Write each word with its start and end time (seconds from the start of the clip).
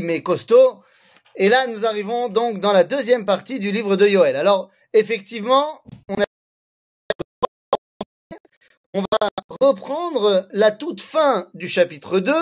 mais 0.00 0.22
costaud. 0.22 0.82
Et 1.34 1.48
là, 1.48 1.66
nous 1.66 1.84
arrivons 1.84 2.28
donc 2.28 2.60
dans 2.60 2.72
la 2.72 2.84
deuxième 2.84 3.24
partie 3.24 3.58
du 3.58 3.72
livre 3.72 3.96
de 3.96 4.06
Yoël. 4.06 4.36
Alors, 4.36 4.70
effectivement, 4.92 5.82
on, 6.08 6.14
a... 6.14 6.24
on 8.94 9.00
va 9.00 9.28
reprendre 9.60 10.46
la 10.52 10.70
toute 10.70 11.00
fin 11.00 11.48
du 11.54 11.68
chapitre 11.68 12.20
2. 12.20 12.32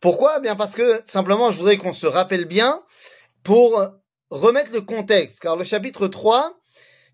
Pourquoi? 0.00 0.40
Bien 0.40 0.56
parce 0.56 0.74
que 0.74 1.00
simplement, 1.06 1.52
je 1.52 1.58
voudrais 1.58 1.76
qu'on 1.76 1.92
se 1.92 2.06
rappelle 2.06 2.46
bien 2.46 2.82
pour 3.44 3.84
remettre 4.30 4.72
le 4.72 4.80
contexte, 4.80 5.40
car 5.40 5.56
le 5.56 5.64
chapitre 5.64 6.08
3 6.08 6.58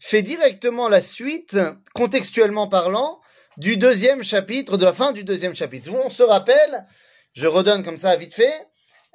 fait 0.01 0.23
directement 0.23 0.89
la 0.89 1.01
suite, 1.01 1.59
contextuellement 1.95 2.69
parlant, 2.69 3.21
du 3.57 3.77
deuxième 3.77 4.23
chapitre, 4.23 4.77
de 4.79 4.85
la 4.85 4.93
fin 4.93 5.13
du 5.13 5.25
deuxième 5.25 5.55
chapitre. 5.55 5.91
On 5.93 6.11
se 6.11 6.23
rappelle, 6.23 6.87
je 7.33 7.47
redonne 7.47 7.85
comme 7.85 7.99
ça 7.99 8.17
vite 8.17 8.35
fait, 8.35 8.67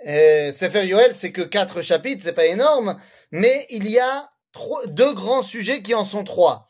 euh, 0.07 0.51
Sefer 0.51 0.85
Yoel, 0.85 1.13
c'est 1.13 1.31
que 1.31 1.41
quatre 1.41 1.81
chapitres, 1.81 2.21
c'est 2.23 2.33
pas 2.33 2.45
énorme, 2.45 2.97
mais 3.31 3.65
il 3.69 3.89
y 3.89 3.99
a 3.99 4.29
trois, 4.51 4.85
deux 4.87 5.13
grands 5.13 5.43
sujets 5.43 5.81
qui 5.81 5.93
en 5.93 6.05
sont 6.05 6.23
trois. 6.23 6.67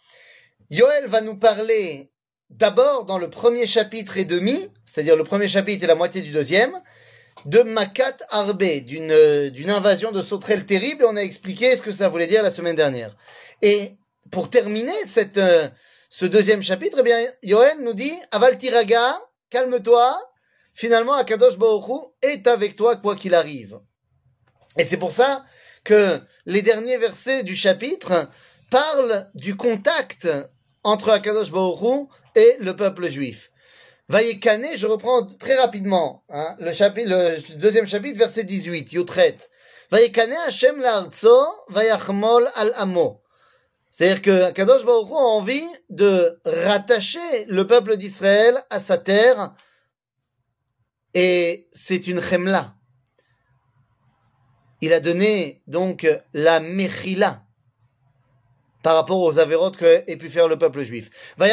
Yoel 0.70 1.08
va 1.08 1.22
nous 1.22 1.36
parler 1.36 2.12
d'abord 2.50 3.06
dans 3.06 3.18
le 3.18 3.30
premier 3.30 3.68
chapitre 3.68 4.18
et 4.18 4.26
demi, 4.26 4.72
c'est-à-dire 4.86 5.16
le 5.16 5.24
premier 5.24 5.48
chapitre 5.48 5.84
et 5.84 5.88
la 5.88 5.96
moitié 5.96 6.22
du 6.22 6.32
deuxième, 6.32 6.74
de 7.46 7.62
Makat 7.62 8.18
Arbe, 8.30 8.64
d'une, 8.86 9.50
d'une 9.50 9.70
invasion 9.70 10.12
de 10.12 10.22
sauterelles 10.22 10.66
terrible, 10.66 11.04
et 11.04 11.08
on 11.08 11.16
a 11.16 11.22
expliqué 11.22 11.76
ce 11.78 11.82
que 11.82 11.92
ça 11.92 12.10
voulait 12.10 12.28
dire 12.28 12.44
la 12.44 12.52
semaine 12.52 12.76
dernière. 12.76 13.16
Et 13.62 13.98
pour 14.32 14.50
terminer 14.50 14.94
cette, 15.06 15.38
euh, 15.38 15.68
ce 16.10 16.26
deuxième 16.26 16.64
chapitre, 16.64 16.98
eh 17.00 17.04
bien, 17.04 17.18
Yoel 17.44 17.82
nous 17.82 17.94
dit, 17.94 18.14
Aval 18.32 18.58
Tiraga, 18.58 19.20
calme-toi, 19.50 20.20
finalement, 20.80 21.16
Akadosh 21.16 21.58
Baruch 21.58 22.14
est 22.22 22.48
avec 22.48 22.78
toi 22.78 22.96
quoi 22.96 23.18
qu'il 23.18 23.36
arrive. 23.36 23.82
Et 24.78 24.86
c'est 24.86 24.96
pour 24.96 25.12
ça 25.12 25.44
que 25.84 26.18
les 26.46 26.62
derniers 26.62 26.98
versets 26.98 27.44
du 27.44 27.54
chapitre 27.54 28.30
parlent 28.72 29.30
du 29.36 29.58
contact 29.58 30.30
entre 30.86 31.10
Akadosh 31.10 31.52
Baruch 31.52 32.08
et 32.36 32.56
le 32.62 32.78
peuple 32.78 33.10
juif. 33.10 33.52
Vayekane, 34.08 34.78
je 34.78 34.88
reprends 34.88 35.26
très 35.26 35.56
rapidement 35.56 36.24
hein, 36.30 36.56
le, 36.60 36.72
chapitre, 36.72 37.10
deuxième 37.58 37.86
chapitre, 37.86 38.18
verset 38.18 38.46
18, 38.46 38.94
Yutret. 38.94 39.38
Vayekane 39.92 40.32
Hashem 40.48 40.80
l'arzo, 40.80 41.46
vayachmol 41.68 42.50
al 42.56 42.72
amo. 42.78 43.22
C'est-à-dire 43.92 44.22
que 44.22 44.52
Kadosh 44.52 44.86
Baruch 44.86 45.12
a 45.12 45.16
envie 45.16 45.68
de 45.90 46.40
rattacher 46.46 47.46
le 47.50 47.68
peuple 47.68 47.98
d'Israël 47.98 48.64
à 48.70 48.80
sa 48.80 48.98
terre, 48.98 49.54
et 51.14 51.68
c'est 51.72 52.08
une 52.08 52.22
chemla. 52.22 52.76
Il 54.82 54.94
a 54.94 55.00
donné 55.00 55.62
donc 55.68 56.08
la 56.34 56.60
mechila 56.60 57.44
par 58.82 58.96
rapport 58.96 59.22
aux 59.22 59.40
avérotes 59.40 59.76
qu'ait 59.76 60.16
pu 60.16 60.30
faire 60.30 60.48
le 60.48 60.58
peuple 60.58 60.82
juif. 60.82 61.10
Et. 61.38 61.44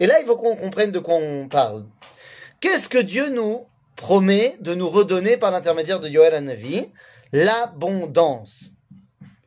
Et 0.00 0.06
là, 0.06 0.20
il 0.20 0.26
faut 0.26 0.36
qu'on 0.36 0.56
comprenne 0.56 0.92
de 0.92 0.98
quoi 0.98 1.14
on 1.16 1.48
parle. 1.48 1.84
Qu'est-ce 2.60 2.88
que 2.88 2.98
Dieu 2.98 3.28
nous 3.28 3.66
promet 3.96 4.56
de 4.60 4.74
nous 4.74 4.88
redonner 4.88 5.36
par 5.36 5.50
l'intermédiaire 5.50 6.00
de 6.00 6.08
Yoel 6.08 6.34
Hanavi? 6.34 6.86
L'abondance. 7.32 8.70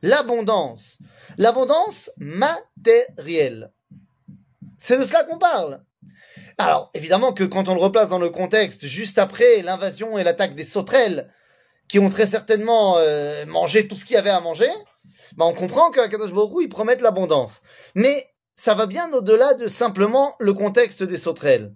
L'abondance. 0.02 0.98
L'abondance 1.38 2.10
matérielle. 2.18 3.72
C'est 4.76 4.98
de 4.98 5.04
cela 5.04 5.22
qu'on 5.24 5.38
parle. 5.38 5.82
Alors, 6.58 6.90
évidemment 6.94 7.32
que 7.32 7.44
quand 7.44 7.68
on 7.68 7.74
le 7.74 7.80
replace 7.80 8.08
dans 8.08 8.18
le 8.18 8.30
contexte, 8.30 8.84
juste 8.84 9.18
après 9.18 9.62
l'invasion 9.62 10.18
et 10.18 10.24
l'attaque 10.24 10.54
des 10.54 10.64
sauterelles, 10.64 11.30
qui 11.88 11.98
ont 11.98 12.08
très 12.08 12.26
certainement 12.26 12.96
euh, 12.98 13.46
mangé 13.46 13.86
tout 13.86 13.96
ce 13.96 14.04
qu'il 14.04 14.14
y 14.14 14.18
avait 14.18 14.30
à 14.30 14.40
manger, 14.40 14.68
ben 15.36 15.46
on 15.46 15.54
comprend 15.54 15.90
qu'à 15.90 16.08
Kadosh 16.08 16.32
Baruch 16.32 16.62
ils 16.62 16.68
promettent 16.68 17.00
l'abondance. 17.00 17.62
Mais 17.94 18.28
ça 18.54 18.74
va 18.74 18.86
bien 18.86 19.12
au-delà 19.12 19.54
de 19.54 19.68
simplement 19.68 20.34
le 20.40 20.52
contexte 20.52 21.02
des 21.02 21.18
sauterelles. 21.18 21.74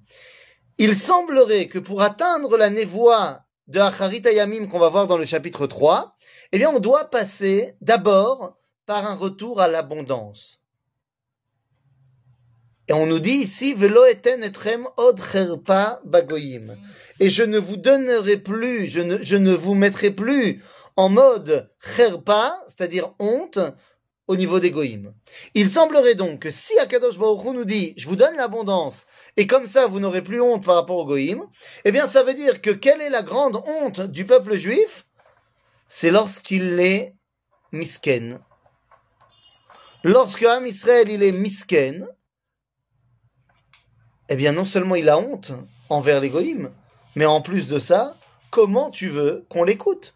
Il 0.78 0.97
semblerait 0.97 1.69
que 1.69 1.78
pour 1.78 2.03
atteindre 2.03 2.56
la 2.56 2.70
névoie 2.70 3.46
de 3.69 3.81
Acharit 3.81 4.22
Ayamim 4.25 4.66
qu'on 4.66 4.78
va 4.78 4.88
voir 4.88 5.06
dans 5.06 5.19
le 5.19 5.25
chapitre 5.25 5.66
3, 5.66 6.16
eh 6.53 6.59
bien 6.59 6.71
on 6.71 6.78
doit 6.78 7.10
passer 7.10 7.75
d'abord 7.81 8.56
par 8.87 9.06
un 9.06 9.15
retour 9.15 9.60
à 9.60 9.69
l'abondance. 9.69 10.60
Et 12.88 12.93
on 12.93 13.06
nous 13.06 13.19
dit 13.19 13.31
ici, 13.31 13.75
Velo 13.75 14.04
eten 14.04 14.44
etrem 14.44 14.87
od 14.97 15.21
cherpa 15.21 16.00
bagoyim. 16.04 16.77
Et 17.19 17.31
je 17.31 17.43
ne 17.43 17.59
vous 17.59 17.77
donnerai 17.77 18.37
plus, 18.37 18.87
je 18.87 19.00
ne, 19.00 19.19
je 19.22 19.37
ne 19.37 19.53
vous 19.53 19.75
mettrai 19.75 20.12
plus 20.12 20.62
en 20.97 21.09
mode 21.09 21.69
cherpa, 21.81 22.62
c'est-à-dire 22.69 23.12
honte, 23.19 23.59
au 24.28 24.37
niveau 24.37 24.60
des. 24.60 24.72
Il 25.54 25.70
semblerait 25.70 26.14
donc 26.14 26.41
que 26.41 26.50
si 26.50 26.78
Akadosh 26.78 27.19
Baruch 27.19 27.54
nous 27.54 27.64
dit, 27.64 27.94
je 27.97 28.09
vous 28.09 28.16
donne 28.16 28.37
l'abondance, 28.37 29.06
et 29.37 29.47
comme 29.47 29.66
ça 29.66 29.87
vous 29.87 30.00
n'aurez 30.00 30.22
plus 30.22 30.41
honte 30.41 30.64
par 30.64 30.75
rapport 30.75 30.98
aux 30.98 31.06
goïms, 31.06 31.47
eh 31.84 31.92
bien 31.92 32.09
ça 32.09 32.22
veut 32.22 32.34
dire 32.34 32.60
que 32.60 32.70
quelle 32.70 33.00
est 33.00 33.10
la 33.10 33.22
grande 33.22 33.62
honte 33.66 34.00
du 34.00 34.26
peuple 34.26 34.54
juif? 34.54 35.06
C'est 35.88 36.10
lorsqu'il 36.10 36.81
est 36.81 37.15
misken. 37.72 38.41
Lorsque 40.03 40.42
Am 40.42 40.66
Israël 40.66 41.09
il 41.09 41.22
est 41.22 41.32
misken, 41.32 42.09
eh 44.28 44.36
bien 44.36 44.53
non 44.53 44.65
seulement 44.65 44.97
il 44.97 45.09
a 45.09 45.19
honte 45.19 45.53
envers 45.88 46.20
les 46.20 46.31
goïms, 46.31 46.72
mais 47.15 47.26
en 47.26 47.41
plus 47.41 47.69
de 47.69 47.78
ça, 47.78 48.16
comment 48.50 48.91
tu 48.91 49.09
veux 49.09 49.47
qu'on 49.48 49.62
l'écoute? 49.62 50.16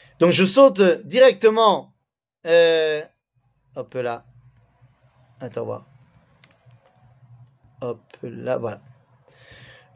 Donc 0.20 0.30
je 0.30 0.44
saute 0.44 0.80
directement, 1.04 1.92
euh, 2.46 3.02
hop 3.74 3.94
là, 3.94 4.24
attends 5.40 5.64
voir, 5.64 5.86
hop 7.80 8.00
là, 8.22 8.56
voilà. 8.58 8.80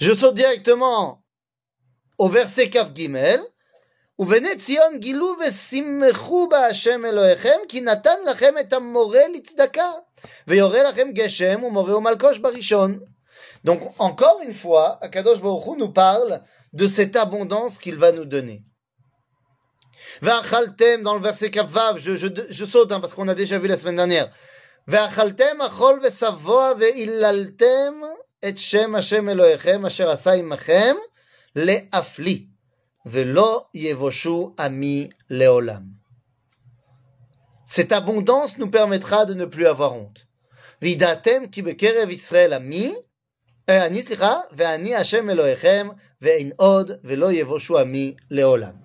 Je 0.00 0.12
saute 0.12 0.34
directement 0.34 1.22
au 2.19 2.28
verset 2.28 2.71
Kaf 2.71 2.93
Gimel, 2.93 3.41
ובני 4.21 4.56
ציון 4.56 4.99
גילו 4.99 5.37
ושמחו 5.41 6.49
בהשם 6.49 7.05
אלוהיכם, 7.05 7.59
כי 7.69 7.81
נתן 7.81 8.16
לכם 8.31 8.55
את 8.61 8.72
המורה 8.72 9.28
לצדקה, 9.34 9.91
ויורה 10.49 10.83
לכם 10.83 11.09
גשם 11.12 11.65
ומורה 11.65 11.97
ומלקוש 11.97 12.38
בראשון. 12.38 12.99
Donc, 13.65 13.81
encore 13.99 14.41
une 14.43 14.55
fois, 14.55 14.99
Akadosh 15.03 15.41
Baruch 15.41 15.66
Hu 15.66 15.77
nous 15.77 15.93
parle 15.93 16.43
de 16.72 16.87
cette 16.88 17.16
abondance 17.16 17.78
qu'il 17.78 17.97
va 17.97 18.12
nous 18.12 18.25
donner. 18.25 18.62
Ve'achaltem, 20.22 21.02
dans 21.02 21.16
le 21.16 21.22
verset 21.22 21.50
Kavav, 21.50 21.98
je, 21.98 22.16
je, 22.16 22.28
je 22.50 22.66
saute 22.66 22.92
hein, 22.92 23.00
parce 23.00 23.14
qu'on 23.14 23.28
a 23.28 23.36
déjà 23.36 23.59
vu 23.59 23.68
la 23.68 23.78
semaine 23.78 23.98
dernière. 23.98 24.30
Ve'achaltem 24.88 25.62
achol 25.62 26.00
ve'savoa 26.00 26.76
ve'illaltem 26.76 28.06
et 28.42 28.56
shem 28.56 28.95
Hashem 28.95 29.30
Elohechem 29.30 29.86
asher 29.86 30.04
asa 30.04 30.38
imachem 30.38 30.95
le'afli. 31.56 32.50
Velo 33.06 33.68
yevoshu 33.74 34.54
ami 34.57 35.10
leolam. 35.30 35.89
Cette 37.66 37.92
abondance 37.92 38.57
nous 38.57 38.69
permettra 38.69 39.25
de 39.25 39.34
ne 39.34 39.45
plus 39.45 39.66
avoir 39.66 39.94
honte. 39.94 40.28
Vidatem 40.81 41.50
ki 41.50 41.63
bekerev 41.63 42.12
Israël 42.12 42.54
ami, 42.54 42.94
ani 43.68 44.01
slicha, 44.01 44.48
ve'ani 44.51 44.94
Hashem 44.94 45.30
Elohechem, 45.30 45.94
ve'in 46.22 46.54
od, 46.60 47.00
velo 47.04 47.31
yevoshu 47.31 47.78
ami 47.78 48.16
leolam. 48.30 48.85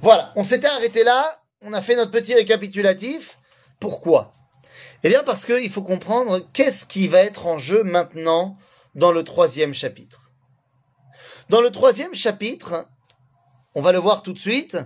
Voilà, 0.00 0.32
on 0.36 0.44
s'était 0.44 0.68
arrêté 0.68 1.02
là, 1.02 1.42
on 1.60 1.72
a 1.72 1.82
fait 1.82 1.96
notre 1.96 2.12
petit 2.12 2.34
récapitulatif. 2.34 3.38
Pourquoi? 3.80 4.32
Eh 5.02 5.08
bien 5.08 5.24
parce 5.24 5.44
qu'il 5.44 5.70
faut 5.70 5.82
comprendre 5.82 6.40
qu'est-ce 6.52 6.86
qui 6.86 7.08
va 7.08 7.20
être 7.20 7.46
en 7.46 7.58
jeu 7.58 7.82
maintenant 7.82 8.56
dans 8.94 9.10
le 9.10 9.24
troisième 9.24 9.74
chapitre. 9.74 10.30
Dans 11.48 11.60
le 11.60 11.70
troisième 11.70 12.14
chapitre, 12.14 12.86
on 13.74 13.80
va 13.80 13.92
le 13.92 13.98
voir 13.98 14.22
tout 14.22 14.32
de 14.32 14.38
suite, 14.38 14.76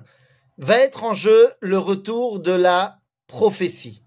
va 0.58 0.78
être 0.78 1.04
en 1.04 1.14
jeu 1.14 1.52
le 1.60 1.78
retour 1.78 2.40
de 2.40 2.52
la 2.52 2.98
prophétie. 3.26 4.02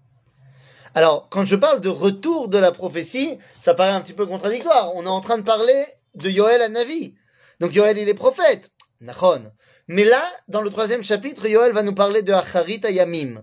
Alors, 0.94 1.28
quand 1.28 1.44
je 1.44 1.56
parle 1.56 1.80
de 1.80 1.88
retour 1.88 2.48
de 2.48 2.58
la 2.58 2.72
prophétie, 2.72 3.38
ça 3.60 3.74
paraît 3.74 3.92
un 3.92 4.00
petit 4.00 4.12
peu 4.12 4.26
contradictoire. 4.26 4.94
On 4.94 5.04
est 5.04 5.08
en 5.08 5.20
train 5.20 5.38
de 5.38 5.42
parler 5.42 5.84
de 6.14 6.30
Yoel 6.30 6.62
à 6.62 6.68
Navi. 6.68 7.14
Donc 7.60 7.74
Yoel, 7.74 7.98
il 7.98 8.08
est 8.08 8.14
prophète. 8.14 8.70
Nachon. 9.00 9.52
Mais 9.88 10.04
là, 10.04 10.22
dans 10.48 10.62
le 10.62 10.70
troisième 10.70 11.04
chapitre, 11.04 11.46
Yoel 11.46 11.72
va 11.72 11.82
nous 11.82 11.94
parler 11.94 12.22
de 12.22 12.32
Acharit 12.32 12.80
Ayamim. 12.82 13.42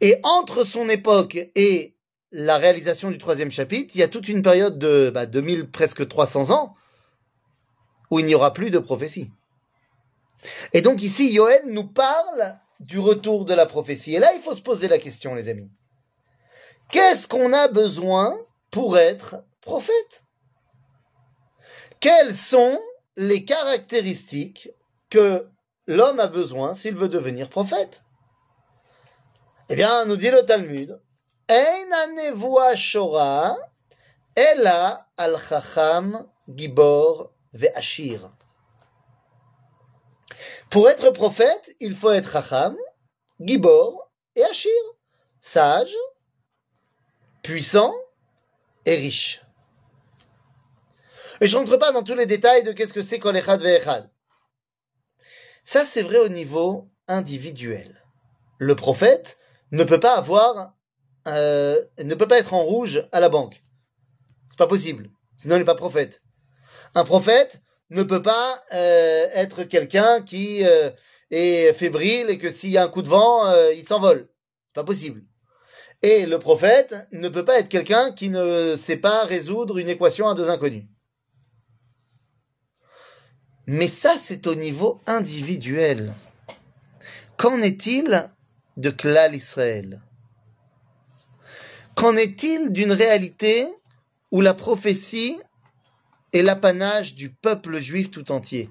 Et 0.00 0.18
entre 0.22 0.64
son 0.64 0.88
époque 0.88 1.38
et 1.54 1.96
la 2.30 2.58
réalisation 2.58 3.10
du 3.10 3.18
troisième 3.18 3.52
chapitre, 3.52 3.94
il 3.94 4.00
y 4.00 4.02
a 4.02 4.08
toute 4.08 4.28
une 4.28 4.42
période 4.42 4.78
de 4.78 5.10
bah, 5.10 5.24
2000, 5.24 5.70
presque 5.70 6.06
300 6.06 6.50
ans, 6.50 6.74
où 8.10 8.18
il 8.18 8.26
n'y 8.26 8.34
aura 8.34 8.52
plus 8.52 8.70
de 8.70 8.78
prophétie. 8.78 9.30
Et 10.72 10.82
donc 10.82 11.02
ici, 11.02 11.32
Yoel 11.32 11.62
nous 11.66 11.86
parle 11.86 12.58
du 12.80 12.98
retour 12.98 13.44
de 13.44 13.54
la 13.54 13.66
prophétie. 13.66 14.16
Et 14.16 14.18
là, 14.18 14.34
il 14.34 14.42
faut 14.42 14.54
se 14.54 14.60
poser 14.60 14.88
la 14.88 14.98
question, 14.98 15.34
les 15.34 15.48
amis. 15.48 15.70
Qu'est-ce 16.90 17.28
qu'on 17.28 17.52
a 17.52 17.68
besoin 17.68 18.36
pour 18.70 18.98
être 18.98 19.36
prophète? 19.62 20.24
Quelles 22.00 22.34
sont 22.34 22.78
les 23.16 23.44
caractéristiques 23.44 24.68
l'homme 25.86 26.20
a 26.20 26.26
besoin 26.26 26.74
s'il 26.74 26.96
veut 26.96 27.08
devenir 27.08 27.48
prophète 27.48 28.02
Eh 29.68 29.76
bien, 29.76 30.04
nous 30.04 30.16
dit 30.16 30.30
le 30.30 30.44
Talmud, 30.44 31.00
ve'ashir. 37.52 38.30
Pour 40.70 40.88
être 40.88 41.10
prophète, 41.10 41.74
il 41.80 41.94
faut 41.94 42.10
être 42.10 42.32
chacham, 42.32 42.76
gibor 43.40 44.10
et 44.34 44.44
ashir, 44.44 44.72
sage, 45.40 45.94
puissant 47.42 47.94
et 48.86 48.96
riche. 48.96 49.42
Et 51.40 51.46
je 51.46 51.56
rentre 51.56 51.76
pas 51.76 51.92
dans 51.92 52.02
tous 52.02 52.14
les 52.14 52.26
détails 52.26 52.64
de 52.64 52.72
qu'est-ce 52.72 52.92
que 52.92 53.02
c'est 53.02 53.18
kol 53.18 53.36
echad 53.36 53.60
ve'echad. 53.60 54.10
Ça, 55.64 55.84
c'est 55.84 56.02
vrai 56.02 56.18
au 56.18 56.28
niveau 56.28 56.90
individuel. 57.08 58.02
Le 58.58 58.74
prophète 58.74 59.38
ne 59.72 59.82
peut 59.84 60.00
pas 60.00 60.16
avoir, 60.16 60.74
euh, 61.26 61.82
ne 62.02 62.14
peut 62.14 62.28
pas 62.28 62.38
être 62.38 62.54
en 62.54 62.62
rouge 62.62 63.08
à 63.12 63.20
la 63.20 63.28
banque. 63.28 63.64
C'est 64.50 64.58
pas 64.58 64.66
possible. 64.66 65.10
Sinon, 65.36 65.56
il 65.56 65.60
n'est 65.60 65.64
pas 65.64 65.74
prophète. 65.74 66.22
Un 66.94 67.04
prophète 67.04 67.60
ne 67.90 68.02
peut 68.02 68.22
pas 68.22 68.62
euh, 68.72 69.26
être 69.32 69.64
quelqu'un 69.64 70.20
qui 70.20 70.64
euh, 70.64 70.90
est 71.30 71.72
fébrile 71.72 72.30
et 72.30 72.38
que 72.38 72.50
s'il 72.50 72.70
y 72.70 72.78
a 72.78 72.84
un 72.84 72.88
coup 72.88 73.02
de 73.02 73.08
vent, 73.08 73.46
euh, 73.46 73.72
il 73.72 73.86
s'envole. 73.86 74.28
C'est 74.68 74.74
pas 74.74 74.84
possible. 74.84 75.22
Et 76.02 76.26
le 76.26 76.38
prophète 76.38 76.94
ne 77.12 77.28
peut 77.28 77.44
pas 77.44 77.58
être 77.58 77.68
quelqu'un 77.68 78.12
qui 78.12 78.28
ne 78.28 78.76
sait 78.76 78.98
pas 78.98 79.24
résoudre 79.24 79.78
une 79.78 79.88
équation 79.88 80.28
à 80.28 80.34
deux 80.34 80.50
inconnus. 80.50 80.84
Mais 83.66 83.88
ça, 83.88 84.16
c'est 84.18 84.46
au 84.46 84.54
niveau 84.54 85.00
individuel. 85.06 86.12
Qu'en 87.36 87.62
est-il 87.62 88.30
de 88.76 88.90
Klal 88.90 89.34
Israël 89.34 90.02
Qu'en 91.94 92.16
est-il 92.16 92.70
d'une 92.72 92.92
réalité 92.92 93.66
où 94.30 94.40
la 94.40 94.52
prophétie 94.52 95.38
est 96.32 96.42
l'apanage 96.42 97.14
du 97.14 97.30
peuple 97.30 97.78
juif 97.78 98.10
tout 98.10 98.32
entier? 98.32 98.70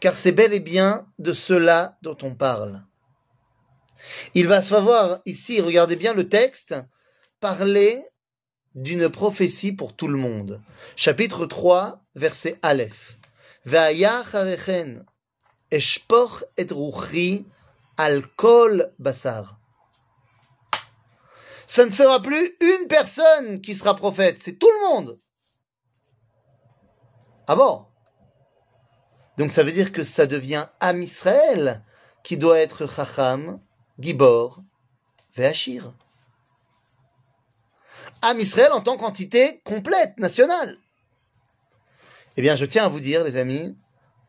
Car 0.00 0.16
c'est 0.16 0.32
bel 0.32 0.54
et 0.54 0.60
bien 0.60 1.06
de 1.18 1.32
cela 1.32 1.98
dont 2.02 2.16
on 2.22 2.34
parle. 2.34 2.82
Il 4.34 4.48
va 4.48 4.62
savoir 4.62 5.20
ici, 5.26 5.60
regardez 5.60 5.96
bien 5.96 6.14
le 6.14 6.28
texte, 6.28 6.74
parler 7.40 8.02
d'une 8.74 9.08
prophétie 9.08 9.72
pour 9.72 9.94
tout 9.94 10.08
le 10.08 10.18
monde. 10.18 10.60
Chapitre 10.96 11.46
3, 11.46 12.02
verset 12.14 12.58
Aleph. 12.62 13.18
Ça 21.66 21.86
ne 21.86 21.90
sera 21.90 22.20
plus 22.20 22.56
une 22.60 22.88
personne 22.88 23.60
qui 23.60 23.74
sera 23.74 23.94
prophète, 23.94 24.38
c'est 24.40 24.58
tout 24.58 24.70
le 24.70 24.88
monde. 24.88 25.18
Ah 27.46 27.56
bon? 27.56 27.86
Donc 29.38 29.52
ça 29.52 29.62
veut 29.62 29.72
dire 29.72 29.92
que 29.92 30.04
ça 30.04 30.26
devient 30.26 30.66
Am 30.80 31.00
Israël 31.02 31.84
qui 32.22 32.36
doit 32.36 32.58
être 32.58 32.86
Chacham, 32.88 33.60
Gibor, 33.98 34.60
Veachir. 35.36 35.94
Am 38.22 38.38
Israël 38.38 38.72
en 38.72 38.80
tant 38.80 38.96
qu'entité 38.96 39.60
complète, 39.64 40.18
nationale. 40.18 40.78
Eh 42.36 42.42
bien, 42.42 42.54
je 42.54 42.64
tiens 42.64 42.84
à 42.84 42.88
vous 42.88 43.00
dire, 43.00 43.24
les 43.24 43.36
amis, 43.36 43.76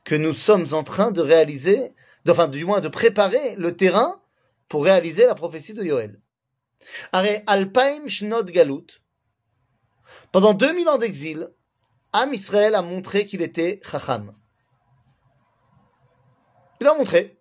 que 0.03 0.15
nous 0.15 0.33
sommes 0.33 0.67
en 0.73 0.83
train 0.83 1.11
de 1.11 1.21
réaliser, 1.21 1.93
enfin, 2.27 2.47
du 2.47 2.65
moins 2.65 2.81
de 2.81 2.89
préparer 2.89 3.55
le 3.57 3.75
terrain 3.75 4.21
pour 4.67 4.83
réaliser 4.83 5.25
la 5.25 5.35
prophétie 5.35 5.73
de 5.73 5.83
Yoel. 5.83 6.19
Alpaim 7.13 8.07
Shnot 8.07 8.43
Galut, 8.43 9.01
pendant 10.31 10.53
2000 10.53 10.89
ans 10.89 10.97
d'exil, 10.97 11.49
Am 12.11 12.33
Israël 12.33 12.75
a 12.75 12.81
montré 12.81 13.25
qu'il 13.25 13.41
était 13.41 13.79
Chacham. 13.89 14.33
Il 16.81 16.87
a 16.87 16.95
montré 16.95 17.39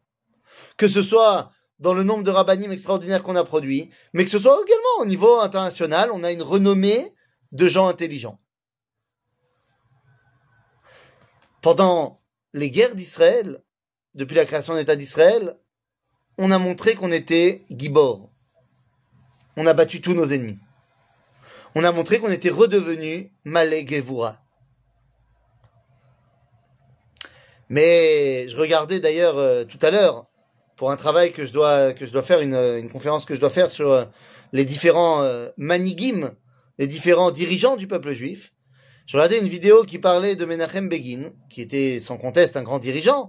que 0.76 0.88
ce 0.88 1.02
soit 1.02 1.50
dans 1.78 1.94
le 1.94 2.04
nombre 2.04 2.22
de 2.22 2.30
rabbinim 2.30 2.70
extraordinaires 2.70 3.22
qu'on 3.22 3.36
a 3.36 3.44
produits, 3.44 3.90
mais 4.12 4.24
que 4.24 4.30
ce 4.30 4.38
soit 4.38 4.58
également 4.64 5.00
au 5.00 5.04
niveau 5.04 5.40
international, 5.40 6.10
on 6.12 6.22
a 6.22 6.32
une 6.32 6.42
renommée 6.42 7.12
de 7.50 7.68
gens 7.68 7.88
intelligents. 7.88 8.38
Pendant 11.62 12.20
les 12.52 12.70
guerres 12.70 12.96
d'Israël, 12.96 13.62
depuis 14.14 14.34
la 14.34 14.44
création 14.44 14.74
de 14.74 14.78
l'État 14.78 14.96
d'Israël, 14.96 15.56
on 16.36 16.50
a 16.50 16.58
montré 16.58 16.94
qu'on 16.94 17.12
était 17.12 17.64
Gibor. 17.70 18.28
On 19.56 19.66
a 19.66 19.72
battu 19.72 20.00
tous 20.00 20.12
nos 20.12 20.30
ennemis. 20.30 20.58
On 21.76 21.84
a 21.84 21.92
montré 21.92 22.18
qu'on 22.18 22.32
était 22.32 22.50
redevenu 22.50 23.32
Malek 23.44 23.94
Gevura. 23.94 24.38
Mais 27.68 28.48
je 28.48 28.56
regardais 28.56 28.98
d'ailleurs 28.98 29.38
euh, 29.38 29.64
tout 29.64 29.78
à 29.82 29.90
l'heure 29.90 30.26
pour 30.76 30.90
un 30.90 30.96
travail 30.96 31.32
que 31.32 31.46
je 31.46 31.52
dois 31.52 31.92
que 31.92 32.04
je 32.04 32.10
dois 32.10 32.22
faire 32.22 32.40
une, 32.40 32.90
conférence 32.90 33.24
que 33.24 33.34
je 33.34 33.40
dois 33.40 33.50
faire 33.50 33.70
sur 33.70 33.90
euh, 33.90 34.04
les 34.52 34.64
différents 34.64 35.22
euh, 35.22 35.48
manigim, 35.56 36.34
les 36.78 36.88
différents 36.88 37.30
dirigeants 37.30 37.76
du 37.76 37.86
peuple 37.86 38.10
juif. 38.10 38.52
Je 39.12 39.18
regardais 39.18 39.40
une 39.40 39.48
vidéo 39.48 39.84
qui 39.84 39.98
parlait 39.98 40.36
de 40.36 40.46
Menachem 40.46 40.88
Begin, 40.88 41.34
qui 41.50 41.60
était 41.60 42.00
sans 42.00 42.16
conteste 42.16 42.56
un 42.56 42.62
grand 42.62 42.78
dirigeant, 42.78 43.28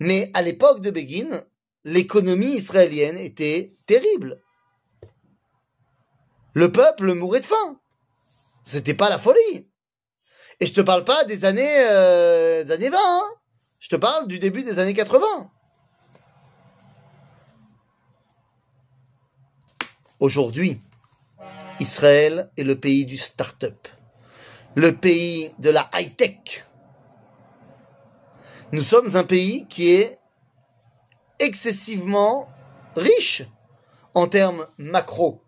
mais 0.00 0.30
à 0.34 0.42
l'époque 0.42 0.82
de 0.82 0.90
Begin, 0.90 1.46
l'économie 1.82 2.52
israélienne 2.52 3.16
était 3.16 3.74
terrible. 3.86 4.42
Le 6.52 6.70
peuple 6.70 7.14
mourait 7.14 7.40
de 7.40 7.46
faim. 7.46 7.80
C'était 8.64 8.92
pas 8.92 9.08
la 9.08 9.18
folie. 9.18 9.70
Et 10.60 10.66
je 10.66 10.74
te 10.74 10.82
parle 10.82 11.06
pas 11.06 11.24
des 11.24 11.46
années, 11.46 11.86
euh, 11.88 12.70
années 12.70 12.90
20, 12.90 12.98
hein. 13.00 13.24
je 13.78 13.88
te 13.88 13.96
parle 13.96 14.28
du 14.28 14.38
début 14.38 14.62
des 14.62 14.78
années 14.78 14.92
80. 14.92 15.26
Aujourd'hui, 20.20 20.82
Israël 21.80 22.50
est 22.58 22.62
le 22.62 22.78
pays 22.78 23.06
du 23.06 23.16
start-up 23.16 23.88
le 24.78 24.94
pays 24.94 25.50
de 25.58 25.70
la 25.70 25.90
high-tech. 25.92 26.64
Nous 28.70 28.80
sommes 28.80 29.16
un 29.16 29.24
pays 29.24 29.66
qui 29.68 29.90
est 29.90 30.18
excessivement 31.40 32.48
riche 32.94 33.42
en 34.14 34.28
termes 34.28 34.68
macro. 34.78 35.42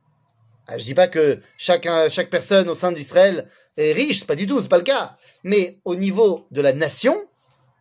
Ah, 0.66 0.78
je 0.78 0.84
dis 0.84 0.94
pas 0.94 1.06
que 1.06 1.40
chaque, 1.56 1.88
chaque 2.10 2.28
personne 2.28 2.68
au 2.68 2.74
sein 2.74 2.90
d'Israël 2.90 3.46
est 3.76 3.92
riche, 3.92 4.26
pas 4.26 4.34
du 4.34 4.48
tout, 4.48 4.60
c'est 4.60 4.68
pas 4.68 4.78
le 4.78 4.82
cas. 4.82 5.16
Mais 5.44 5.78
au 5.84 5.94
niveau 5.94 6.48
de 6.50 6.60
la 6.60 6.72
nation, 6.72 7.16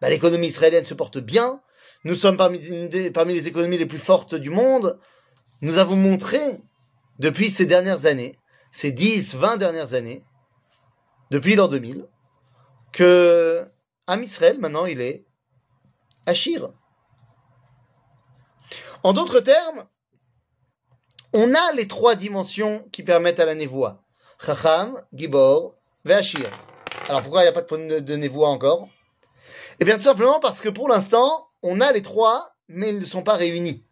bah, 0.02 0.10
l'économie 0.10 0.48
israélienne 0.48 0.86
se 0.86 0.94
porte 0.94 1.18
bien. 1.18 1.62
Nous 2.04 2.16
sommes 2.16 2.38
parmi, 2.38 2.60
parmi 3.12 3.34
les 3.34 3.48
économies 3.48 3.80
les 3.80 3.88
plus 3.88 3.98
fortes 3.98 4.36
du 4.36 4.52
monde. 4.52 5.00
Nous 5.62 5.80
avons 5.80 5.96
montré, 5.96 6.40
depuis 7.18 7.50
ces 7.50 7.66
dernières 7.66 8.06
années, 8.06 8.36
ces 8.72 8.92
10, 8.92 9.34
20 9.34 9.58
dernières 9.58 9.96
années, 9.96 10.24
depuis 11.30 11.56
l'an 11.56 11.68
2000, 11.68 12.08
que 12.92 13.68
Am 14.08 14.24
Israël, 14.24 14.60
maintenant, 14.60 14.86
il 14.86 15.02
est 15.02 15.26
Achir. 16.26 16.72
En 19.04 19.14
d'autres 19.14 19.40
termes, 19.40 19.86
on 21.34 21.54
a 21.54 21.72
les 21.74 21.88
trois 21.88 22.16
dimensions 22.16 22.88
qui 22.92 23.04
permettent 23.04 23.40
à 23.40 23.46
la 23.46 23.56
névoie. 23.56 24.04
Chacham, 24.44 25.02
Gibor, 25.14 25.76
Veachir. 26.06 26.50
Alors 27.08 27.22
pourquoi 27.22 27.42
il 27.42 27.44
n'y 27.46 27.50
a 27.50 27.54
pas 27.54 27.62
de, 27.62 28.00
de 28.00 28.16
névoie 28.16 28.50
encore? 28.50 28.88
Eh 29.80 29.86
bien 29.86 29.98
tout 29.98 30.04
simplement 30.04 30.40
parce 30.40 30.62
que 30.62 30.70
pour 30.70 30.90
l'instant, 30.90 31.50
on 31.62 31.82
a 31.82 31.92
les 31.92 32.02
trois, 32.02 32.56
mais 32.68 32.90
ils 32.90 33.00
ne 33.00 33.06
sont 33.06 33.24
pas 33.24 33.36
réunis. 33.36 33.86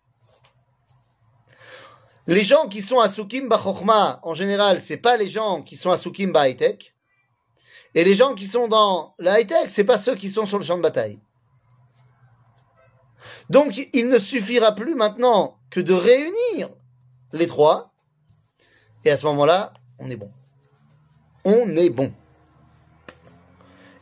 Les 2.28 2.44
gens 2.44 2.68
qui 2.68 2.82
sont 2.82 3.00
à 3.00 3.10
Sukim 3.10 3.48
Bachokma, 3.48 4.20
en 4.24 4.34
général, 4.34 4.82
c'est 4.82 4.98
pas 4.98 5.16
les 5.16 5.30
gens 5.30 5.62
qui 5.62 5.78
sont 5.78 5.92
à 5.92 5.98
High-Tech. 6.48 6.94
Et 7.98 8.04
les 8.04 8.14
gens 8.14 8.36
qui 8.36 8.46
sont 8.46 8.68
dans 8.68 9.16
la 9.18 9.40
high-tech, 9.40 9.70
c'est 9.70 9.84
pas 9.84 9.98
ceux 9.98 10.14
qui 10.14 10.30
sont 10.30 10.46
sur 10.46 10.60
le 10.60 10.64
champ 10.64 10.78
de 10.78 10.84
bataille. 10.84 11.20
Donc, 13.50 13.76
il 13.92 14.08
ne 14.08 14.20
suffira 14.20 14.76
plus 14.76 14.94
maintenant 14.94 15.58
que 15.72 15.80
de 15.80 15.96
réunir 15.96 16.70
les 17.32 17.48
trois. 17.48 17.92
Et 19.04 19.10
à 19.10 19.18
ce 19.18 19.26
moment-là, 19.26 19.74
on 19.98 20.12
est 20.12 20.16
bon. 20.16 20.32
On 21.44 21.76
est 21.76 21.90
bon. 21.90 22.14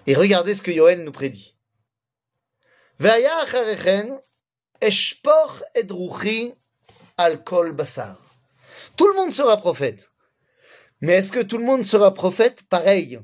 Et 0.08 0.14
regardez 0.14 0.56
ce 0.56 0.62
que 0.62 0.72
Yoel 0.72 1.06
nous 1.06 1.14
prédit. 1.14 1.56
Tout 8.98 9.08
le 9.08 9.16
monde 9.16 9.34
sera 9.34 9.56
prophète. 9.56 10.12
Mais 11.00 11.14
est-ce 11.14 11.32
que 11.32 11.40
tout 11.40 11.58
le 11.58 11.64
monde 11.64 11.86
sera 11.86 12.14
prophète? 12.14 12.64
Pareil 12.68 13.22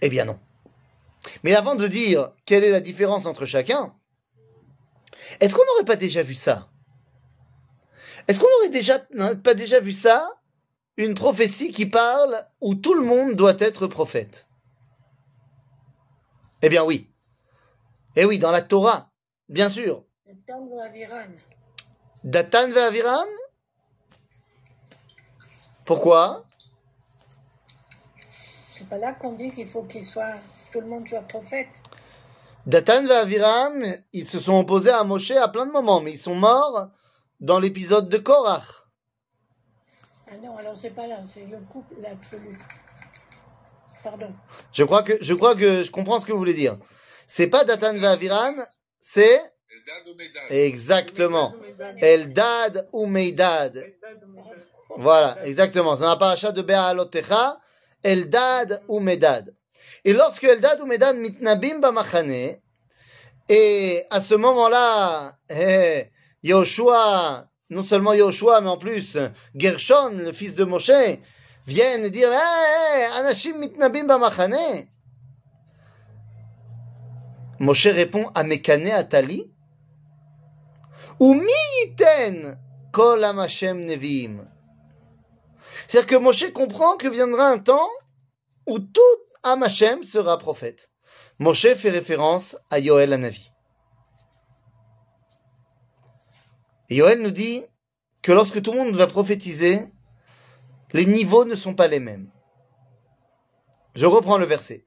Eh 0.00 0.08
bien 0.08 0.24
non. 0.24 0.38
Mais 1.44 1.54
avant 1.54 1.74
de 1.74 1.86
dire 1.86 2.32
quelle 2.44 2.64
est 2.64 2.70
la 2.70 2.80
différence 2.80 3.26
entre 3.26 3.46
chacun, 3.46 3.94
est-ce 5.40 5.54
qu'on 5.54 5.64
n'aurait 5.64 5.84
pas 5.84 5.96
déjà 5.96 6.22
vu 6.22 6.34
ça? 6.34 6.68
Est-ce 8.28 8.38
qu'on 8.38 8.46
n'aurait 8.58 8.70
déjà 8.70 8.98
pas 9.42 9.54
déjà 9.54 9.80
vu 9.80 9.92
ça? 9.92 10.38
Une 10.98 11.14
prophétie 11.14 11.70
qui 11.70 11.86
parle 11.86 12.46
où 12.60 12.74
tout 12.74 12.94
le 12.94 13.02
monde 13.02 13.34
doit 13.34 13.56
être 13.58 13.86
prophète. 13.86 14.46
Eh 16.60 16.68
bien 16.68 16.84
oui. 16.84 17.08
Eh 18.14 18.26
oui, 18.26 18.38
dans 18.38 18.50
la 18.50 18.60
Torah, 18.60 19.10
bien 19.48 19.70
sûr. 19.70 20.04
Datan 22.24 22.70
Aviran 22.76 23.26
Pourquoi? 25.84 26.44
C'est 26.50 26.51
pas 28.92 28.98
là 28.98 29.14
qu'on 29.14 29.32
dit 29.32 29.50
qu'il 29.50 29.66
faut 29.66 29.84
qu'il 29.84 30.04
soit, 30.04 30.34
tout 30.70 30.82
le 30.82 30.86
monde 30.86 31.08
soit 31.08 31.22
prophète. 31.22 31.70
Datan 32.66 33.06
et 33.06 33.10
Aviram, 33.10 33.82
ils 34.12 34.28
se 34.28 34.38
sont 34.38 34.58
opposés 34.58 34.90
à 34.90 35.02
Moshe 35.02 35.30
à 35.30 35.48
plein 35.48 35.64
de 35.64 35.72
moments, 35.72 36.02
mais 36.02 36.12
ils 36.12 36.18
sont 36.18 36.34
morts 36.34 36.90
dans 37.40 37.58
l'épisode 37.58 38.10
de 38.10 38.18
Korach. 38.18 38.66
Ah 40.30 40.36
non, 40.42 40.58
alors 40.58 40.76
c'est 40.76 40.90
pas 40.90 41.06
là, 41.06 41.22
c'est 41.22 41.46
le 41.46 41.58
couple 41.70 41.94
l'absolu. 42.02 42.58
Pardon. 44.04 44.30
Je 44.74 44.84
crois 44.84 45.02
que 45.02 45.14
je 45.22 45.32
crois 45.32 45.54
que 45.54 45.84
je 45.84 45.90
comprends 45.90 46.20
ce 46.20 46.26
que 46.26 46.32
vous 46.32 46.38
voulez 46.38 46.52
dire. 46.52 46.76
C'est 47.26 47.48
pas 47.48 47.64
Datan 47.64 47.94
et 47.94 48.04
Aviran, 48.04 48.56
c'est 49.00 49.40
Exactement. 50.50 51.54
Eldad 51.96 52.90
ou 52.92 53.06
Meidad. 53.06 53.86
Voilà, 54.98 55.38
exactement. 55.46 55.96
C'est 55.96 56.04
un 56.04 56.18
paracha 56.18 56.52
de 56.52 56.60
Be'alotecha, 56.60 57.58
Eldad 58.02 58.82
ou 58.88 59.00
Medad. 59.00 59.54
Et 60.04 60.12
lorsque 60.12 60.44
Eldad 60.44 60.80
ou 60.80 60.86
Medad 60.86 61.16
mitnabim 61.16 61.80
b'machane, 61.80 62.58
et 63.48 64.04
à 64.10 64.20
ce 64.20 64.34
moment-là, 64.34 65.36
eh, 65.48 66.10
Yoshua, 66.42 67.48
non 67.70 67.82
seulement 67.82 68.14
Yoshua, 68.14 68.60
mais 68.60 68.68
en 68.68 68.78
plus 68.78 69.16
Gershon, 69.54 70.10
le 70.18 70.32
fils 70.32 70.54
de 70.54 70.64
Moshe, 70.64 71.18
viennent 71.66 72.08
dire 72.08 72.30
hey, 72.32 73.04
Anashim 73.18 73.58
mitnabim 73.58 74.06
b'machane. 74.06 74.88
Moshe 77.58 77.86
répond 77.86 78.26
Amekane 78.34 78.90
Atali? 78.90 79.48
Ou 81.20 81.34
mi 81.34 81.94
kol 82.92 83.24
amashem 83.24 83.84
neviim. 83.86 84.40
C'est-à-dire 85.92 86.08
que 86.08 86.22
Moshe 86.24 86.50
comprend 86.54 86.96
que 86.96 87.06
viendra 87.06 87.48
un 87.48 87.58
temps 87.58 87.90
où 88.66 88.78
tout 88.78 89.00
Amashem 89.42 90.04
sera 90.04 90.38
prophète. 90.38 90.90
Moshe 91.38 91.74
fait 91.74 91.90
référence 91.90 92.56
à 92.70 92.78
Yoel 92.78 93.12
Anavi. 93.12 93.52
Et 96.88 96.94
Yoel 96.94 97.20
nous 97.20 97.30
dit 97.30 97.62
que 98.22 98.32
lorsque 98.32 98.62
tout 98.62 98.72
le 98.72 98.78
monde 98.78 98.96
va 98.96 99.06
prophétiser, 99.06 99.80
les 100.94 101.04
niveaux 101.04 101.44
ne 101.44 101.54
sont 101.54 101.74
pas 101.74 101.88
les 101.88 102.00
mêmes. 102.00 102.30
Je 103.94 104.06
reprends 104.06 104.38
le 104.38 104.46
verset. 104.46 104.86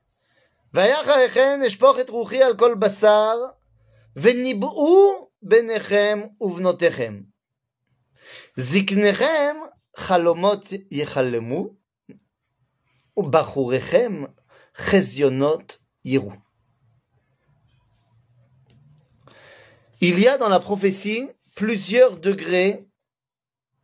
Il 20.01 20.19
y 20.19 20.27
a 20.27 20.37
dans 20.37 20.49
la 20.49 20.59
prophétie 20.59 21.29
plusieurs 21.55 22.17
degrés 22.17 22.87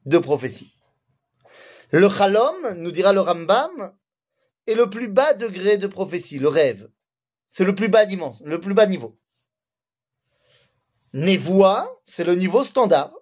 de 0.06 0.18
prophétie. 0.18 0.74
Le 1.92 2.10
chalom, 2.10 2.76
nous 2.76 2.92
dira 2.92 3.14
le 3.14 3.22
Rambam, 3.22 3.96
est 4.68 4.76
le 4.76 4.90
plus 4.90 5.08
bas 5.08 5.34
degré 5.34 5.78
de 5.78 5.88
prophétie, 5.88 6.40
le 6.40 6.48
rêve. 6.48 6.90
C'est 7.50 7.66
le 7.66 7.74
plus 7.76 7.90
bas 7.90 8.06
dimension, 8.06 8.46
le 8.46 8.60
plus 8.60 8.74
bas 8.74 8.86
niveau. 8.86 9.20
Névoie, 11.14 11.90
c'est 12.06 12.24
le 12.24 12.36
niveau 12.36 12.64
standard. 12.64 13.14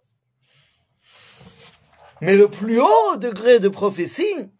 Mais 2.21 2.35
le 2.35 2.49
plus 2.49 2.79
haut 2.81 3.15
degré 3.17 3.59
de 3.59 3.69
prophétie, 3.69 4.51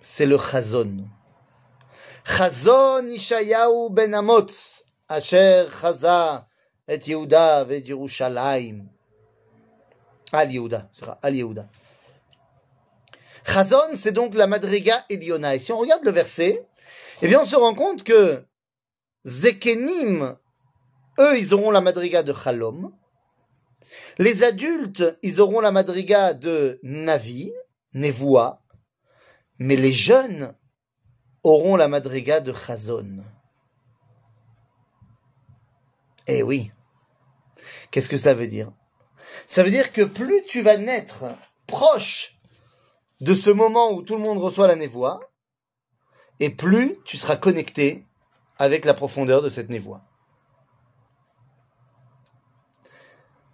c'est 0.00 0.26
le 0.26 0.38
chazon. 0.38 1.04
Chazon 2.24 3.06
Ishayahu 3.08 3.90
ben 3.90 4.14
Amot, 4.14 4.46
Asher 5.08 5.66
Chaza 5.80 6.46
et 6.86 6.98
Yehuda 6.98 7.66
et 7.70 7.80
Yerushalayim. 7.80 8.86
Al 10.32 10.52
Yehuda, 10.52 10.88
Al 11.22 11.34
Yehuda. 11.34 11.66
Chazon, 13.44 13.94
c'est 13.94 14.12
donc 14.12 14.34
la 14.34 14.46
Madriga 14.46 15.04
Eliona. 15.08 15.54
Et 15.54 15.58
si 15.58 15.72
on 15.72 15.78
regarde 15.78 16.04
le 16.04 16.10
verset, 16.10 16.66
eh 17.22 17.28
bien, 17.28 17.40
on 17.40 17.46
se 17.46 17.56
rend 17.56 17.74
compte 17.74 18.04
que 18.04 18.44
Zekenim, 19.24 20.36
eux, 21.18 21.38
ils 21.38 21.54
auront 21.54 21.70
la 21.70 21.80
Madriga 21.80 22.22
de 22.22 22.32
Chalom. 22.32 22.92
Les 24.18 24.42
adultes, 24.42 25.18
ils 25.22 25.40
auront 25.40 25.60
la 25.60 25.72
Madriga 25.72 26.34
de 26.34 26.80
Navi, 26.82 27.52
Nevoa. 27.94 28.62
Mais 29.58 29.76
les 29.76 29.92
jeunes, 29.92 30.54
auront 31.42 31.76
la 31.76 31.88
madriga 31.88 32.40
de 32.40 32.52
Chazon. 32.52 33.24
Eh 36.26 36.42
oui. 36.42 36.70
Qu'est-ce 37.90 38.08
que 38.08 38.16
ça 38.16 38.34
veut 38.34 38.46
dire? 38.46 38.70
Ça 39.46 39.62
veut 39.62 39.70
dire 39.70 39.92
que 39.92 40.02
plus 40.02 40.44
tu 40.44 40.62
vas 40.62 40.76
naître 40.76 41.24
proche 41.66 42.38
de 43.20 43.34
ce 43.34 43.50
moment 43.50 43.92
où 43.92 44.02
tout 44.02 44.16
le 44.16 44.22
monde 44.22 44.38
reçoit 44.38 44.66
la 44.66 44.76
névoie, 44.76 45.20
et 46.40 46.50
plus 46.50 46.98
tu 47.04 47.16
seras 47.16 47.36
connecté 47.36 48.04
avec 48.58 48.84
la 48.84 48.94
profondeur 48.94 49.42
de 49.42 49.50
cette 49.50 49.70
névoie. 49.70 50.02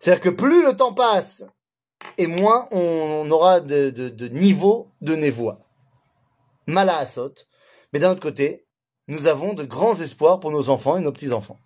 C'est-à-dire 0.03 0.23
que 0.23 0.29
plus 0.29 0.63
le 0.63 0.75
temps 0.75 0.93
passe, 0.93 1.43
et 2.17 2.27
moins 2.27 2.67
on 2.71 3.29
aura 3.31 3.59
de, 3.59 3.89
de 3.89 4.27
niveau 4.27 4.91
de 5.01 5.15
névoie. 5.15 5.59
Malaasot, 6.67 7.33
mais 7.91 7.99
d'un 7.99 8.11
autre 8.11 8.21
côté, 8.21 8.65
nous 9.07 9.27
avons 9.27 9.53
de 9.53 9.63
grands 9.63 9.99
espoirs 9.99 10.39
pour 10.39 10.51
nos 10.51 10.69
enfants 10.69 10.97
et 10.97 11.01
nos 11.01 11.11
petits-enfants. 11.11 11.57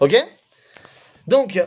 Ok 0.00 0.14
Donc, 1.26 1.58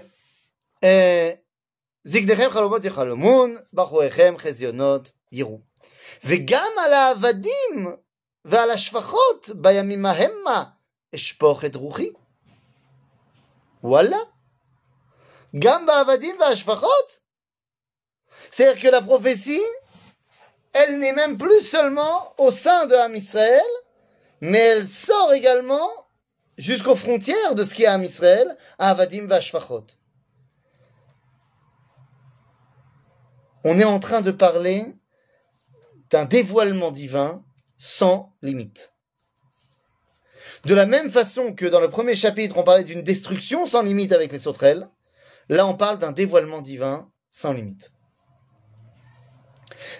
זקניכם 2.03 2.50
חלומות 2.50 2.86
יחלמון, 2.86 3.58
בחוריכם 3.74 4.36
חזיונות 4.38 5.12
יראו. 5.31 5.60
וגם 6.24 6.72
על 6.86 6.93
העבדים 6.93 7.88
ועל 8.46 8.72
השפחות 8.72 9.50
בימים 9.55 10.05
ההמה 10.05 10.63
אשפוך 11.15 11.65
את 11.65 11.75
רוחי. 11.75 12.10
Voilà. 13.83 14.18
Gamba 15.54 16.00
Avadim 16.00 16.37
va 16.37 16.54
C'est-à-dire 18.50 18.83
que 18.83 18.88
la 18.88 19.02
prophétie, 19.02 19.62
elle 20.73 20.99
n'est 20.99 21.12
même 21.12 21.38
plus 21.38 21.62
seulement 21.62 22.35
au 22.38 22.50
sein 22.50 22.87
de 22.87 22.95
Ham 22.95 23.14
Israël, 23.14 23.64
mais 24.40 24.59
elle 24.59 24.88
sort 24.88 25.33
également 25.33 25.88
jusqu'aux 26.59 26.97
frontières 26.97 27.54
de 27.54 27.64
ce 27.64 27.75
qui 27.75 27.85
est 27.85 27.87
Ham 27.87 28.04
Israël, 28.04 28.56
Avadim 28.78 29.26
Vashfachot. 29.26 29.87
On 33.64 33.78
est 33.78 33.85
en 33.85 33.99
train 33.99 34.21
de 34.21 34.30
parler 34.30 34.85
d'un 36.11 36.25
dévoilement 36.25 36.90
divin 36.90 37.45
sans 37.78 38.35
limite. 38.42 38.96
De 40.66 40.75
la 40.75 40.85
même 40.85 41.12
façon 41.12 41.54
que 41.54 41.64
dans 41.64 41.78
le 41.78 41.88
premier 41.88 42.16
chapitre, 42.16 42.58
on 42.58 42.64
parlait 42.64 42.82
d'une 42.82 43.02
destruction 43.02 43.66
sans 43.66 43.82
limite 43.82 44.11
avec 44.11 44.32
les 44.32 44.40
sauterelles, 44.40 44.88
Là, 45.49 45.64
on 45.64 45.76
parle 45.76 46.00
d'un 46.00 46.11
dévoilement 46.11 46.61
divin 46.61 47.08
sans 47.30 47.52
limite. 47.52 47.92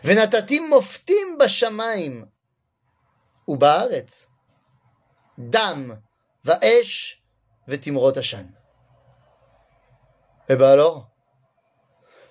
Venatatim 0.03 0.67
moftim 0.67 1.37
bashamaim 1.39 2.27
dam 5.39 6.03
vaesh. 6.43 7.23
Eh 10.49 10.57
ben 10.57 10.69
alors 10.69 11.11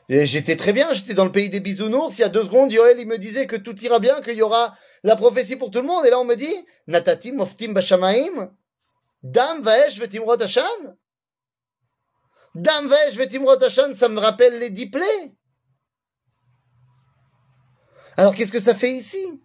J'étais 0.08 0.56
très 0.56 0.72
bien, 0.72 0.94
j'étais 0.94 1.16
dans 1.16 1.26
le 1.26 1.32
pays 1.32 1.50
des 1.50 1.60
bisounours. 1.60 2.18
Il 2.20 2.22
y 2.22 2.26
a 2.26 2.30
deux 2.30 2.44
secondes, 2.44 2.72
Yoel, 2.72 3.00
il 3.00 3.08
me 3.08 3.18
disait 3.18 3.48
que 3.48 3.56
tout 3.56 3.76
ira 3.82 4.00
bien, 4.00 4.22
qu'il 4.22 4.36
y 4.36 4.44
aura 4.44 4.76
la 5.04 5.16
prophétie 5.16 5.56
pour 5.56 5.72
tout 5.72 5.82
le 5.82 5.88
monde. 5.88 6.06
Et 6.06 6.12
là, 6.12 6.20
on 6.20 6.26
me 6.26 6.36
dit, 6.36 6.54
Natatim 6.88 7.36
moftim 7.36 7.74
bashamaim, 7.74 8.52
dam 9.24 9.64
vaesh 9.64 10.00
vetimrot 10.00 10.42
ashan. 10.42 10.62
Dam 12.54 12.88
vaesh 12.88 13.16
vetimrot 13.16 13.64
ashan, 13.64 13.96
ça 13.96 14.08
me 14.08 14.20
rappelle 14.20 14.60
les 14.60 14.70
dix 14.70 14.92
plaies. 14.92 15.36
Alors, 18.16 18.36
qu'est-ce 18.36 18.52
que 18.52 18.60
ça 18.60 18.76
fait 18.76 18.92
ici? 18.92 19.42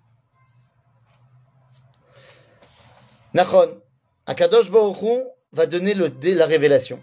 Nachon, 3.32 3.80
Akadosh 4.26 4.70
Baruch 4.70 5.24
va 5.52 5.66
donner 5.66 5.94
la 5.94 6.46
révélation. 6.46 7.02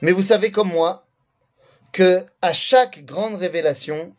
Mais 0.00 0.12
vous 0.12 0.22
savez 0.22 0.50
comme 0.50 0.68
moi 0.68 1.03
que 1.94 2.26
à 2.42 2.52
chaque 2.52 3.04
grande 3.04 3.36
révélation, 3.36 4.14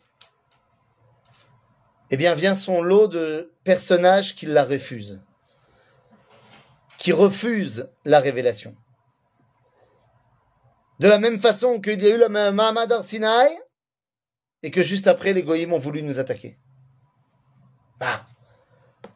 eh 2.10 2.16
bien, 2.16 2.34
vient 2.34 2.54
son 2.54 2.80
lot 2.80 3.06
de 3.06 3.52
personnages 3.64 4.34
qui 4.34 4.46
la 4.46 4.64
refusent, 4.64 5.20
qui 6.96 7.12
refusent 7.12 7.90
la 8.06 8.20
révélation. 8.20 8.74
De 11.00 11.06
la 11.06 11.18
même 11.18 11.38
façon 11.38 11.78
qu'il 11.78 12.02
y 12.02 12.06
a 12.06 12.14
eu 12.14 12.18
le 12.18 12.30
Mahamad 12.30 12.90
Arsinaï, 12.90 13.50
et 14.62 14.70
que 14.70 14.82
juste 14.82 15.06
après, 15.06 15.34
les 15.34 15.42
goyim 15.42 15.70
ont 15.72 15.78
voulu 15.78 16.02
nous 16.02 16.18
attaquer. 16.18 16.58
Ah. 18.00 18.26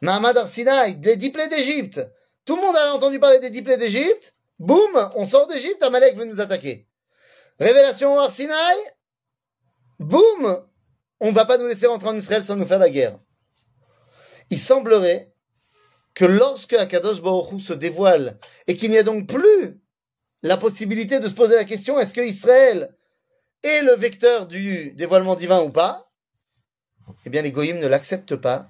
Mahamad 0.02 0.36
Arsinaï, 0.36 1.00
les 1.00 1.16
d'Égypte. 1.16 2.06
Tout 2.44 2.56
le 2.56 2.62
monde 2.62 2.76
a 2.76 2.94
entendu 2.94 3.18
parler 3.18 3.40
des 3.40 3.48
dix 3.48 3.62
d'Égypte. 3.62 4.34
Boum, 4.58 5.10
on 5.14 5.24
sort 5.24 5.46
d'Égypte, 5.46 5.82
Amalek 5.82 6.14
veut 6.14 6.26
nous 6.26 6.42
attaquer. 6.42 6.89
Révélation 7.60 8.18
Arsinaï. 8.18 8.76
Boum, 9.98 10.64
on 11.20 11.28
ne 11.28 11.34
va 11.34 11.44
pas 11.44 11.58
nous 11.58 11.66
laisser 11.66 11.86
rentrer 11.86 12.08
en 12.08 12.16
Israël 12.16 12.42
sans 12.42 12.56
nous 12.56 12.66
faire 12.66 12.78
la 12.78 12.88
guerre. 12.88 13.18
Il 14.48 14.58
semblerait 14.58 15.32
que 16.14 16.24
lorsque 16.24 16.72
Akadosh 16.72 17.20
Baruch 17.20 17.62
se 17.62 17.74
dévoile 17.74 18.38
et 18.66 18.76
qu'il 18.76 18.90
n'y 18.90 18.98
a 18.98 19.02
donc 19.02 19.28
plus 19.28 19.78
la 20.42 20.56
possibilité 20.56 21.20
de 21.20 21.28
se 21.28 21.34
poser 21.34 21.54
la 21.54 21.64
question 21.64 22.00
est-ce 22.00 22.14
que 22.14 22.22
Israël 22.22 22.94
est 23.62 23.82
le 23.82 23.94
vecteur 23.94 24.46
du 24.46 24.92
dévoilement 24.92 25.36
divin 25.36 25.60
ou 25.60 25.68
pas 25.68 26.10
Eh 27.26 27.30
bien, 27.30 27.42
les 27.42 27.52
goyim 27.52 27.78
ne 27.78 27.86
l'acceptent 27.86 28.36
pas 28.36 28.66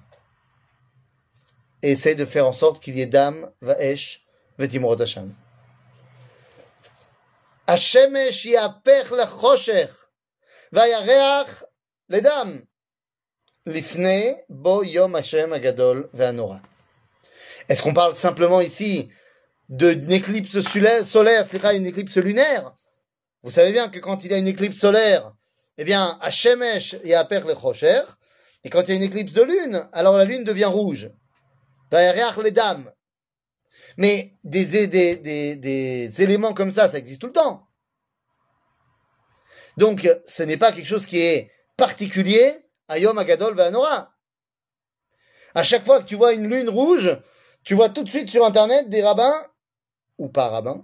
et 1.81 1.91
essayent 1.91 2.17
de 2.17 2.25
faire 2.25 2.45
en 2.45 2.51
sorte 2.51 2.83
qu'il 2.83 2.97
y 2.97 3.01
ait 3.01 3.07
Dam, 3.07 3.49
Vaesh, 3.61 4.25
Vetimrot 4.59 5.01
Hashem. 5.01 5.33
Hashemesh 7.67 8.45
yaper 8.45 9.05
lechosher, 9.11 9.89
vayareach 10.73 11.63
ledam, 12.09 12.65
lifne 13.67 14.35
bo 14.49 14.83
yom 14.83 15.15
Hashem 15.15 15.53
agadol 15.53 16.09
ve'anora. 16.13 16.61
Est-ce 17.69 17.81
qu'on 17.83 17.93
parle 17.93 18.15
simplement 18.15 18.61
ici 18.61 19.09
d'une 19.69 20.11
éclipse 20.11 20.59
solaire, 20.59 21.45
c'est 21.47 21.63
une 21.75 21.85
éclipse 21.85 22.17
lunaire? 22.17 22.73
Vous 23.43 23.51
savez 23.51 23.71
bien 23.71 23.89
que 23.89 23.99
quand 23.99 24.23
il 24.25 24.31
y 24.31 24.33
a 24.33 24.37
une 24.37 24.47
éclipse 24.47 24.79
solaire, 24.79 25.31
eh 25.77 25.85
bien, 25.85 26.17
Hashemesh 26.21 26.97
yaper 27.03 27.41
lechosher, 27.47 28.01
et 28.63 28.69
quand 28.69 28.81
il 28.83 28.89
y 28.89 28.91
a 28.93 28.95
une 28.95 29.03
éclipse 29.03 29.33
de 29.33 29.43
lune, 29.43 29.87
alors 29.93 30.17
la 30.17 30.25
lune 30.25 30.43
devient 30.43 30.65
rouge. 30.65 31.09
Vayareach 31.91 32.37
ledam, 32.37 32.91
mais 34.01 34.33
des, 34.43 36.23
éléments 36.23 36.55
comme 36.55 36.71
ça, 36.71 36.89
ça 36.89 36.97
existe 36.97 37.21
tout 37.21 37.27
le 37.27 37.33
temps. 37.33 37.67
Donc, 39.77 40.09
ce 40.27 40.41
n'est 40.41 40.57
pas 40.57 40.71
quelque 40.71 40.87
chose 40.87 41.05
qui 41.05 41.19
est 41.19 41.51
particulier 41.77 42.51
à 42.87 42.97
Yom 42.97 43.19
Agadol 43.19 43.55
Nora. 43.69 44.11
À 45.53 45.61
chaque 45.61 45.85
fois 45.85 45.99
que 45.99 46.07
tu 46.07 46.15
vois 46.15 46.33
une 46.33 46.49
lune 46.49 46.67
rouge, 46.67 47.15
tu 47.63 47.75
vois 47.75 47.89
tout 47.89 48.03
de 48.03 48.09
suite 48.09 48.27
sur 48.27 48.43
Internet 48.43 48.89
des 48.89 49.03
rabbins, 49.03 49.39
ou 50.17 50.29
pas 50.29 50.49
rabbins, 50.49 50.83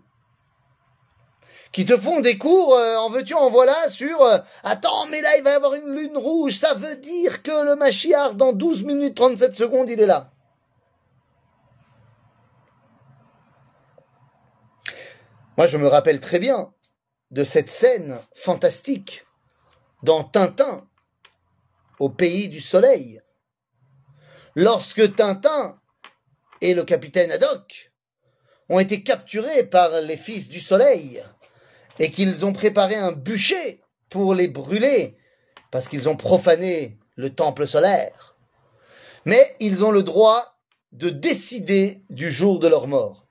qui 1.72 1.86
te 1.86 1.98
font 1.98 2.20
des 2.20 2.38
cours 2.38 2.76
euh, 2.76 2.98
en 2.98 3.10
veux-tu, 3.10 3.34
en 3.34 3.50
voilà, 3.50 3.90
sur 3.90 4.22
euh, 4.22 4.38
Attends, 4.64 5.08
mais 5.08 5.22
là, 5.22 5.30
il 5.38 5.44
va 5.44 5.54
y 5.54 5.54
avoir 5.54 5.74
une 5.74 5.92
lune 5.96 6.18
rouge, 6.18 6.54
ça 6.54 6.76
veut 6.76 6.98
dire 6.98 7.42
que 7.42 7.66
le 7.66 7.76
Mashiach, 7.76 8.36
dans 8.36 8.54
12 8.54 8.84
minutes 8.84 9.16
37 9.16 9.56
secondes, 9.56 9.90
il 9.90 10.00
est 10.00 10.06
là. 10.06 10.37
Moi, 15.58 15.65
je 15.65 15.78
me 15.78 15.88
rappelle 15.88 16.20
très 16.20 16.38
bien 16.38 16.72
de 17.32 17.43
cette 17.43 17.72
scène 17.72 18.22
fantastique 18.36 19.26
dans 20.04 20.24
Tintin, 20.24 20.88
au 22.00 22.10
pays 22.10 22.48
du 22.48 22.60
soleil. 22.60 23.20
Lorsque 24.56 25.15
Tintin 25.15 25.82
et 26.62 26.76
le 26.76 26.84
capitaine 26.84 27.32
Haddock 27.32 27.91
ont 28.70 28.80
été 28.80 29.02
capturés 29.02 29.63
par 29.63 30.02
les 30.02 30.17
fils 30.17 30.48
du 30.50 30.60
soleil 30.60 31.24
et 31.98 32.12
qu'ils 32.12 32.46
ont 32.46 32.54
préparé 32.54 32.96
un 32.96 33.12
bûcher 33.12 33.82
pour 34.10 34.36
les 34.36 34.48
brûler 34.48 35.17
parce 35.72 35.88
qu'ils 35.88 36.08
ont 36.08 36.15
profané 36.15 37.00
le 37.15 37.34
temple 37.34 37.65
solaire. 37.65 38.36
Mais 39.26 39.56
ils 39.60 39.84
ont 39.84 39.91
le 39.91 40.04
droit 40.04 40.60
de 40.91 41.10
décider 41.10 42.04
du 42.12 42.32
jour 42.32 42.60
de 42.60 42.67
leur 42.67 42.86
mort. 42.88 43.26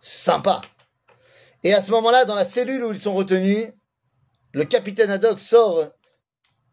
Sympa. 0.00 0.62
Et 1.62 1.74
à 1.74 1.82
ce 1.82 1.90
moment-là, 1.90 2.24
dans 2.24 2.34
la 2.34 2.44
cellule 2.44 2.84
où 2.84 2.92
ils 2.92 3.00
sont 3.00 3.14
retenus, 3.14 3.68
le 4.52 4.64
capitaine 4.64 5.10
Haddock 5.10 5.38
sort 5.38 5.90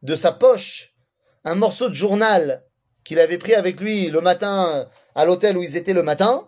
de 0.01 0.15
sa 0.15 0.31
poche 0.31 0.93
un 1.43 1.55
morceau 1.55 1.89
de 1.89 1.93
journal 1.93 2.63
qu'il 3.03 3.19
avait 3.19 3.37
pris 3.37 3.53
avec 3.53 3.79
lui 3.79 4.09
le 4.09 4.21
matin 4.21 4.87
à 5.15 5.25
l'hôtel 5.25 5.57
où 5.57 5.63
ils 5.63 5.77
étaient 5.77 5.93
le 5.93 6.03
matin, 6.03 6.47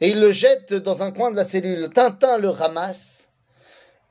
et 0.00 0.10
il 0.10 0.20
le 0.20 0.32
jette 0.32 0.74
dans 0.74 1.02
un 1.02 1.10
coin 1.10 1.30
de 1.30 1.36
la 1.36 1.44
cellule. 1.44 1.90
Tintin 1.90 2.38
le 2.38 2.48
ramasse 2.48 3.28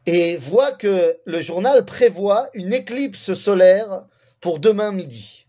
et 0.05 0.37
voit 0.37 0.71
que 0.71 1.17
le 1.25 1.41
journal 1.41 1.85
prévoit 1.85 2.49
une 2.53 2.73
éclipse 2.73 3.33
solaire 3.33 4.05
pour 4.41 4.59
demain 4.59 4.91
midi. 4.91 5.47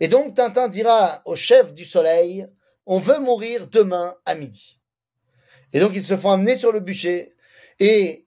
Et 0.00 0.08
donc 0.08 0.34
Tintin 0.34 0.68
dira 0.68 1.22
au 1.24 1.36
chef 1.36 1.72
du 1.72 1.84
soleil, 1.84 2.46
on 2.86 2.98
veut 2.98 3.18
mourir 3.18 3.66
demain 3.66 4.16
à 4.26 4.34
midi. 4.34 4.79
Et 5.72 5.80
donc 5.80 5.92
ils 5.94 6.04
se 6.04 6.16
font 6.16 6.30
amener 6.30 6.56
sur 6.56 6.72
le 6.72 6.80
bûcher. 6.80 7.34
Et 7.78 8.26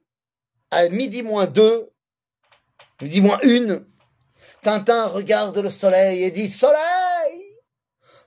à 0.71 0.89
midi 0.89 1.23
moins 1.23 1.45
deux, 1.45 1.89
midi 3.01 3.21
moins 3.21 3.39
une, 3.43 3.85
Tintin 4.63 5.07
regarde 5.07 5.57
le 5.57 5.69
soleil 5.69 6.23
et 6.23 6.31
dit 6.31 6.47
Soleil, 6.47 6.77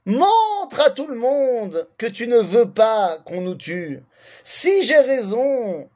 montre 0.05 0.81
à 0.85 0.91
tout 0.91 1.07
le 1.07 1.17
monde 1.17 1.89
que 1.97 2.07
tu 2.07 2.29
ne 2.29 2.37
veux 2.37 2.71
pas 2.71 3.19
qu'on 3.25 3.41
nous 3.41 3.55
tue. 3.55 4.03
Si 4.45 4.85
j'ai 4.85 4.99
raison, 4.99 5.89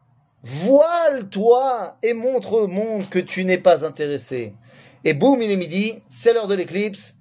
voile-toi 0.43 1.99
et 2.03 2.15
montre 2.15 2.55
au 2.55 2.69
monde 2.69 3.09
que 3.11 3.19
tu 3.19 3.45
n'es 3.45 3.59
pas 3.59 3.85
intéressé. 3.85 4.55
Et 5.05 5.13
boum, 5.13 5.43
il 5.43 5.51
est 5.51 5.57
midi, 5.57 6.03
c'est 6.09 6.33
l'heure 6.33 6.49
de 6.49 6.55
l'éclipse. 6.55 7.15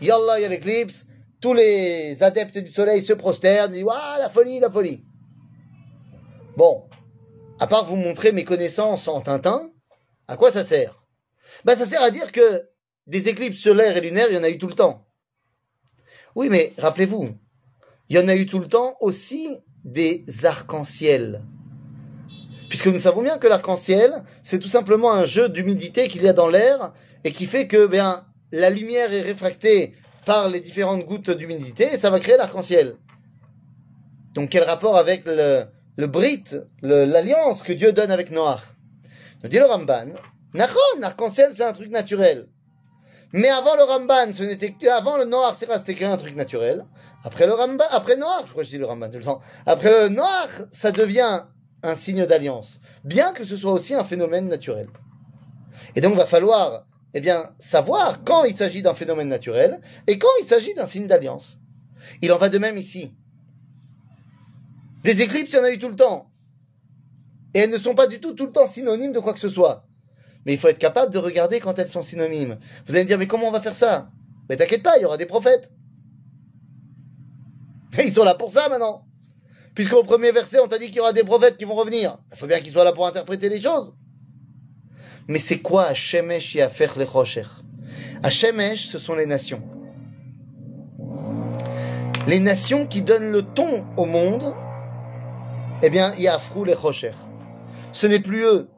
Yallah, 0.00 0.40
il 0.40 0.46
y 0.46 0.48
l'éclipse. 0.48 1.06
Tous 1.40 1.54
les 1.54 2.22
adeptes 2.22 2.58
du 2.58 2.72
soleil 2.72 3.02
se 3.02 3.12
prosternent, 3.12 3.70
disent 3.70 3.84
Waouh, 3.84 4.18
la 4.18 4.28
folie, 4.28 4.60
la 4.60 4.70
folie. 4.70 5.04
Bon, 6.60 6.84
à 7.58 7.66
part 7.66 7.86
vous 7.86 7.96
montrer 7.96 8.32
mes 8.32 8.44
connaissances 8.44 9.08
en 9.08 9.22
Tintin, 9.22 9.70
à 10.28 10.36
quoi 10.36 10.52
ça 10.52 10.62
sert? 10.62 11.02
Ben 11.64 11.74
ça 11.74 11.86
sert 11.86 12.02
à 12.02 12.10
dire 12.10 12.32
que 12.32 12.68
des 13.06 13.30
éclipses 13.30 13.62
solaires 13.62 13.96
et 13.96 14.02
lunaires, 14.02 14.26
il 14.28 14.34
y 14.34 14.38
en 14.38 14.42
a 14.42 14.50
eu 14.50 14.58
tout 14.58 14.66
le 14.66 14.74
temps. 14.74 15.06
Oui, 16.34 16.50
mais 16.50 16.74
rappelez-vous, 16.76 17.30
il 18.10 18.16
y 18.16 18.18
en 18.18 18.28
a 18.28 18.36
eu 18.36 18.44
tout 18.44 18.58
le 18.58 18.68
temps 18.68 18.98
aussi 19.00 19.56
des 19.84 20.26
arcs-en-ciel. 20.44 21.42
Puisque 22.68 22.88
nous 22.88 22.98
savons 22.98 23.22
bien 23.22 23.38
que 23.38 23.46
l'arc-en-ciel, 23.46 24.22
c'est 24.42 24.58
tout 24.58 24.68
simplement 24.68 25.14
un 25.14 25.24
jeu 25.24 25.48
d'humidité 25.48 26.08
qu'il 26.08 26.20
y 26.20 26.28
a 26.28 26.34
dans 26.34 26.48
l'air 26.48 26.92
et 27.24 27.32
qui 27.32 27.46
fait 27.46 27.68
que 27.68 27.86
bien, 27.86 28.26
la 28.52 28.68
lumière 28.68 29.14
est 29.14 29.22
réfractée 29.22 29.94
par 30.26 30.50
les 30.50 30.60
différentes 30.60 31.06
gouttes 31.06 31.30
d'humidité 31.30 31.94
et 31.94 31.96
ça 31.96 32.10
va 32.10 32.20
créer 32.20 32.36
l'arc-en-ciel. 32.36 32.96
Donc 34.34 34.50
quel 34.50 34.64
rapport 34.64 34.98
avec 34.98 35.24
le, 35.24 35.64
le 36.00 36.06
brit, 36.06 36.44
l'alliance 36.82 37.62
que 37.62 37.72
Dieu 37.72 37.92
donne 37.92 38.10
avec 38.10 38.30
Noah. 38.30 38.60
Nous 39.42 39.48
dit 39.48 39.58
le 39.58 39.66
Ramban, 39.66 40.12
l'arc-en-ciel 40.54 41.50
c'est 41.54 41.62
un 41.62 41.72
truc 41.72 41.90
naturel. 41.90 42.48
Mais 43.32 43.48
avant 43.48 43.76
le 43.76 43.84
Ramban, 43.84 44.32
ce 44.32 44.42
n'était 44.42 44.88
avant 44.88 45.18
le 45.18 45.24
noir, 45.24 45.54
c'était 45.56 45.94
qu'un 45.94 46.16
truc 46.16 46.34
naturel. 46.34 46.84
Après 47.22 47.46
le 47.46 47.52
Ramban, 47.52 47.84
après 47.90 48.16
noir, 48.16 48.42
je 48.46 48.50
crois 48.50 48.62
que 48.62 48.66
je 48.66 48.72
dis 48.72 48.78
le 48.78 48.86
Ramban 48.86 49.10
tout 49.10 49.18
le 49.18 49.24
temps. 49.24 49.40
Après 49.66 49.90
le 49.90 50.08
noir, 50.08 50.48
ça 50.72 50.90
devient 50.90 51.44
un 51.82 51.94
signe 51.94 52.26
d'alliance, 52.26 52.80
bien 53.04 53.32
que 53.32 53.44
ce 53.44 53.56
soit 53.56 53.72
aussi 53.72 53.94
un 53.94 54.04
phénomène 54.04 54.48
naturel. 54.48 54.88
Et 55.94 56.00
donc, 56.00 56.16
va 56.16 56.26
falloir 56.26 56.86
eh 57.14 57.20
bien, 57.20 57.50
savoir 57.58 58.24
quand 58.24 58.44
il 58.44 58.56
s'agit 58.56 58.82
d'un 58.82 58.94
phénomène 58.94 59.28
naturel 59.28 59.80
et 60.06 60.18
quand 60.18 60.28
il 60.40 60.46
s'agit 60.46 60.74
d'un 60.74 60.86
signe 60.86 61.06
d'alliance. 61.06 61.58
Il 62.22 62.32
en 62.32 62.38
va 62.38 62.48
de 62.48 62.58
même 62.58 62.78
ici. 62.78 63.14
Des 65.02 65.22
éclipses, 65.22 65.52
il 65.52 65.56
y 65.56 65.58
en 65.58 65.64
a 65.64 65.72
eu 65.72 65.78
tout 65.78 65.88
le 65.88 65.96
temps. 65.96 66.30
Et 67.54 67.60
elles 67.60 67.70
ne 67.70 67.78
sont 67.78 67.94
pas 67.94 68.06
du 68.06 68.20
tout 68.20 68.34
tout 68.34 68.46
le 68.46 68.52
temps 68.52 68.68
synonymes 68.68 69.12
de 69.12 69.18
quoi 69.18 69.32
que 69.32 69.40
ce 69.40 69.48
soit. 69.48 69.86
Mais 70.46 70.54
il 70.54 70.58
faut 70.58 70.68
être 70.68 70.78
capable 70.78 71.12
de 71.12 71.18
regarder 71.18 71.60
quand 71.60 71.78
elles 71.78 71.88
sont 71.88 72.02
synonymes. 72.02 72.58
Vous 72.86 72.94
allez 72.94 73.04
me 73.04 73.08
dire, 73.08 73.18
mais 73.18 73.26
comment 73.26 73.48
on 73.48 73.52
va 73.52 73.60
faire 73.60 73.74
ça? 73.74 74.10
Mais 74.48 74.56
t'inquiète 74.56 74.82
pas, 74.82 74.98
il 74.98 75.02
y 75.02 75.04
aura 75.04 75.16
des 75.16 75.26
prophètes. 75.26 75.72
Et 77.98 78.02
ils 78.06 78.14
sont 78.14 78.24
là 78.24 78.34
pour 78.34 78.50
ça 78.50 78.68
maintenant. 78.68 79.06
Puisqu'au 79.74 80.02
premier 80.04 80.32
verset, 80.32 80.58
on 80.60 80.68
t'a 80.68 80.78
dit 80.78 80.86
qu'il 80.86 80.96
y 80.96 81.00
aura 81.00 81.12
des 81.12 81.24
prophètes 81.24 81.56
qui 81.56 81.64
vont 81.64 81.74
revenir. 81.74 82.18
Il 82.32 82.36
faut 82.36 82.46
bien 82.46 82.60
qu'ils 82.60 82.72
soient 82.72 82.84
là 82.84 82.92
pour 82.92 83.06
interpréter 83.06 83.48
les 83.48 83.60
choses. 83.60 83.94
Mais 85.28 85.38
c'est 85.38 85.60
quoi 85.60 85.84
Hashemesh 85.84 86.58
faire 86.70 86.98
les 86.98 87.04
Rocher? 87.04 87.44
Hashemesh, 88.22 88.88
ce 88.88 88.98
sont 88.98 89.14
les 89.14 89.26
nations. 89.26 89.62
Les 92.26 92.40
nations 92.40 92.86
qui 92.86 93.02
donnent 93.02 93.32
le 93.32 93.42
ton 93.42 93.84
au 93.96 94.04
monde, 94.04 94.54
eh 95.82 95.90
bien, 95.90 96.12
Yafrou 96.16 96.64
les 96.64 96.74
Rocher. 96.74 97.12
Ce 97.92 98.06
n'est 98.06 98.20
plus 98.20 98.42
eux 98.42 98.68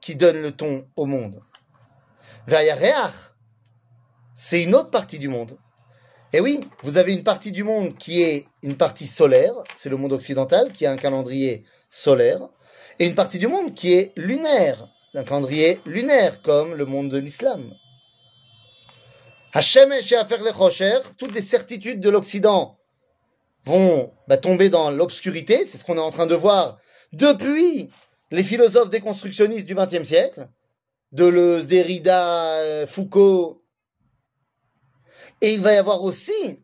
qui 0.00 0.16
donnent 0.16 0.42
le 0.42 0.52
ton 0.52 0.86
au 0.96 1.06
monde. 1.06 1.40
Vayareach, 2.46 3.12
c'est 4.34 4.62
une 4.62 4.74
autre 4.74 4.90
partie 4.90 5.18
du 5.18 5.28
monde. 5.28 5.56
Et 6.32 6.40
oui, 6.40 6.68
vous 6.82 6.98
avez 6.98 7.12
une 7.12 7.22
partie 7.22 7.52
du 7.52 7.62
monde 7.62 7.96
qui 7.96 8.22
est 8.22 8.46
une 8.62 8.76
partie 8.76 9.06
solaire, 9.06 9.54
c'est 9.74 9.88
le 9.88 9.96
monde 9.96 10.12
occidental 10.12 10.72
qui 10.72 10.84
a 10.84 10.92
un 10.92 10.96
calendrier 10.96 11.64
solaire, 11.90 12.48
et 12.98 13.06
une 13.06 13.14
partie 13.14 13.38
du 13.38 13.46
monde 13.46 13.74
qui 13.74 13.92
est 13.94 14.12
lunaire, 14.16 14.88
un 15.14 15.24
calendrier 15.24 15.80
lunaire 15.86 16.42
comme 16.42 16.74
le 16.74 16.84
monde 16.86 17.08
de 17.08 17.18
l'islam. 17.18 17.72
Hachem 19.54 19.92
et 19.92 20.00
les 20.02 20.50
Rocher, 20.50 20.98
toutes 21.16 21.34
les 21.34 21.42
certitudes 21.42 22.00
de 22.00 22.10
l'Occident 22.10 22.77
vont 23.64 24.12
bah, 24.26 24.36
tomber 24.36 24.70
dans 24.70 24.90
l'obscurité, 24.90 25.66
c'est 25.66 25.78
ce 25.78 25.84
qu'on 25.84 25.96
est 25.96 26.00
en 26.00 26.10
train 26.10 26.26
de 26.26 26.34
voir 26.34 26.78
depuis 27.12 27.90
les 28.30 28.42
philosophes 28.42 28.90
déconstructionnistes 28.90 29.66
du 29.66 29.74
XXe 29.74 30.04
siècle, 30.04 30.48
Deleuze, 31.12 31.66
Derrida, 31.66 32.56
euh, 32.56 32.86
Foucault. 32.86 33.62
Et 35.40 35.54
il 35.54 35.60
va 35.60 35.72
y 35.72 35.76
avoir 35.76 36.02
aussi 36.02 36.62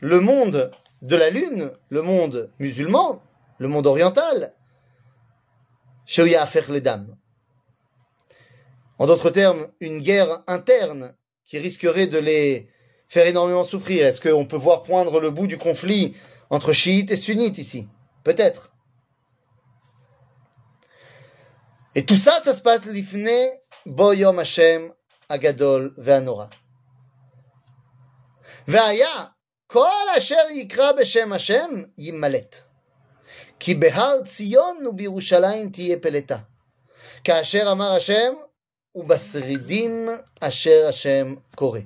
le 0.00 0.20
monde 0.20 0.70
de 1.00 1.16
la 1.16 1.30
Lune, 1.30 1.70
le 1.88 2.02
monde 2.02 2.50
musulman, 2.58 3.22
le 3.58 3.68
monde 3.68 3.86
oriental, 3.86 4.52
chez 6.04 6.36
à 6.36 6.46
faire 6.46 6.70
les 6.70 6.80
dames. 6.80 7.16
En 8.98 9.06
d'autres 9.06 9.30
termes, 9.30 9.68
une 9.80 10.00
guerre 10.00 10.42
interne 10.46 11.14
qui 11.44 11.58
risquerait 11.58 12.06
de 12.06 12.18
les 12.18 12.68
faire 13.11 13.27
énormément 13.27 13.63
souffrir. 13.63 14.05
Est-ce 14.07 14.21
qu'on 14.21 14.45
peut 14.45 14.57
voir 14.57 14.81
poindre 14.81 15.19
le 15.19 15.31
bout 15.31 15.47
du 15.47 15.57
conflit 15.57 16.15
entre 16.49 16.73
chiites 16.73 17.11
et 17.11 17.15
sunnites 17.15 17.57
ici 17.57 17.87
Peut-être. 18.23 18.71
Et 21.95 22.05
tout 22.05 22.15
ça, 22.15 22.41
ça 22.43 22.53
se 22.53 22.61
passe 22.61 22.85
l'ifne 22.85 23.29
boyom 23.85 24.39
Hashem 24.39 24.93
agadol 25.29 25.93
ve'anora. 25.97 26.49
Ve'aya 28.67 29.33
kol 29.67 30.07
asher 30.15 30.51
yikra 30.53 30.93
b'shem 30.93 31.31
Hashem 31.31 31.91
yimalet. 31.97 32.63
כי 33.59 33.73
בהר 33.75 34.23
ציון 34.23 34.87
ובירושלים 34.87 35.69
תהיה 35.69 35.99
פלטה. 35.99 36.37
כאשר 37.23 37.71
אמר 37.71 37.91
השם, 37.91 38.33
ובשרידים 38.95 40.09
אשר 40.41 40.85
השם 40.89 41.35
קורא. 41.55 41.79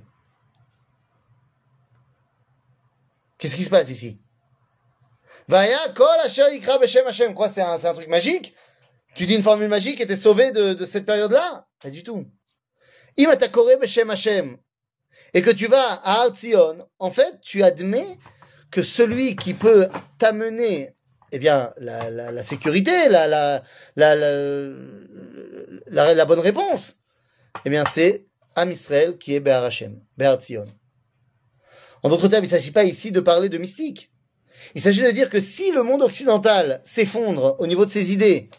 Qu'est-ce 3.39 3.57
qui 3.57 3.65
se 3.65 3.71
passe 3.71 3.91
ici? 3.91 4.21
Vaya 5.49 5.79
kol 5.95 6.21
asher 6.25 6.53
yikra 6.53 6.79
b'shem 6.79 7.07
Hashem. 7.07 7.35
Quoi, 7.35 7.51
c'est 7.51 7.61
un, 7.61 7.79
truc 7.79 8.09
magique? 8.09 8.55
Tu 9.15 9.27
dis 9.27 9.35
une 9.35 9.43
formule 9.43 9.69
magique 9.69 10.01
et 10.01 10.07
t'es 10.07 10.17
sauvé 10.17 10.53
de, 10.53 10.85
cette 10.85 11.07
période-là? 11.07 11.67
Pas 11.83 11.91
du 11.91 12.03
tout. 12.03 12.27
Et 13.17 13.25
que 15.43 15.51
tu 15.51 15.67
vas 15.67 15.93
à 16.05 16.23
Artzion, 16.23 16.89
en 16.99 17.11
fait, 17.11 17.41
tu 17.41 17.63
admets 17.63 18.19
que 18.71 18.83
celui 18.83 19.37
qui 19.37 19.55
peut 19.55 19.89
t'amener 20.19 20.95
eh 21.33 21.39
bien, 21.39 21.73
la, 21.79 22.43
sécurité, 22.45 23.09
la, 23.09 23.63
bonne 26.27 26.41
réponse, 26.41 26.97
eh 27.65 27.71
bien, 27.71 27.85
c'est 27.91 28.27
Am 28.55 28.71
Israël 28.71 29.19
qui 29.19 29.35
est 29.35 29.41
Behar 29.41 29.65
Hashem, 29.65 30.01
Behar 30.17 30.37
Tzion. 30.37 30.67
En 32.03 32.09
d'autres 32.09 32.29
termes, 32.29 32.45
il 32.45 32.49
ne 32.49 32.53
s'agit 32.53 32.71
pas 32.71 32.85
ici 32.85 33.13
de 33.13 33.21
parler 33.21 33.49
de 33.49 33.59
mystique. 33.59 34.11
Il 34.75 34.81
s'agit 34.81 35.03
de 35.03 35.11
dire 35.11 35.31
que 35.31 35.41
si 35.41 35.71
le 35.73 35.83
monde 35.83 36.03
occidental 36.03 36.81
s'effondre 36.85 37.57
au 37.59 37.67
niveau 37.67 37.85
de 37.85 37.91
ses 37.91 38.13
idées, 38.13 38.51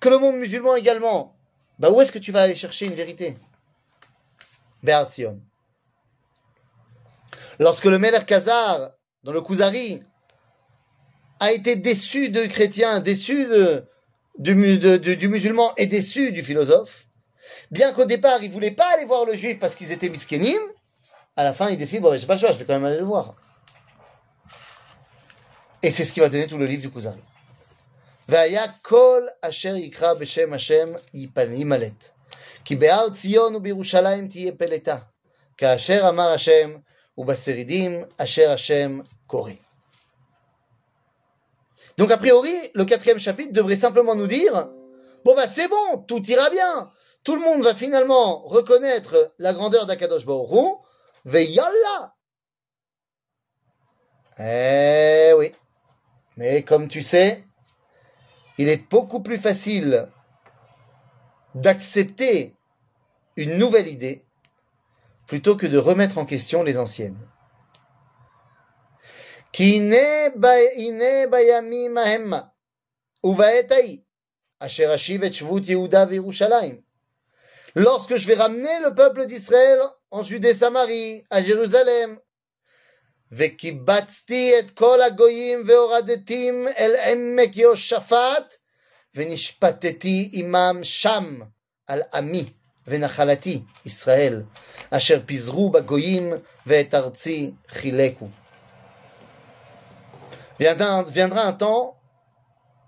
que 0.00 0.08
le 0.08 0.18
monde 0.18 0.36
musulman 0.36 0.76
également, 0.76 1.36
bah 1.78 1.90
où 1.90 2.00
est-ce 2.00 2.12
que 2.12 2.18
tu 2.18 2.32
vas 2.32 2.42
aller 2.42 2.54
chercher 2.54 2.86
une 2.86 2.94
vérité? 2.94 3.36
Be'artzion. 4.82 5.40
Lorsque 7.58 7.84
le 7.84 7.98
Meler 7.98 8.24
Khazar, 8.26 8.92
dans 9.22 9.32
le 9.32 9.42
Kuzari, 9.42 10.02
a 11.40 11.52
été 11.52 11.76
déçu 11.76 12.30
de 12.30 12.46
chrétiens, 12.46 13.00
déçu 13.00 13.46
du, 14.38 14.54
musulman 14.54 15.72
et 15.76 15.86
déçu 15.86 16.32
du 16.32 16.42
philosophe, 16.42 17.06
bien 17.70 17.92
qu'au 17.92 18.06
départ, 18.06 18.42
il 18.42 18.50
voulait 18.50 18.70
pas 18.70 18.88
aller 18.94 19.04
voir 19.04 19.24
le 19.24 19.34
juif 19.34 19.58
parce 19.58 19.74
qu'ils 19.74 19.92
étaient 19.92 20.08
miskénim, 20.08 20.58
à 21.39 21.43
la 21.43 21.53
fin, 21.53 21.69
il 21.69 21.77
décide, 21.77 22.01
bon, 22.01 22.17
j'ai 22.17 22.27
pas 22.27 22.35
le 22.35 22.39
choix, 22.39 22.51
je 22.51 22.59
vais 22.59 22.65
quand 22.65 22.73
même 22.73 22.85
aller 22.85 22.97
le 22.97 23.05
voir. 23.05 23.35
Et 25.83 25.91
c'est 25.91 26.05
ce 26.05 26.13
qui 26.13 26.19
va 26.19 26.29
donner 26.29 26.47
tout 26.47 26.57
le 26.57 26.65
livre 26.65 26.81
du 26.81 26.91
Kuzari. 26.91 27.21
והיה 28.29 28.63
כל 28.81 29.27
אשר 29.41 29.75
יקרא 29.75 30.13
בשם 30.13 30.53
השם 30.53 30.91
יימלט. 31.37 32.09
כי 32.65 32.75
בהר 32.75 33.09
ציון 33.09 33.55
ובירושלים 33.55 34.27
תהיה 34.27 34.51
פלטה, 34.57 34.97
כאשר 35.57 36.05
אמר 36.09 36.29
השם, 36.31 36.75
ובשרידים 37.17 38.03
אשר 38.17 38.51
השם 38.51 38.99
קורא. 39.27 39.51
Donc 41.97 42.11
a 42.11 42.17
priori, 42.17 42.55
le 42.73 42.83
quatrième 42.83 43.19
chapitre 43.19 43.53
devrait 43.53 43.77
simplement 43.77 44.15
nous 44.15 44.27
dire, 44.27 44.67
bon 45.23 45.33
bah 45.33 45.47
c'est 45.47 45.69
bon, 45.69 45.99
tout 46.07 46.21
ira 46.29 46.49
bien, 46.49 46.91
tout 47.23 47.35
le 47.35 47.41
monde 47.41 47.61
va 47.61 47.73
finalement 47.73 48.41
reconnaître 48.41 49.31
la 49.39 49.53
grandeur 49.53 49.85
d'Akadosh 49.85 50.25
Baruch 50.25 50.79
Yalla 51.26 52.14
Eh 54.38 55.32
oui, 55.36 55.52
mais 56.36 56.62
comme 56.62 56.88
tu 56.88 57.02
sais, 57.02 57.44
il 58.58 58.68
est 58.68 58.88
beaucoup 58.88 59.20
plus 59.20 59.38
facile 59.38 60.08
d'accepter 61.54 62.54
une 63.36 63.58
nouvelle 63.58 63.88
idée 63.88 64.24
plutôt 65.26 65.56
que 65.56 65.66
de 65.66 65.78
remettre 65.78 66.18
en 66.18 66.24
question 66.24 66.62
les 66.62 66.78
anciennes. 66.78 67.18
Lorsque 77.74 78.16
je 78.16 78.26
vais 78.26 78.34
ramener 78.34 78.80
le 78.80 78.94
peuple 78.94 79.26
d'Israël 79.26 79.80
en 80.11 80.21
Judée-Samarie, 80.23 81.23
à 81.29 81.41
Jérusalem, 81.41 82.19
וקיבצתי 83.31 84.59
את 84.59 84.71
כל 84.71 85.01
הגויים 85.01 85.63
והורדתים 85.67 86.67
אל 86.77 86.95
עמק 87.11 87.57
יהושפט, 87.57 88.53
ונשפטתי 89.15 90.29
עמם 90.33 90.79
שם 90.83 91.39
על 91.87 92.01
עמי 92.13 92.49
ונחלתי 92.87 93.61
ישראל, 93.85 94.43
אשר 94.89 95.19
פיזרו 95.25 95.69
בגויים 95.69 96.33
ואת 96.65 96.93
ארצי 96.93 97.51
חילקו. 97.67 98.27
Viendra 100.59 101.43
un 101.47 101.53
temps 101.53 101.97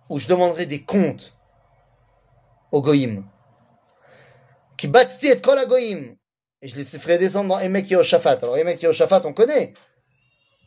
où 0.09 0.17
je 0.17 0.27
demanderai 0.27 0.65
des 0.65 0.83
comptes 0.83 1.33
aux 2.71 2.81
goyim. 2.81 3.25
Kibatzti 4.77 5.27
et 5.27 5.41
kol 5.41 5.59
goyim. 5.67 6.15
Et 6.62 6.68
je 6.68 6.76
les 6.76 6.84
ferai 6.84 7.18
descendre 7.18 7.48
dans 7.48 7.58
Emek 7.58 7.90
Yehoshaphat. 7.90 8.38
Alors 8.42 8.56
Emek 8.56 8.80
Yehoshaphat, 8.80 9.22
on 9.24 9.32
connaît. 9.32 9.74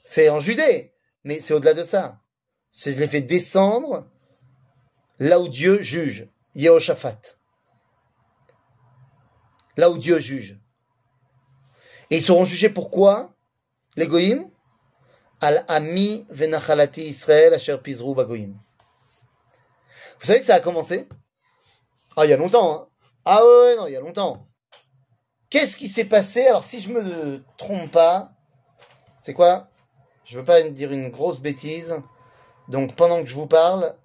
c'est 0.03 0.29
en 0.29 0.39
Judée, 0.39 0.93
mais 1.23 1.39
c'est 1.39 1.53
au-delà 1.53 1.73
de 1.73 1.85
ça. 1.85 2.19
Je 2.77 2.91
les 2.91 3.07
fais 3.07 3.21
descendre 3.21 4.05
là 5.19 5.39
où 5.39 5.47
Dieu 5.47 5.81
juge, 5.81 6.27
Yehoshaphat. 6.53 7.37
Là 9.77 9.89
où 9.89 9.97
Dieu 9.97 10.19
juge. 10.19 10.59
Et 12.09 12.17
ils 12.17 12.21
seront 12.21 12.43
jugés 12.43 12.69
pourquoi? 12.69 13.33
Les 13.95 14.07
goyim? 14.07 14.51
Al 15.39 15.63
ami 15.69 16.25
venachalati 16.29 17.03
Israël 17.03 17.53
asher 17.53 17.77
pizru 17.81 18.13
bagoyim. 18.13 18.53
Vous 20.19 20.25
savez 20.25 20.39
que 20.39 20.45
ça 20.45 20.55
a 20.55 20.59
commencé? 20.59 21.07
Ah, 22.17 22.25
il 22.25 22.29
y 22.29 22.33
a 22.33 22.37
longtemps, 22.37 22.73
hein 22.73 22.87
Ah 23.25 23.45
ouais, 23.45 23.75
non, 23.75 23.87
il 23.87 23.93
y 23.93 23.97
a 23.97 24.01
longtemps. 24.01 24.47
Qu'est-ce 25.55 25.77
qui 25.77 25.87
s'est 25.87 26.03
passé? 26.03 26.45
Alors, 26.45 26.65
si 26.65 26.81
je 26.81 26.89
me 26.89 27.41
trompe 27.55 27.89
pas, 27.89 28.33
c'est 29.21 29.33
quoi? 29.33 29.69
Je 30.25 30.37
veux 30.37 30.43
pas 30.43 30.61
dire 30.63 30.91
une 30.91 31.07
grosse 31.07 31.39
bêtise. 31.39 31.95
Donc, 32.67 32.93
pendant 32.97 33.21
que 33.21 33.29
je 33.29 33.35
vous 33.35 33.47
parle, 33.47 33.95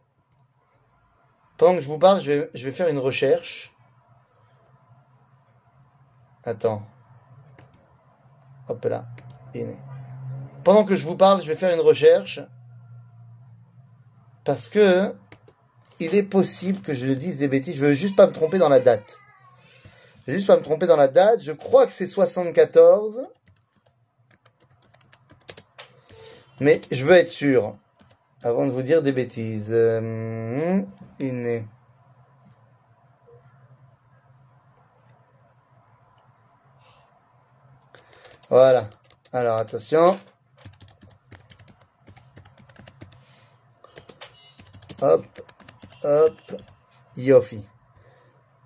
pendant 1.56 1.74
que 1.74 1.80
je 1.80 1.88
vous 1.88 1.98
parle, 1.98 2.20
je 2.20 2.46
vais, 2.54 2.70
faire 2.70 2.86
une 2.86 3.00
recherche. 3.00 3.74
Attends. 6.44 6.82
Hop 8.68 8.84
là. 8.84 9.06
Pendant 10.62 10.84
que 10.84 10.94
je 10.94 11.04
vous 11.04 11.16
parle, 11.16 11.42
je 11.42 11.48
vais 11.48 11.56
faire 11.56 11.74
une 11.74 11.84
recherche. 11.84 12.38
Parce 14.44 14.68
que 14.68 15.16
il 15.98 16.14
est 16.14 16.22
possible 16.22 16.80
que 16.80 16.94
je 16.94 17.06
dise 17.06 17.38
des 17.38 17.48
bêtises. 17.48 17.74
Je 17.74 17.86
veux 17.86 17.94
juste 17.94 18.14
pas 18.14 18.28
me 18.28 18.32
tromper 18.32 18.58
dans 18.58 18.68
la 18.68 18.78
date. 18.78 19.18
Juste 20.30 20.46
pas 20.46 20.56
me 20.56 20.62
tromper 20.62 20.86
dans 20.86 20.96
la 20.96 21.08
date. 21.08 21.42
Je 21.42 21.52
crois 21.52 21.86
que 21.86 21.92
c'est 21.92 22.06
74. 22.06 23.26
Mais 26.60 26.80
je 26.90 27.04
veux 27.04 27.16
être 27.16 27.30
sûr. 27.30 27.76
Avant 28.42 28.64
de 28.66 28.70
vous 28.70 28.82
dire 28.82 29.02
des 29.02 29.12
bêtises. 29.12 29.72
Euh, 29.72 30.80
il 31.18 31.64
Voilà. 38.48 38.88
Alors 39.32 39.58
attention. 39.58 40.18
Hop, 45.02 45.24
hop, 46.04 46.34
Yofi. 47.16 47.64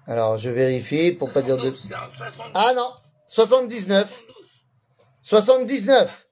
Alors 0.07 0.39
je 0.39 0.51
vérifie 0.51 1.13
pour 1.13 1.33
pas 1.33 1.43
dire 1.43 1.57
de. 1.57 1.75
Ah 2.55 2.73
non, 2.75 2.91
79. 3.27 4.23
79. 5.23 6.27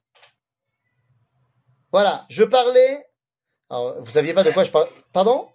Voilà, 1.90 2.26
je 2.28 2.44
parlais. 2.44 3.06
Alors, 3.70 4.02
vous 4.02 4.10
saviez 4.10 4.34
pas 4.34 4.44
de 4.44 4.50
quoi 4.50 4.64
je 4.64 4.70
parle. 4.70 4.88
Pardon? 5.12 5.48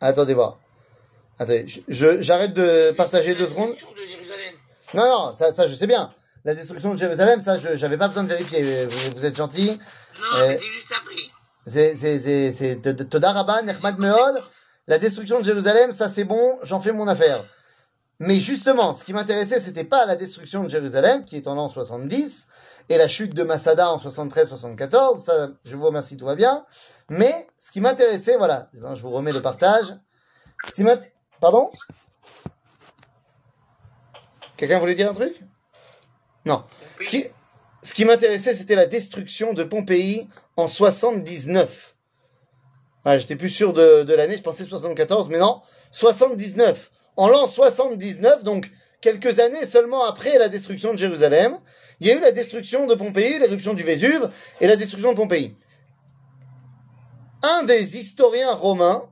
Attendez 0.00 0.34
voir. 0.34 0.58
Attendez, 1.38 1.66
j'arrête 1.88 2.54
de 2.54 2.92
partager 2.92 3.34
deux 3.34 3.48
secondes. 3.48 3.76
Non, 4.94 5.04
non, 5.04 5.36
ça, 5.38 5.52
ça 5.52 5.68
je 5.68 5.74
sais 5.74 5.86
bien. 5.86 6.14
La 6.44 6.54
destruction 6.54 6.94
de 6.94 6.98
Jérusalem, 6.98 7.42
ça, 7.42 7.58
je 7.58 7.76
j'avais 7.76 7.98
pas 7.98 8.08
besoin 8.08 8.24
de 8.24 8.28
vérifier. 8.28 8.86
Vous, 8.86 9.24
êtes 9.24 9.36
gentil. 9.36 9.78
Non, 10.20 10.38
mais 10.38 10.58
juste 10.58 10.92
appris. 10.92 11.30
C'est, 11.66 12.80
Toda. 13.10 13.46
La 14.88 14.98
destruction 14.98 15.40
de 15.40 15.44
Jérusalem, 15.44 15.92
ça 15.92 16.08
c'est 16.08 16.24
bon, 16.24 16.58
j'en 16.62 16.80
fais 16.80 16.92
mon 16.92 17.08
affaire. 17.08 17.44
Mais 18.20 18.38
justement, 18.38 18.94
ce 18.94 19.04
qui 19.04 19.12
m'intéressait, 19.12 19.60
c'était 19.60 19.84
pas 19.84 20.06
la 20.06 20.16
destruction 20.16 20.62
de 20.62 20.70
Jérusalem, 20.70 21.24
qui 21.24 21.36
est 21.36 21.48
en 21.48 21.54
l'an 21.54 21.68
70, 21.68 22.46
et 22.88 22.96
la 22.96 23.08
chute 23.08 23.34
de 23.34 23.42
Masada 23.42 23.90
en 23.90 23.98
73-74, 23.98 25.24
ça, 25.24 25.48
je 25.64 25.76
vous 25.76 25.86
remercie, 25.86 26.16
tout 26.16 26.24
va 26.24 26.36
bien. 26.36 26.64
Mais, 27.08 27.48
ce 27.58 27.72
qui 27.72 27.80
m'intéressait, 27.80 28.36
voilà, 28.36 28.70
je 28.72 29.02
vous 29.02 29.10
remets 29.10 29.32
le 29.32 29.42
partage. 29.42 29.86
Ce 30.68 30.82
Pardon? 31.40 31.70
Quelqu'un 34.56 34.78
voulait 34.78 34.94
dire 34.94 35.10
un 35.10 35.14
truc? 35.14 35.42
Non. 36.46 36.64
Ce 37.00 37.94
qui 37.94 38.04
m'intéressait, 38.04 38.54
c'était 38.54 38.76
la 38.76 38.86
destruction 38.86 39.52
de 39.52 39.64
Pompéi 39.64 40.28
en 40.56 40.66
79. 40.66 41.94
Ouais, 43.04 43.20
J'étais 43.20 43.36
plus 43.36 43.50
sûr 43.50 43.72
de, 43.72 44.02
de 44.02 44.14
l'année, 44.14 44.36
je 44.36 44.42
pensais 44.42 44.64
74, 44.64 45.28
mais 45.28 45.38
non, 45.38 45.60
79. 45.92 46.90
En 47.16 47.28
l'an 47.28 47.46
79, 47.46 48.42
donc 48.42 48.70
quelques 49.00 49.38
années 49.38 49.64
seulement 49.64 50.04
après 50.04 50.38
la 50.38 50.48
destruction 50.48 50.92
de 50.92 50.98
Jérusalem, 50.98 51.58
il 52.00 52.08
y 52.08 52.10
a 52.10 52.16
eu 52.16 52.20
la 52.20 52.32
destruction 52.32 52.86
de 52.86 52.94
Pompéi, 52.94 53.38
l'éruption 53.38 53.74
du 53.74 53.84
Vésuve 53.84 54.28
et 54.60 54.66
la 54.66 54.76
destruction 54.76 55.12
de 55.12 55.16
Pompéi. 55.16 55.56
Un 57.42 57.62
des 57.62 57.96
historiens 57.96 58.52
romains, 58.52 59.08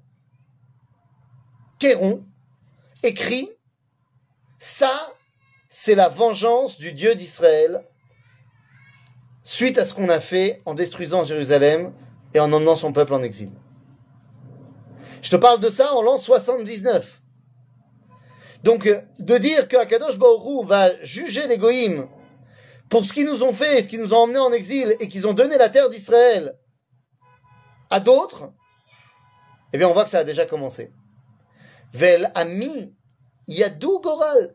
Chéron, 1.80 2.24
écrit 3.02 3.50
ça 4.58 5.14
c'est 5.68 5.94
la 5.94 6.08
vengeance 6.08 6.78
du 6.78 6.92
Dieu 6.92 7.14
d'Israël 7.14 7.84
suite 9.44 9.78
à 9.78 9.84
ce 9.84 9.94
qu'on 9.94 10.08
a 10.08 10.18
fait 10.18 10.62
en 10.64 10.74
détruisant 10.74 11.22
Jérusalem 11.22 11.92
et 12.32 12.40
en 12.40 12.50
emmenant 12.52 12.74
son 12.74 12.92
peuple 12.92 13.14
en 13.14 13.22
exil. 13.22 13.50
Je 15.22 15.30
te 15.30 15.36
parle 15.36 15.60
de 15.60 15.68
ça 15.68 15.94
en 15.94 16.02
l'an 16.02 16.18
79. 16.18 17.22
Donc, 18.64 18.86
euh, 18.86 19.00
de 19.18 19.38
dire 19.38 19.68
qu'Akadosh 19.68 20.18
Baoru 20.18 20.66
va 20.66 20.90
juger 21.04 21.46
les 21.46 21.58
Goïms 21.58 22.08
pour 22.88 23.04
ce 23.04 23.12
qu'ils 23.12 23.26
nous 23.26 23.42
ont 23.42 23.52
fait 23.52 23.78
et 23.78 23.82
ce 23.82 23.88
qu'ils 23.88 24.00
nous 24.00 24.14
ont 24.14 24.22
emmenés 24.22 24.38
en 24.38 24.52
exil 24.52 24.96
et 25.00 25.08
qu'ils 25.08 25.26
ont 25.26 25.34
donné 25.34 25.56
la 25.58 25.68
terre 25.68 25.90
d'Israël 25.90 26.56
à 27.90 28.00
d'autres, 28.00 28.50
eh 29.72 29.78
bien, 29.78 29.88
on 29.88 29.92
voit 29.92 30.04
que 30.04 30.10
ça 30.10 30.20
a 30.20 30.24
déjà 30.24 30.46
commencé. 30.46 30.92
Vel 31.92 32.30
ami 32.34 32.96
yadou 33.46 34.00
goral. 34.00 34.54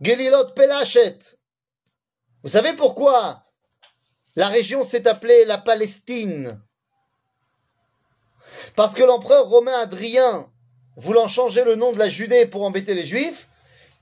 Gelilot 0.00 0.50
Pelachet. 0.54 1.18
Vous 2.42 2.50
savez 2.50 2.72
pourquoi 2.74 3.44
la 4.36 4.48
région 4.48 4.84
s'est 4.84 5.06
appelée 5.06 5.44
la 5.44 5.58
Palestine? 5.58 6.60
Parce 8.74 8.94
que 8.94 9.04
l'empereur 9.04 9.48
romain 9.48 9.78
Adrien, 9.80 10.50
voulant 10.96 11.28
changer 11.28 11.64
le 11.64 11.76
nom 11.76 11.92
de 11.92 11.98
la 11.98 12.08
Judée 12.08 12.46
pour 12.46 12.64
embêter 12.64 12.94
les 12.94 13.06
Juifs, 13.06 13.48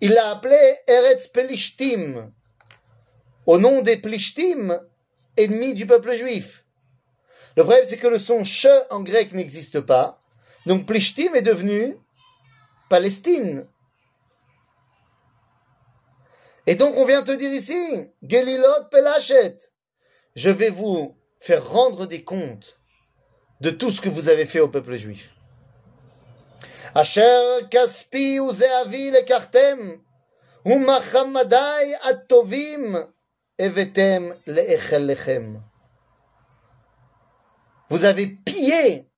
il 0.01 0.13
l'a 0.13 0.31
appelée 0.31 0.77
Eretz 0.89 1.29
Pelishtim, 1.29 2.33
au 3.47 3.59
nom 3.59 3.83
des 3.83 3.97
Plishtim, 3.97 4.81
ennemis 5.37 5.75
du 5.75 5.87
peuple 5.87 6.13
juif. 6.13 6.65
Le 7.57 7.65
problème, 7.65 7.85
c'est 7.87 7.99
que 7.99 8.09
le 8.09 8.19
son 8.19 8.45
che 8.45 8.69
en 8.91 9.03
grec 9.03 9.33
n'existe 9.33 9.81
pas. 9.81 10.21
Donc 10.67 10.87
Plishtim 10.87 11.35
est 11.35 11.43
devenu 11.43 11.97
Palestine. 12.89 13.67
Et 16.67 16.75
donc 16.75 16.97
on 16.97 17.05
vient 17.05 17.23
te 17.23 17.33
dire 17.33 17.53
ici, 17.53 18.13
Gelilot 18.23 18.89
Pelachet, 18.91 19.59
je 20.35 20.49
vais 20.51 20.71
vous 20.71 21.17
faire 21.41 21.69
rendre 21.69 22.07
des 22.07 22.23
comptes 22.23 22.79
de 23.61 23.71
tout 23.71 23.91
ce 23.91 24.01
que 24.01 24.09
vous 24.09 24.29
avez 24.29 24.47
fait 24.47 24.61
au 24.61 24.69
peuple 24.69 24.95
juif. 24.95 25.31
Asher 26.95 27.61
kaspi 27.71 28.39
uzeavi 28.39 29.13
atovim 32.03 33.09
evetem. 33.59 34.37
Vous 37.89 38.05
avez 38.05 38.27
pillé 38.27 39.11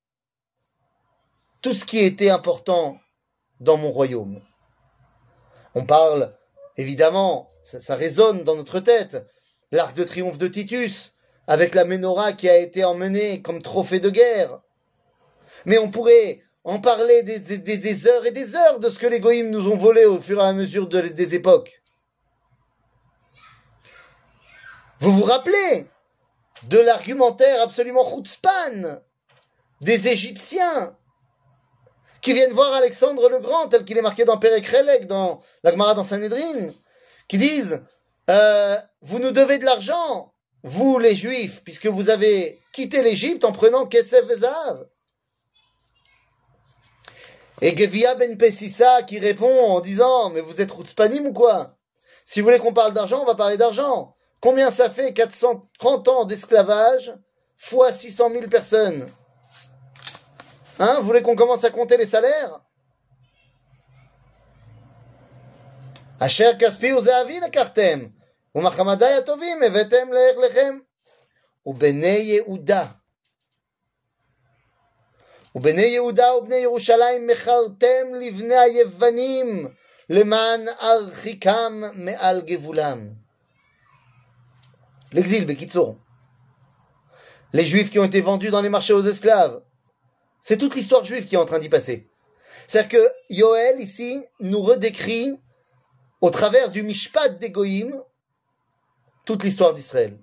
tout 1.61 1.74
ce 1.74 1.85
qui 1.85 1.98
était 1.98 2.30
important 2.30 2.98
dans 3.61 3.76
mon 3.76 3.90
royaume. 3.90 4.42
On 5.74 5.85
parle, 5.85 6.37
évidemment, 6.76 7.50
ça, 7.62 7.96
résonne 7.96 8.44
dans 8.44 8.56
notre 8.56 8.80
tête, 8.80 9.26
l'arc 9.72 9.96
de 9.96 10.04
triomphe 10.04 10.38
de 10.38 10.48
Titus, 10.48 11.14
avec 11.46 11.74
la 11.74 11.84
menorah 11.84 12.32
qui 12.32 12.48
a 12.48 12.56
été 12.56 12.84
emmenée 12.84 13.42
comme 13.42 13.62
trophée 13.62 14.00
de 14.00 14.10
guerre. 14.10 14.60
Mais 15.66 15.78
on 15.78 15.90
pourrait 15.90 16.42
en 16.64 16.80
parler 16.80 17.22
des, 17.22 18.06
heures 18.06 18.26
et 18.26 18.30
des 18.30 18.56
heures 18.56 18.80
de 18.80 18.88
ce 18.88 18.98
que 18.98 19.06
les 19.06 19.20
goïms 19.20 19.50
nous 19.50 19.70
ont 19.70 19.76
volé 19.76 20.06
au 20.06 20.18
fur 20.18 20.40
et 20.40 20.44
à 20.44 20.52
mesure 20.52 20.88
des 20.88 21.34
époques. 21.34 21.82
Vous 25.00 25.12
vous 25.12 25.24
rappelez 25.24 25.87
de 26.68 26.78
l'argumentaire 26.78 27.60
absolument 27.60 28.04
chutzpan 28.04 29.02
des 29.82 30.08
Égyptiens 30.08 30.96
qui 32.24 32.32
viennent 32.32 32.54
voir 32.54 32.72
Alexandre 32.72 33.28
le 33.28 33.38
Grand, 33.38 33.68
tel 33.68 33.84
qu'il 33.84 33.98
est 33.98 34.02
marqué 34.02 34.24
dans 34.24 34.38
Péricrélec, 34.38 35.06
dans 35.06 35.42
la 35.62 35.72
Gemara 35.72 35.92
dans 35.92 36.04
Sanhedrin, 36.04 36.72
qui 37.28 37.37
disent 37.37 37.84
euh, 38.30 38.78
Vous 39.02 39.18
nous 39.18 39.30
devez 39.30 39.58
de 39.58 39.66
l'argent, 39.66 40.32
vous 40.62 40.98
les 40.98 41.14
Juifs, 41.14 41.62
puisque 41.62 41.87
vous 41.87 42.08
avez 42.08 42.62
quitté 42.72 43.02
l'Égypte 43.02 43.44
en 43.44 43.52
prenant 43.52 43.84
Kesef 43.84 44.26
Zav 44.32 44.87
Et 47.60 47.76
Gevia 47.76 48.14
ben 48.14 48.38
Pessissa 48.38 49.02
qui 49.02 49.18
répond 49.18 49.66
en 49.66 49.80
disant 49.80 50.30
Mais 50.30 50.40
vous 50.40 50.62
êtes 50.62 50.70
Routspanim 50.70 51.26
ou 51.26 51.34
quoi? 51.34 51.76
Si 52.24 52.40
vous 52.40 52.46
voulez 52.46 52.58
qu'on 52.58 52.72
parle 52.72 52.94
d'argent, 52.94 53.20
on 53.20 53.26
va 53.26 53.34
parler 53.34 53.58
d'argent. 53.58 54.16
Combien 54.40 54.70
ça 54.70 54.88
fait 54.88 55.12
430 55.12 56.08
ans 56.08 56.24
d'esclavage 56.24 57.14
fois 57.58 57.92
600 57.92 58.30
000 58.32 58.48
personnes? 58.48 59.06
Hein 60.80 60.99
Vous 60.99 61.06
voulez 61.06 61.21
qu'on 61.21 61.36
commence 61.36 61.63
à 61.63 61.69
compter 61.69 61.97
les 61.97 62.06
salaires 62.06 62.62
Asher 66.19 66.58
Kaspi 66.58 66.91
Uzavi 66.91 67.39
kartem. 67.52 68.10
ומחמדי 68.56 69.13
הטובים 69.13 69.63
הבאתם 69.63 70.08
לכם. 70.45 70.80
ובני 71.65 72.08
יהודה, 72.08 72.86
ובני 75.56 75.82
יהודה 75.82 76.36
ובני 76.36 76.56
ירושלים 76.56 77.28
מכרתם 77.28 78.13
לבני 78.21 78.56
היוונים 78.56 79.67
למען 80.10 80.67
ארחיקם 80.82 81.84
מעל 81.93 82.41
גבולם. 82.41 83.10
L'exil, 85.12 85.45
Bekitsour. 85.45 85.97
Les 87.54 87.65
juifs 87.65 87.89
qui 87.89 87.97
ont 87.99 88.04
été 88.04 88.21
vendus 88.21 88.52
dans 88.52 88.62
les 88.62 88.69
marchés 88.69 88.93
aux 88.93 89.02
esclaves. 89.02 89.60
C'est 90.43 90.58
toute 90.58 90.75
l'histoire 90.75 91.06
juive 91.06 91.25
qui 91.25 91.36
est 91.36 91.39
en 91.39 91.45
train 91.45 91.60
d'y 91.60 91.69
passer. 91.69 92.08
C'est-à-dire 92.67 92.89
que 92.89 93.12
Yoel, 93.30 93.80
ici, 93.80 94.23
nous 94.39 94.62
redécrit, 94.62 95.39
au 96.21 96.30
travers 96.30 96.69
du 96.69 96.84
Mishpat 96.84 97.30
d'Egoïm, 97.39 98.02
toute 99.25 99.43
l'histoire 99.43 99.73
d'Israël. 99.73 100.17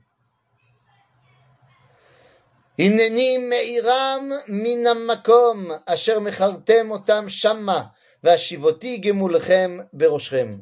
הנני 2.78 3.38
מאירם 3.38 4.32
מן 4.48 4.86
המקום 4.86 5.70
אשר 5.86 6.20
מכרתם 6.20 6.90
אותם 6.90 7.28
שמה, 7.28 7.82
והשיבותי 8.24 8.98
גמולכם 8.98 9.78
בראשכם. 9.92 10.58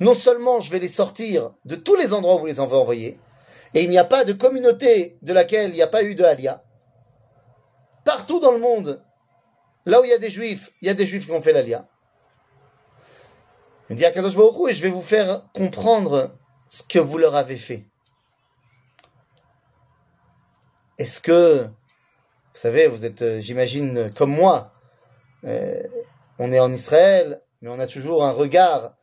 Non 0.00 0.14
seulement 0.14 0.60
je 0.60 0.70
vais 0.70 0.78
les 0.78 0.88
sortir 0.88 1.54
de 1.64 1.74
tous 1.74 1.96
les 1.96 2.12
endroits 2.12 2.36
où 2.36 2.40
vous 2.40 2.46
les 2.46 2.60
avez 2.60 2.76
envoyés, 2.76 3.18
et 3.74 3.82
il 3.82 3.90
n'y 3.90 3.98
a 3.98 4.04
pas 4.04 4.24
de 4.24 4.32
communauté 4.32 5.18
de 5.22 5.32
laquelle 5.32 5.70
il 5.70 5.74
n'y 5.74 5.82
a 5.82 5.86
pas 5.86 6.04
eu 6.04 6.14
de 6.14 6.24
Alia. 6.24 6.61
Partout 8.03 8.39
dans 8.39 8.51
le 8.51 8.59
monde, 8.59 9.03
là 9.85 10.01
où 10.01 10.03
il 10.03 10.09
y 10.09 10.13
a 10.13 10.17
des 10.17 10.29
juifs, 10.29 10.71
il 10.81 10.87
y 10.87 10.91
a 10.91 10.93
des 10.93 11.07
juifs 11.07 11.25
qui 11.25 11.31
ont 11.31 11.41
fait 11.41 11.53
l'Alia. 11.53 11.87
Il 13.89 13.95
dit 13.95 14.05
à 14.05 14.11
Kadosh 14.11 14.33
et 14.33 14.73
je 14.73 14.81
vais 14.81 14.89
vous 14.89 15.01
faire 15.01 15.43
comprendre 15.53 16.35
ce 16.69 16.83
que 16.83 16.99
vous 16.99 17.17
leur 17.17 17.35
avez 17.35 17.57
fait. 17.57 17.85
Est-ce 20.97 21.19
que, 21.19 21.63
vous 21.63 22.59
savez, 22.59 22.87
vous 22.87 23.03
êtes, 23.03 23.21
euh, 23.21 23.39
j'imagine, 23.39 24.11
comme 24.15 24.31
moi, 24.31 24.71
euh, 25.43 25.83
on 26.39 26.51
est 26.51 26.59
en 26.59 26.71
Israël, 26.71 27.41
mais 27.61 27.69
on 27.69 27.79
a 27.79 27.87
toujours 27.87 28.23
un 28.23 28.31
regard 28.31 28.95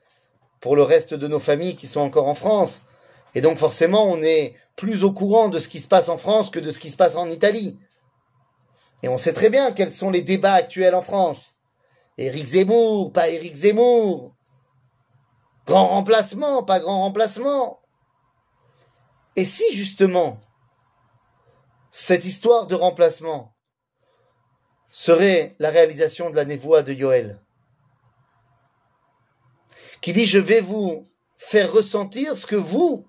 pour 0.60 0.76
le 0.76 0.82
reste 0.82 1.14
de 1.14 1.26
nos 1.26 1.40
familles 1.40 1.76
qui 1.76 1.86
sont 1.86 2.00
encore 2.00 2.28
en 2.28 2.34
France. 2.34 2.82
Et 3.34 3.40
donc 3.40 3.58
forcément, 3.58 4.04
on 4.04 4.22
est 4.22 4.54
plus 4.76 5.04
au 5.04 5.12
courant 5.12 5.48
de 5.48 5.58
ce 5.58 5.68
qui 5.68 5.78
se 5.78 5.88
passe 5.88 6.08
en 6.08 6.18
France 6.18 6.50
que 6.50 6.58
de 6.58 6.70
ce 6.70 6.78
qui 6.78 6.90
se 6.90 6.96
passe 6.96 7.16
en 7.16 7.28
Italie. 7.30 7.78
Et 9.02 9.08
on 9.08 9.18
sait 9.18 9.32
très 9.32 9.50
bien 9.50 9.72
quels 9.72 9.92
sont 9.92 10.10
les 10.10 10.22
débats 10.22 10.54
actuels 10.54 10.94
en 10.94 11.02
France. 11.02 11.54
Éric 12.18 12.46
Zemmour, 12.46 13.12
pas 13.12 13.28
Éric 13.28 13.54
Zemmour. 13.54 14.34
Grand 15.66 15.86
remplacement, 15.86 16.62
pas 16.62 16.80
grand 16.80 17.00
remplacement. 17.02 17.80
Et 19.36 19.44
si 19.44 19.72
justement 19.72 20.40
cette 21.90 22.24
histoire 22.24 22.66
de 22.66 22.74
remplacement 22.74 23.54
serait 24.90 25.56
la 25.58 25.70
réalisation 25.70 26.30
de 26.30 26.36
la 26.36 26.44
névoie 26.44 26.82
de 26.82 26.92
Yoël, 26.92 27.40
qui 30.00 30.12
dit 30.12 30.26
je 30.26 30.38
vais 30.38 30.60
vous 30.60 31.08
faire 31.36 31.72
ressentir 31.72 32.36
ce 32.36 32.46
que 32.46 32.56
vous 32.56 33.06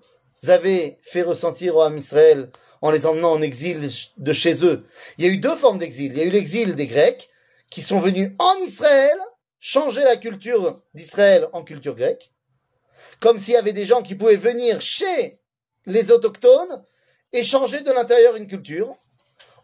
avez 0.47 0.99
fait 1.01 1.21
ressentir 1.21 1.75
au 1.75 1.81
Ham 1.81 1.97
Israël 1.97 2.51
en 2.81 2.91
les 2.91 3.05
emmenant 3.05 3.31
en 3.31 3.41
exil 3.41 3.89
de 4.17 4.33
chez 4.33 4.65
eux. 4.65 4.85
Il 5.17 5.25
y 5.25 5.27
a 5.27 5.31
eu 5.31 5.37
deux 5.37 5.55
formes 5.55 5.77
d'exil. 5.77 6.11
Il 6.11 6.17
y 6.17 6.21
a 6.21 6.25
eu 6.25 6.31
l'exil 6.31 6.75
des 6.75 6.87
Grecs 6.87 7.29
qui 7.69 7.81
sont 7.81 7.99
venus 7.99 8.31
en 8.39 8.55
Israël 8.57 9.17
changer 9.59 10.03
la 10.03 10.17
culture 10.17 10.81
d'Israël 10.93 11.47
en 11.53 11.63
culture 11.63 11.95
grecque 11.95 12.31
comme 13.21 13.39
s'il 13.39 13.53
y 13.53 13.57
avait 13.57 13.71
des 13.71 13.85
gens 13.85 14.01
qui 14.01 14.15
pouvaient 14.15 14.35
venir 14.35 14.81
chez 14.81 15.39
les 15.85 16.11
autochtones 16.11 16.83
et 17.31 17.43
changer 17.43 17.81
de 17.81 17.91
l'intérieur 17.91 18.35
une 18.35 18.47
culture, 18.47 18.95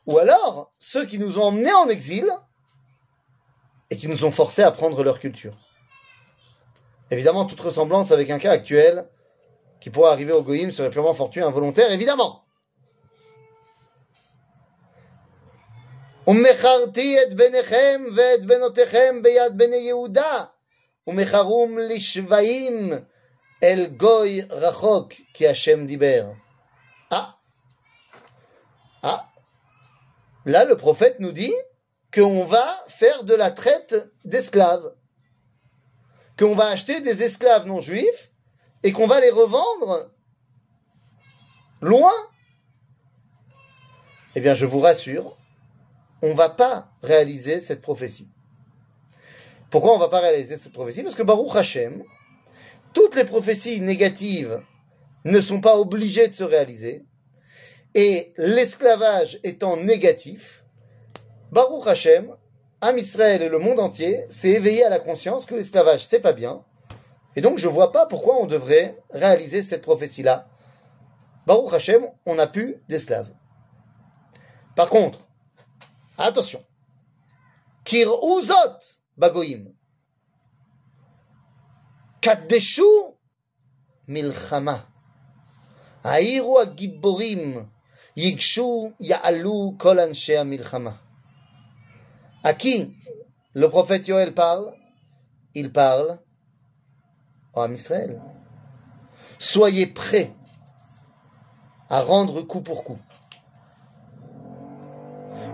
ou 0.06 0.18
alors 0.20 0.72
ceux 0.80 1.06
qui 1.06 1.20
nous 1.20 1.38
ont 1.38 1.44
emmenés 1.44 1.74
en 1.74 1.90
exil 1.90 2.32
et 3.90 3.98
qui 3.98 4.08
nous 4.08 4.24
ont 4.24 4.32
forcés 4.32 4.64
à 4.64 4.72
prendre 4.72 5.04
leur 5.04 5.20
culture. 5.20 5.58
Évidemment, 7.10 7.46
toute 7.46 7.60
ressemblance 7.60 8.12
avec 8.12 8.30
un 8.30 8.38
cas 8.38 8.52
actuel 8.52 9.10
qui 9.80 9.90
pourrait 9.90 10.12
arriver 10.12 10.34
au 10.34 10.44
Goïm 10.44 10.72
serait 10.72 10.90
purement 10.90 11.14
fortuit, 11.14 11.42
involontaire, 11.42 11.92
évidemment. 11.92 12.47
Diber. 25.86 26.26
Ah 27.12 27.40
Ah 29.04 29.30
Là, 30.44 30.66
le 30.66 30.76
prophète 30.76 31.22
nous 31.22 31.32
dit 31.32 31.54
qu'on 32.14 32.44
va 32.44 32.66
faire 32.90 33.24
de 33.24 33.34
la 33.34 33.50
traite 33.50 34.12
d'esclaves. 34.26 34.94
Qu'on 36.38 36.56
va 36.56 36.68
acheter 36.68 37.00
des 37.00 37.24
esclaves 37.24 37.68
non 37.68 37.80
juifs 37.80 38.32
et 38.84 38.92
qu'on 38.92 39.08
va 39.08 39.22
les 39.22 39.32
revendre 39.32 40.12
loin. 41.80 42.14
Eh 44.36 44.42
bien, 44.42 44.56
je 44.56 44.66
vous 44.66 44.82
rassure, 44.82 45.38
on 46.22 46.30
ne 46.30 46.34
va 46.34 46.50
pas 46.50 46.92
réaliser 47.02 47.60
cette 47.60 47.82
prophétie. 47.82 48.30
Pourquoi 49.70 49.94
on 49.94 49.96
ne 49.96 50.02
va 50.02 50.10
pas 50.10 50.22
réaliser 50.22 50.58
cette 50.58 50.74
prophétie? 50.74 51.04
Parce 51.04 51.16
que 51.16 51.24
Baruch 51.24 51.56
Hashem, 51.56 52.04
toutes 52.94 53.16
les 53.16 53.26
prophéties 53.26 53.82
négatives 53.82 54.62
ne 55.26 55.42
sont 55.42 55.60
pas 55.60 55.78
obligées 55.78 56.28
de 56.28 56.34
se 56.34 56.44
réaliser. 56.44 57.06
Et 57.94 58.34
l'esclavage 58.38 59.40
étant 59.44 59.78
négatif, 59.78 60.64
Baruch 61.52 61.88
Hashem, 61.88 62.36
Am 62.80 62.98
Israël 62.98 63.42
et 63.42 63.50
le 63.50 63.58
monde 63.58 63.80
entier 63.80 64.26
s'est 64.30 64.50
éveillé 64.50 64.86
à 64.86 64.90
la 64.90 65.00
conscience 65.00 65.46
que 65.46 65.56
l'esclavage 65.56 66.06
c'est 66.06 66.20
pas 66.20 66.34
bien. 66.34 66.64
Et 67.36 67.42
donc 67.42 67.58
je 67.58 67.68
vois 67.68 67.92
pas 67.92 68.06
pourquoi 68.06 68.40
on 68.40 68.46
devrait 68.46 68.96
réaliser 69.10 69.64
cette 69.64 69.82
prophétie-là. 69.82 70.48
Baruch 71.48 71.74
Hashem, 71.74 72.08
on 72.26 72.36
n'a 72.36 72.46
plus 72.46 72.78
d'esclaves. 72.88 73.32
Par 74.76 74.90
contre, 74.90 75.27
attention, 76.19 76.63
Kir 77.85 78.09
Uzot 78.09 78.99
Bagoim, 79.19 79.73
קדשו 82.21 83.15
מלחמה. 84.09 84.79
העירו 86.05 86.61
הגיבורים, 86.61 87.67
ייגשו, 88.17 88.91
יעלו 89.01 89.75
כל 89.79 90.01
אנשי 90.01 90.37
המלחמה. 90.37 90.93
À 92.45 92.55
qui 92.55 92.97
le 93.55 93.69
prophète 93.69 94.09
Yoël 94.09 94.35
parle 94.35 94.75
Il 95.55 95.73
parle 95.73 96.19
au 97.55 97.61
Ham 97.61 97.75
Israël. 97.75 98.21
Soyez 99.39 99.87
prêts 99.87 100.33
à 101.89 102.01
rendre 102.01 102.43
coup 102.43 102.63
pour 102.63 102.83
coup. 102.85 102.99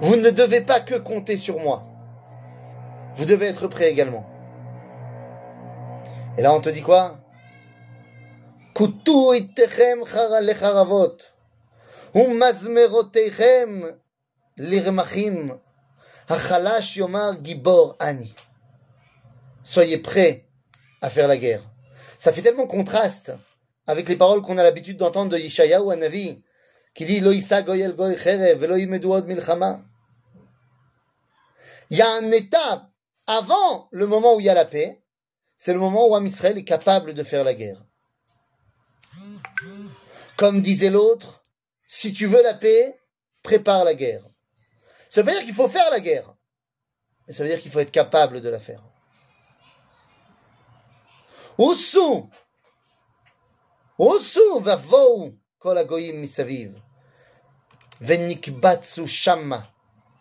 Vous 0.04 0.18
ne 0.18 0.32
devez 0.32 0.60
pas 0.60 0.82
que 0.82 0.96
compter 0.96 1.38
sur 1.38 1.62
moi. 1.62 1.86
Vous 3.16 3.24
devez 3.24 3.46
être 3.46 3.70
prêt 3.70 3.90
également. 3.90 4.30
Et 6.38 6.42
là, 6.42 6.54
on 6.54 6.60
te 6.60 6.68
dit 6.68 6.82
quoi? 6.82 7.20
Soyez 19.64 19.98
prêts 20.00 20.46
à 21.02 21.10
faire 21.10 21.30
la 21.30 21.38
guerre. 21.38 21.62
Ça 22.18 22.34
fait 22.34 22.42
tellement 22.42 22.68
contraste 22.68 23.32
avec 23.88 24.10
les 24.10 24.18
paroles 24.18 24.42
qu'on 24.42 24.58
a 24.58 24.64
l'habitude 24.64 24.98
d'entendre 24.98 25.32
de 25.32 25.38
Yeshaya 25.38 25.82
ou 25.82 25.92
Anavi, 25.92 26.44
qui 26.94 27.06
dit 27.06 27.22
Lo 27.22 27.32
goyel 27.66 27.94
goy 27.96 28.18
cherev, 28.18 29.26
milchama. 29.26 29.86
Il 31.94 31.98
y 31.98 32.02
a 32.02 32.12
un 32.12 32.32
état 32.32 32.90
avant 33.28 33.88
le 33.92 34.08
moment 34.08 34.34
où 34.34 34.40
il 34.40 34.48
y 34.48 34.50
a 34.50 34.56
la 34.56 34.66
paix, 34.66 35.04
c'est 35.56 35.74
le 35.74 35.80
moment 35.80 36.08
où 36.08 36.16
Am 36.16 36.26
Israël 36.26 36.58
est 36.58 36.64
capable 36.64 37.14
de 37.14 37.24
faire 37.24 37.44
la 37.44 37.54
guerre. 37.54 37.86
Comme 40.36 40.64
disait 40.64 40.90
l'autre, 40.90 41.44
si 41.86 42.12
tu 42.12 42.26
veux 42.26 42.42
la 42.42 42.56
paix, 42.56 43.00
prépare 43.44 43.84
la 43.84 43.94
guerre. 43.94 44.26
Ça 45.08 45.22
veut 45.22 45.32
dire 45.34 45.44
qu'il 45.44 45.54
faut 45.54 45.70
faire 45.70 45.88
la 45.92 46.00
guerre. 46.00 46.34
Mais 47.28 47.34
ça 47.36 47.44
veut 47.44 47.50
dire 47.50 47.62
qu'il 47.62 47.72
faut 47.72 47.78
être 47.78 47.92
capable 47.92 48.42
de 48.42 48.50
la 48.50 48.60
faire. 48.60 48.82
Usu! 51.60 52.24
Usu 54.00 54.62
vavou 54.62 55.38
kol 55.60 55.78
hagoyim 55.78 56.18
misaviv. 56.18 56.74
Shamma. 59.06 59.73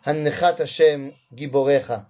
Hannechat 0.05 0.59
Hashem 0.59 1.13
Giborecha. 1.33 2.09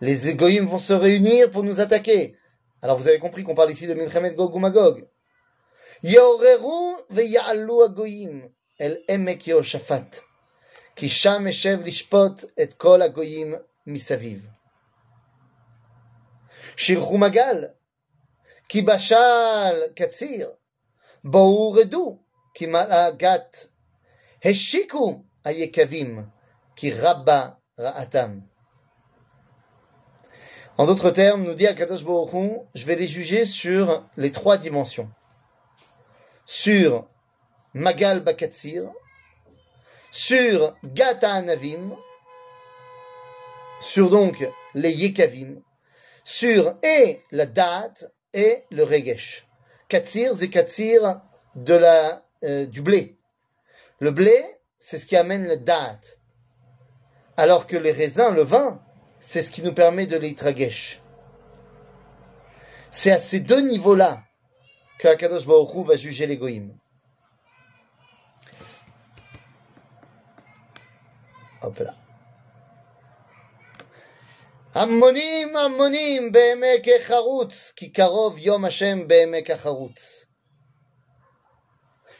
Les 0.00 0.28
égoïmes 0.28 0.66
vont 0.66 0.78
se 0.78 0.92
réunir 0.92 1.50
pour 1.50 1.64
nous 1.64 1.80
attaquer. 1.80 2.36
Alors 2.82 2.96
vous 2.96 3.08
avez 3.08 3.18
compris 3.18 3.42
qu'on 3.42 3.56
parle 3.56 3.72
ici 3.72 3.88
de 3.88 3.94
Milchemet 3.94 4.36
Gog 4.36 4.54
ou 4.54 4.60
Magog. 4.60 5.08
Yoreru 6.04 6.94
ve'ya'alu 7.10 7.82
agoyim 7.82 8.48
el 8.78 9.02
emek 9.08 9.48
Yoshafat. 9.48 10.22
Ki 10.94 11.08
sham 11.08 11.48
eshev 11.48 11.82
lishpot 11.82 12.46
et 12.56 12.78
kol 12.78 13.02
agoyim 13.02 13.58
misaviv. 13.84 14.42
Shilchu 16.76 17.18
Magal. 17.18 17.74
Ki 18.68 18.82
bashal 18.82 19.94
katsir. 19.96 20.46
Bou 21.24 21.72
redu. 21.74 22.20
Ki 22.54 22.68
malagat. 22.68 23.66
Heshiku. 24.44 25.24
Ayekavim, 25.44 26.28
qui 26.74 26.90
rabba 26.90 27.58
ra'atam. 27.76 28.42
En 30.76 30.86
d'autres 30.86 31.10
termes, 31.10 31.42
nous 31.42 31.54
dit 31.54 31.66
Akadosh 31.66 32.04
Baruch 32.04 32.62
je 32.74 32.86
vais 32.86 32.94
les 32.94 33.08
juger 33.08 33.46
sur 33.46 34.06
les 34.16 34.30
trois 34.30 34.56
dimensions. 34.56 35.10
Sur 36.46 37.08
Magal 37.74 38.20
Bakatsir, 38.20 38.90
sur 40.10 40.76
Gata 40.84 41.32
Anavim, 41.32 41.96
sur 43.80 44.08
donc 44.08 44.48
les 44.74 44.92
Yekavim, 44.92 45.60
sur 46.24 46.76
et 46.82 47.22
la 47.30 47.46
date 47.46 48.10
et 48.32 48.64
le 48.70 48.84
Regesh. 48.84 49.48
Katsir, 49.88 50.36
c'est 50.36 50.48
Katsir 50.48 51.20
de 51.54 51.80
euh, 52.44 52.66
du 52.66 52.82
blé. 52.82 53.16
Le 54.00 54.10
blé, 54.10 54.44
c'est 54.87 54.99
ce 54.99 55.05
qui 55.05 55.15
amène 55.15 55.45
la 55.47 55.55
date. 55.55 56.19
Alors 57.37 57.67
que 57.67 57.77
les 57.77 57.91
raisins, 57.91 58.33
le 58.33 58.43
vin, 58.43 58.81
c'est 59.19 59.41
ce 59.41 59.51
qui 59.51 59.61
nous 59.61 59.73
permet 59.73 60.05
de 60.05 60.17
l'itragesh. 60.17 61.01
C'est 62.91 63.11
à 63.11 63.17
ces 63.17 63.39
deux 63.39 63.61
niveaux-là 63.61 64.23
que 64.99 65.07
Akadosh 65.07 65.45
Baruch 65.45 65.73
Hu 65.73 65.83
va 65.85 65.95
juger 65.95 66.27
les 66.27 66.37
goïms. 66.37 66.77
Hop 71.61 71.79
là. 71.79 71.93
המונים 74.73 75.57
המונים 75.57 76.31
בעמק 76.31 76.87
החרוץ, 76.99 77.71
כי 77.75 77.89
קרוב 77.91 78.37
יום 78.37 78.65
השם 78.65 79.07
בעמק 79.07 79.49
החרוץ. 79.49 80.25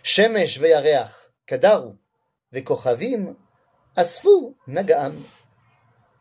שמש 0.04 0.58
וירח 0.58 1.30
קדרו, 1.46 1.94
Vekochavim 2.53 3.35
Asfu 3.97 4.55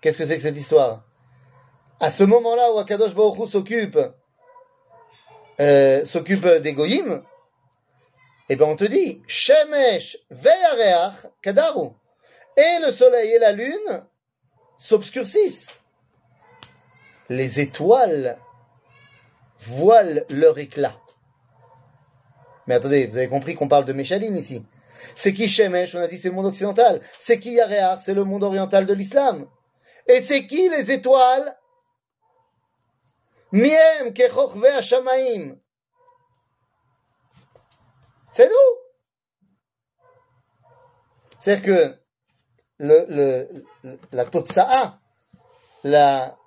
Qu'est-ce 0.02 0.18
que 0.18 0.26
c'est 0.26 0.38
que 0.38 0.44
cette 0.44 0.58
histoire? 0.58 1.04
À 2.00 2.12
ce 2.12 2.24
moment-là 2.24 2.74
où 2.74 2.78
Akadosh 2.80 3.16
Baruch 3.16 3.50
s'occupe 3.50 4.00
euh, 5.60 6.06
s'occupe 6.06 6.46
des 6.62 6.74
goyim, 6.74 7.24
eh 8.50 8.56
bien 8.56 8.68
on 8.68 8.76
te 8.76 8.84
dit 8.84 9.24
Shemesh 9.28 10.18
Veyareach 10.30 11.26
Et 11.46 12.86
le 12.86 12.92
soleil 12.92 13.32
et 13.32 13.40
la 13.40 13.52
lune 13.52 14.06
s'obscurcissent. 14.78 15.80
Les 17.30 17.60
étoiles 17.60 18.38
voilent 19.60 20.26
leur 20.30 20.60
éclat. 20.60 20.96
Mais 22.68 22.76
attendez, 22.76 23.08
vous 23.08 23.18
avez 23.18 23.28
compris 23.28 23.56
qu'on 23.56 23.68
parle 23.68 23.86
de 23.86 23.94
Méchalim 23.94 24.36
ici. 24.38 24.64
C'est 25.16 25.34
qui 25.34 25.48
Shemesh 25.48 25.96
On 25.96 26.02
a 26.02 26.08
dit 26.08 26.18
c'est 26.18 26.30
le 26.30 26.36
monde 26.36 26.48
occidental. 26.48 27.02
C'est 27.20 27.40
qui 27.40 27.54
Yareach 27.54 28.00
C'est 28.04 28.14
le 28.14 28.24
monde 28.24 28.44
oriental 28.44 28.86
de 28.86 28.94
l'islam. 28.94 29.48
Et 30.08 30.22
c'est 30.22 30.48
qui 30.48 30.70
les 30.70 30.92
étoiles? 30.92 31.58
Miem 33.52 34.14
kechochve 34.14 34.66
hashamaim. 34.66 35.58
C'est 38.32 38.48
nous. 38.48 38.88
C'est-à-dire 41.40 41.66
que 41.66 41.96
le, 42.80 43.66
la 44.12 44.26
totsa'a, 44.26 45.00
la, 45.84 46.38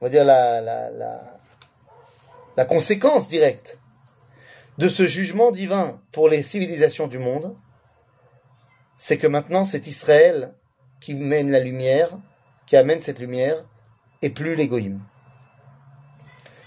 on 0.00 0.06
va 0.06 0.08
dire 0.10 0.24
la, 0.24 0.60
la, 0.60 1.38
la 2.56 2.64
conséquence 2.64 3.28
directe 3.28 3.78
de 4.78 4.88
ce 4.88 5.06
jugement 5.06 5.50
divin 5.50 6.00
pour 6.12 6.28
les 6.28 6.42
civilisations 6.42 7.06
du 7.06 7.18
monde, 7.18 7.56
c'est 8.96 9.18
que 9.18 9.26
maintenant 9.26 9.64
c'est 9.64 9.86
Israël 9.86 10.54
qui 11.00 11.14
mène 11.14 11.50
la 11.50 11.60
lumière, 11.60 12.10
qui 12.66 12.76
amène 12.76 13.00
cette 13.00 13.18
lumière, 13.18 13.64
et 14.22 14.30
plus 14.30 14.54
l'égoïme. 14.54 15.02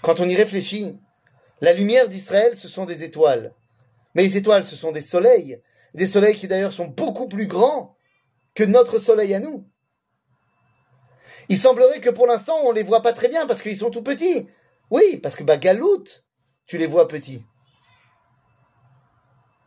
Quand 0.02 0.20
on 0.20 0.28
y 0.28 0.36
réfléchit, 0.36 0.98
la 1.60 1.72
lumière 1.72 2.08
d'Israël, 2.08 2.54
ce 2.54 2.68
sont 2.68 2.84
des 2.84 3.02
étoiles. 3.02 3.54
Mais 4.14 4.22
les 4.22 4.36
étoiles, 4.36 4.64
ce 4.64 4.76
sont 4.76 4.92
des 4.92 5.02
soleils. 5.02 5.60
Des 5.94 6.06
soleils 6.06 6.34
qui 6.34 6.48
d'ailleurs 6.48 6.72
sont 6.72 6.86
beaucoup 6.86 7.26
plus 7.26 7.46
grands 7.46 7.96
que 8.54 8.64
notre 8.64 8.98
soleil 8.98 9.34
à 9.34 9.40
nous. 9.40 9.66
Il 11.48 11.56
semblerait 11.56 12.00
que 12.00 12.10
pour 12.10 12.26
l'instant, 12.26 12.58
on 12.64 12.70
ne 12.70 12.76
les 12.76 12.82
voit 12.82 13.02
pas 13.02 13.12
très 13.12 13.28
bien 13.28 13.46
parce 13.46 13.62
qu'ils 13.62 13.76
sont 13.76 13.90
tout 13.90 14.02
petits. 14.02 14.48
Oui, 14.90 15.18
parce 15.22 15.36
que 15.36 15.44
Bagalout, 15.44 16.04
tu 16.66 16.76
les 16.76 16.86
vois 16.86 17.08
petits. 17.08 17.44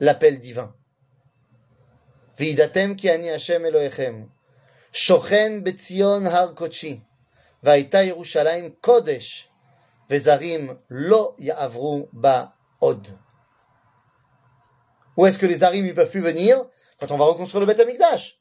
l'appel 0.00 0.38
divin. 0.40 0.74
Vidatem 2.38 2.96
ki 2.96 3.10
ani 3.10 3.28
Hashem 3.28 3.64
Elohechem. 3.66 4.28
Shochen 4.92 5.62
betzion 5.64 6.24
har 6.24 6.54
kochi. 6.54 7.02
Vaïta 7.64 8.04
Yerushalayim 8.04 8.76
kodesh. 8.80 9.48
Vezarim 10.08 10.78
lo 10.88 11.34
ya'avru 11.38 12.08
ba 12.12 12.54
od. 12.80 13.06
Où 15.16 15.26
est-ce 15.26 15.38
que 15.38 15.46
les 15.46 15.64
Arim 15.64 15.84
ne 15.84 15.92
peuvent 15.92 16.10
plus 16.10 16.20
venir 16.20 16.64
Quand 17.00 17.10
on 17.10 17.18
va 17.18 17.24
reconstruire 17.24 17.60
le 17.60 17.66
Beth 17.66 17.80
Amikdash. 17.80 18.38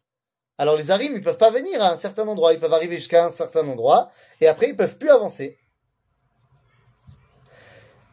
Alors 0.59 0.75
les 0.75 0.91
Arim, 0.91 1.13
ils 1.15 1.21
peuvent 1.21 1.37
pas 1.37 1.49
venir 1.49 1.81
à 1.81 1.91
un 1.91 1.97
certain 1.97 2.27
endroit. 2.27 2.53
Ils 2.53 2.59
peuvent 2.59 2.73
arriver 2.73 2.97
jusqu'à 2.97 3.25
un 3.25 3.31
certain 3.31 3.67
endroit 3.67 4.09
et 4.41 4.47
après 4.47 4.69
ils 4.69 4.75
peuvent 4.75 4.97
plus 4.97 5.09
avancer. 5.09 5.57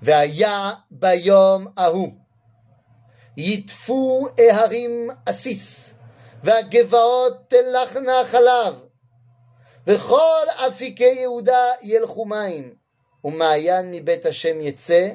Vaya 0.00 0.82
bayom 0.90 1.72
ahu. 1.76 2.23
יטפו 3.37 4.27
ההרים 4.37 5.09
עסיס, 5.25 5.93
והגבעות 6.43 7.37
תלכנה 7.47 8.25
חלב, 8.25 8.79
וכל 9.87 10.45
אפיקי 10.67 11.03
יהודה 11.03 11.71
ילכו 11.81 12.25
מים, 12.25 12.73
ומעיין 13.23 13.91
מבית 13.91 14.25
השם 14.25 14.61
יצא, 14.61 15.07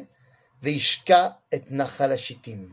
וישקע 0.62 1.28
את 1.54 1.62
נחל 1.70 2.12
השיטים. 2.12 2.72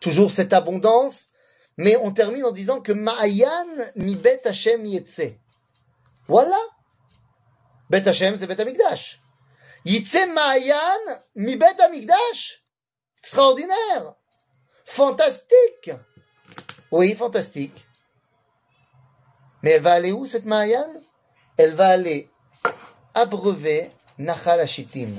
Toujours 0.00 0.30
cette 0.30 0.52
abondance, 0.52 1.28
mais 1.76 1.96
on 1.96 2.12
termine 2.12 2.44
en 2.44 2.52
disant 2.52 2.80
que 2.80 2.92
Ma'ayan 2.92 3.66
mi 3.96 4.14
Bet 4.14 4.42
Hashem 4.44 4.86
yetse. 4.86 5.34
Voilà. 6.28 6.62
Bet 7.90 8.06
Hashem, 8.06 8.36
c'est 8.36 8.46
Bet 8.46 8.60
Amikdash. 8.60 9.20
Yitse 9.84 10.26
Ma'ayan 10.34 11.02
mi 11.34 11.56
Bet 11.56 11.80
Amikdash. 11.80 12.61
Extraordinaire. 13.23 14.15
Fantastique. 14.83 15.91
Oui, 16.91 17.15
fantastique. 17.15 17.87
Mais 19.61 19.71
elle 19.71 19.81
va 19.81 19.93
aller 19.93 20.11
où 20.11 20.25
cette 20.25 20.43
Ma'ayan 20.43 20.89
Elle 21.55 21.73
va 21.73 21.87
aller 21.87 22.29
abreuver 23.13 23.89
Nachal 24.17 24.59
Hashitim. 24.59 25.15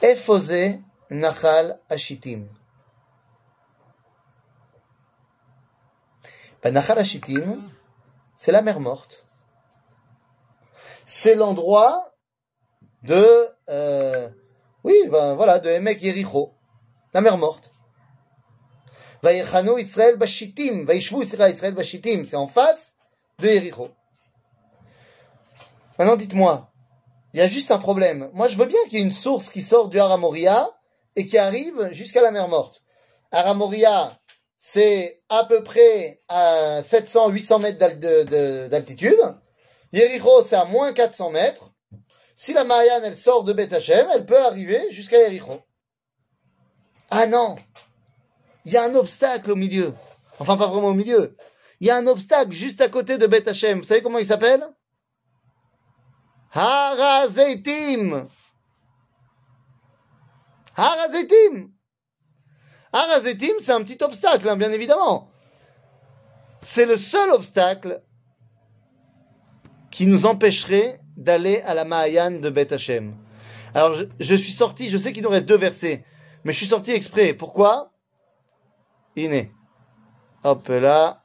Efosé 0.00 0.80
Nachal 1.10 1.80
Ashitim. 1.88 2.46
Ben, 6.62 6.72
Nachal 6.72 7.00
Ashitim, 7.00 7.60
c'est 8.36 8.52
la 8.52 8.62
mer 8.62 8.78
morte. 8.78 9.26
C'est 11.04 11.34
l'endroit 11.34 12.14
de, 13.02 13.48
euh, 13.68 14.28
oui, 14.84 14.94
ben, 15.10 15.34
voilà, 15.34 15.58
de 15.58 15.68
Emek 15.68 16.00
Yericho, 16.00 16.54
la 17.12 17.20
mer 17.20 17.38
morte. 17.38 17.72
Vayechanu 19.22 19.78
Israël 19.80 20.16
Bashitim, 20.16 20.84
Vaishvu 20.84 21.22
Israël 21.22 21.74
Bashitim, 21.74 22.24
c'est 22.24 22.36
en 22.36 22.46
face 22.46 22.94
de 23.38 23.48
Yericho. 23.48 23.90
Maintenant, 25.98 26.16
dites-moi, 26.16 26.72
il 27.34 27.40
y 27.40 27.42
a 27.42 27.48
juste 27.48 27.70
un 27.70 27.78
problème. 27.78 28.30
Moi, 28.32 28.48
je 28.48 28.56
veux 28.56 28.66
bien 28.66 28.78
qu'il 28.84 28.98
y 28.98 29.02
ait 29.02 29.04
une 29.04 29.12
source 29.12 29.50
qui 29.50 29.60
sort 29.60 29.88
du 29.88 30.00
Haramoria 30.00 30.70
et 31.16 31.26
qui 31.26 31.36
arrive 31.36 31.90
jusqu'à 31.92 32.22
la 32.22 32.30
mer 32.30 32.48
morte. 32.48 32.82
Haramoria, 33.30 34.18
c'est 34.56 35.22
à 35.28 35.44
peu 35.44 35.62
près 35.62 36.20
à 36.28 36.80
700-800 36.80 37.60
mètres 37.60 38.68
d'altitude. 38.68 39.18
Yericho, 39.92 40.42
c'est 40.42 40.56
à 40.56 40.64
moins 40.64 40.92
400 40.92 41.30
mètres. 41.30 41.72
Si 42.34 42.54
la 42.54 42.64
Marianne, 42.64 43.02
elle 43.04 43.16
sort 43.16 43.44
de 43.44 43.52
Beth 43.52 43.72
Hashem, 43.72 44.08
elle 44.14 44.24
peut 44.24 44.42
arriver 44.42 44.90
jusqu'à 44.90 45.18
Yericho. 45.18 45.60
Ah 47.10 47.26
non 47.26 47.56
Il 48.64 48.72
y 48.72 48.76
a 48.76 48.84
un 48.84 48.94
obstacle 48.94 49.50
au 49.50 49.56
milieu. 49.56 49.92
Enfin, 50.38 50.56
pas 50.56 50.68
vraiment 50.68 50.88
au 50.88 50.94
milieu. 50.94 51.36
Il 51.80 51.86
y 51.86 51.90
a 51.90 51.96
un 51.96 52.06
obstacle 52.06 52.52
juste 52.52 52.80
à 52.80 52.88
côté 52.88 53.18
de 53.18 53.26
Beth 53.26 53.48
Hashem. 53.48 53.78
Vous 53.78 53.84
savez 53.84 54.02
comment 54.02 54.18
il 54.18 54.24
s'appelle? 54.24 54.64
Harazeitim. 56.52 58.28
Harazeitim. 60.76 61.70
Harazeitim, 62.92 63.54
c'est 63.60 63.72
un 63.72 63.82
petit 63.82 64.02
obstacle, 64.02 64.48
hein, 64.48 64.56
bien 64.56 64.72
évidemment. 64.72 65.30
C'est 66.60 66.86
le 66.86 66.96
seul 66.96 67.30
obstacle 67.30 68.02
qui 69.90 70.06
nous 70.06 70.26
empêcherait 70.26 71.00
d'aller 71.16 71.60
à 71.62 71.74
la 71.74 71.84
Mahayan 71.84 72.32
de 72.32 72.50
Beth 72.50 72.72
Hashem. 72.72 73.14
Alors, 73.74 73.96
je, 74.18 74.34
suis 74.34 74.52
sorti, 74.52 74.88
je 74.88 74.98
sais 74.98 75.12
qu'il 75.12 75.22
nous 75.22 75.28
reste 75.28 75.46
deux 75.46 75.56
versets, 75.56 76.04
mais 76.44 76.52
je 76.52 76.58
suis 76.58 76.66
sorti 76.66 76.92
exprès. 76.92 77.34
Pourquoi? 77.34 77.92
Iné. 79.16 79.52
Hop 80.44 80.68
là. 80.68 81.24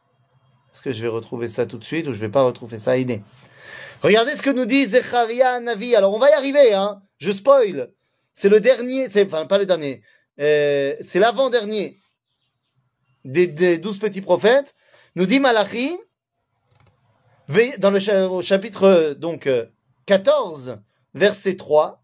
Est-ce 0.74 0.82
que 0.82 0.92
je 0.92 1.02
vais 1.02 1.08
retrouver 1.08 1.48
ça 1.48 1.66
tout 1.66 1.78
de 1.78 1.84
suite 1.86 2.08
ou 2.08 2.14
je 2.14 2.20
vais 2.20 2.30
pas 2.30 2.44
retrouver 2.44 2.80
ça? 2.80 2.98
Iné. 2.98 3.24
Regardez 4.02 4.36
ce 4.36 4.42
que 4.42 4.50
nous 4.50 4.66
dit 4.66 4.86
Zecharia 4.86 5.60
Navi. 5.60 5.96
Alors, 5.96 6.14
on 6.14 6.20
va 6.20 6.30
y 6.30 6.34
arriver, 6.34 6.74
hein. 6.74 7.02
Je 7.18 7.32
spoil. 7.32 7.94
C'est 8.34 8.50
le 8.50 8.60
dernier, 8.60 9.10
c'est, 9.10 9.26
enfin, 9.26 9.46
pas 9.46 9.58
le 9.58 9.66
dernier. 9.66 10.04
Euh, 10.40 10.96
c'est 11.02 11.20
l'avant-dernier 11.20 11.98
des, 13.24 13.78
douze 13.78 14.00
petits 14.00 14.22
prophètes. 14.22 14.76
Nous 15.16 15.26
dit 15.26 15.40
Malachi, 15.40 15.98
dans 17.78 17.92
le 17.92 18.42
chapitre, 18.42 19.16
donc, 19.18 19.50
14, 20.06 20.78
verset 21.14 21.56
3, 21.56 22.04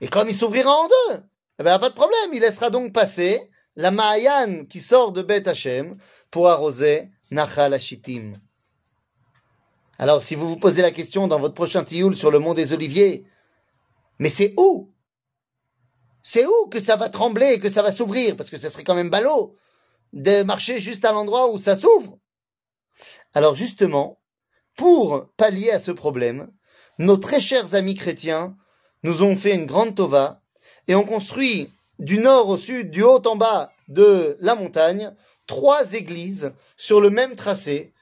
Et 0.00 0.08
comme 0.08 0.28
il 0.28 0.34
s'ouvrira 0.34 0.70
en 0.70 0.86
deux, 0.86 1.22
eh 1.58 1.62
ben, 1.62 1.78
pas 1.78 1.90
de 1.90 1.94
problème, 1.94 2.32
il 2.32 2.40
laissera 2.40 2.70
donc 2.70 2.92
passer 2.92 3.50
la 3.76 3.90
Mahayan 3.90 4.64
qui 4.64 4.80
sort 4.80 5.12
de 5.12 5.22
Beth 5.22 5.48
Hashem 5.48 5.96
pour 6.30 6.48
arroser 6.48 7.10
Nachal 7.30 7.74
Hashitim. 7.74 8.34
Alors, 9.98 10.22
si 10.22 10.36
vous 10.36 10.48
vous 10.48 10.56
posez 10.56 10.82
la 10.82 10.92
question 10.92 11.26
dans 11.26 11.40
votre 11.40 11.54
prochain 11.54 11.82
tioul 11.82 12.16
sur 12.16 12.30
le 12.30 12.38
mont 12.38 12.54
des 12.54 12.72
Oliviers, 12.72 13.24
mais 14.20 14.28
c'est 14.28 14.54
où? 14.56 14.92
C'est 16.22 16.46
où 16.46 16.66
que 16.68 16.80
ça 16.80 16.96
va 16.96 17.08
trembler 17.08 17.54
et 17.54 17.60
que 17.60 17.70
ça 17.70 17.82
va 17.82 17.90
s'ouvrir? 17.90 18.36
Parce 18.36 18.50
que 18.50 18.58
ce 18.58 18.68
serait 18.68 18.84
quand 18.84 18.94
même 18.94 19.10
ballot 19.10 19.56
de 20.12 20.42
marcher 20.42 20.80
juste 20.80 21.04
à 21.04 21.12
l'endroit 21.12 21.50
où 21.50 21.58
ça 21.58 21.76
s'ouvre. 21.76 22.18
Alors 23.34 23.54
justement, 23.54 24.20
pour 24.76 25.28
pallier 25.36 25.70
à 25.70 25.80
ce 25.80 25.90
problème, 25.90 26.50
nos 26.98 27.16
très 27.16 27.40
chers 27.40 27.74
amis 27.74 27.94
chrétiens 27.94 28.56
nous 29.02 29.22
ont 29.22 29.36
fait 29.36 29.54
une 29.54 29.66
grande 29.66 29.94
tova 29.94 30.40
et 30.86 30.94
ont 30.94 31.04
construit 31.04 31.70
du 31.98 32.18
nord 32.18 32.48
au 32.48 32.58
sud, 32.58 32.90
du 32.90 33.02
haut 33.02 33.22
en 33.26 33.36
bas 33.36 33.72
de 33.88 34.36
la 34.40 34.54
montagne, 34.54 35.12
trois 35.46 35.92
églises 35.92 36.52
sur 36.76 37.00
le 37.00 37.10
même 37.10 37.34
tracé. 37.34 37.92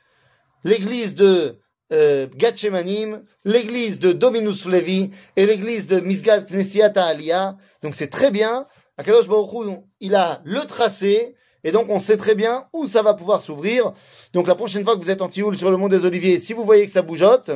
L'église 0.65 1.15
de 1.15 1.59
euh, 1.93 2.27
Gatchemanim, 2.35 3.23
l'église 3.45 4.01
de 4.01 4.13
Dominus 4.13 4.67
Levi 4.67 5.11
et 5.37 5.47
l'église 5.47 5.87
de 5.87 6.01
Misgat 6.01 6.43
Knesiata 6.43 7.05
Aliyah. 7.05 7.57
Donc 7.83 7.95
c'est 7.95 8.09
très 8.11 8.31
bien. 8.31 8.67
Akadosh 8.99 9.29
Baruch 9.29 9.81
il 10.01 10.15
a 10.15 10.41
le 10.45 10.61
tracé 10.67 11.37
et 11.67 11.73
donc, 11.73 11.87
on 11.89 11.99
sait 11.99 12.17
très 12.17 12.37
bien 12.37 12.69
où 12.73 12.87
ça 12.87 13.03
va 13.03 13.13
pouvoir 13.13 13.43
s'ouvrir. 13.43 13.93
Donc, 14.33 14.47
la 14.47 14.55
prochaine 14.55 14.85
fois 14.85 14.97
que 14.97 15.03
vous 15.03 15.11
êtes 15.11 15.21
en 15.21 15.29
Tioul 15.29 15.57
sur 15.59 15.69
le 15.69 15.77
mont 15.77 15.89
des 15.89 16.05
Oliviers, 16.05 16.39
si 16.39 16.53
vous 16.53 16.65
voyez 16.65 16.87
que 16.87 16.93
ça 16.93 17.03
bougeote, 17.03 17.51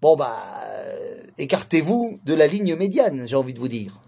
bon, 0.00 0.16
bah, 0.16 0.36
écartez-vous 1.38 2.20
de 2.24 2.34
la 2.34 2.46
ligne 2.46 2.74
médiane, 2.76 3.26
j'ai 3.26 3.36
envie 3.36 3.54
de 3.54 3.58
vous 3.58 3.68
dire. 3.68 4.00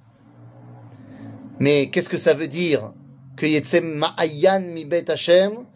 Mais 1.58 1.90
qu'est-ce 1.90 2.08
que 2.08 2.16
ça 2.16 2.34
veut 2.34 2.48
dire 2.48 2.92
que 3.36 3.46
Yetzem 3.46 3.84
Ma'ayan 3.84 4.60
mi 4.60 4.84
bet 4.84 5.10
Hashem 5.10 5.66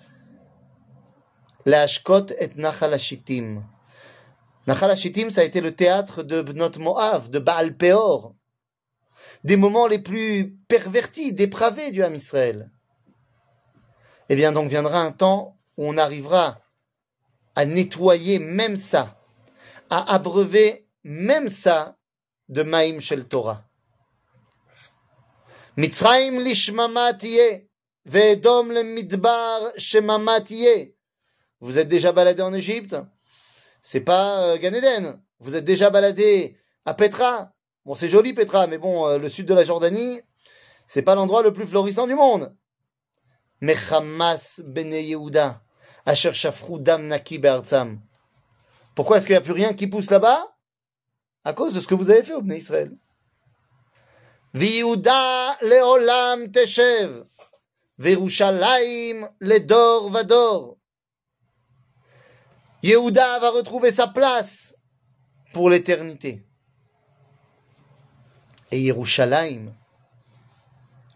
Ashkot 1.67 2.27
et 2.39 2.51
Nachal 2.57 2.95
Hashitim? 2.95 3.63
Nachal 4.67 4.91
Hashitim, 4.91 5.31
ça 5.31 5.43
a 5.43 5.45
été 5.45 5.61
le 5.61 5.73
théâtre 5.73 6.23
de 6.23 6.43
Bnot 6.43 6.79
Moav, 6.79 7.31
de 7.31 7.39
Baal 7.39 7.77
Peor. 7.77 8.35
Des 9.45 9.57
moments 9.57 9.87
les 9.87 9.99
plus 9.99 10.57
pervertis, 10.67 11.33
dépravés 11.33 11.93
du 11.93 12.03
Ham 12.03 12.15
Israël 12.15 12.71
eh 14.29 14.37
bien 14.37 14.53
donc 14.53 14.69
viendra 14.69 15.01
un 15.01 15.13
temps 15.13 15.57
où 15.77 15.87
on 15.87 15.97
arrivera 15.97 16.61
à 17.55 17.65
nettoyer 17.65 18.39
même 18.39 18.77
ça, 18.77 19.21
à 19.91 20.15
abreuver 20.15 20.88
même 21.09 21.49
ça 21.49 21.97
de 22.51 22.63
Maïm 22.63 23.01
Shel 23.01 23.25
Torah. 23.25 23.65
Shemama 25.79 27.13
Vous 31.61 31.79
êtes 31.79 31.89
déjà 31.89 32.13
baladé 32.13 32.43
en 32.43 32.53
Égypte? 32.53 32.97
C'est 33.81 34.03
pas 34.03 34.43
euh. 34.43 35.15
Vous 35.39 35.57
êtes 35.57 35.65
déjà 35.65 35.89
baladé 35.89 36.59
à 36.85 36.93
Petra? 36.93 37.55
Bon, 37.87 37.95
c'est 37.95 38.11
joli 38.11 38.35
Petra, 38.35 38.67
mais 38.67 38.77
bon, 38.77 39.07
euh, 39.07 39.17
le 39.17 39.31
sud 39.31 39.47
de 39.47 39.55
la 39.55 39.65
Jordanie, 39.65 40.21
c'est 40.87 41.01
pas 41.01 41.15
l'endroit 41.15 41.43
le 41.43 41.55
plus 41.55 41.67
florissant 41.67 42.07
du 42.07 42.15
monde. 42.15 42.55
Bene 43.63 44.93
Yehuda, 44.93 45.63
Asher. 46.05 46.51
Pourquoi 48.95 49.17
est-ce 49.17 49.27
qu'il 49.27 49.33
n'y 49.33 49.39
a 49.39 49.41
plus 49.41 49.53
rien 49.53 49.73
qui 49.73 49.87
pousse 49.87 50.11
là-bas? 50.11 50.58
À 51.49 51.55
cause 51.55 51.73
de 51.73 51.81
ce 51.81 51.89
que 51.89 51.95
vous 51.95 52.11
avez 52.11 52.23
fait 52.23 52.35
au 52.35 52.43
Bnei 52.43 52.59
Israël. 52.59 52.95
Viuda 54.53 55.57
leolam 55.63 56.53
teshev, 56.53 57.25
Verushalayim 57.97 59.27
ledor 59.41 60.11
vador. 60.11 60.77
Yehuda 62.83 63.39
va 63.39 63.49
retrouver 63.49 63.93
sa 63.93 64.09
place 64.09 64.75
pour 65.55 65.71
l'éternité. 65.71 66.47
Et 68.71 68.83
Yerushalayim, 68.83 69.73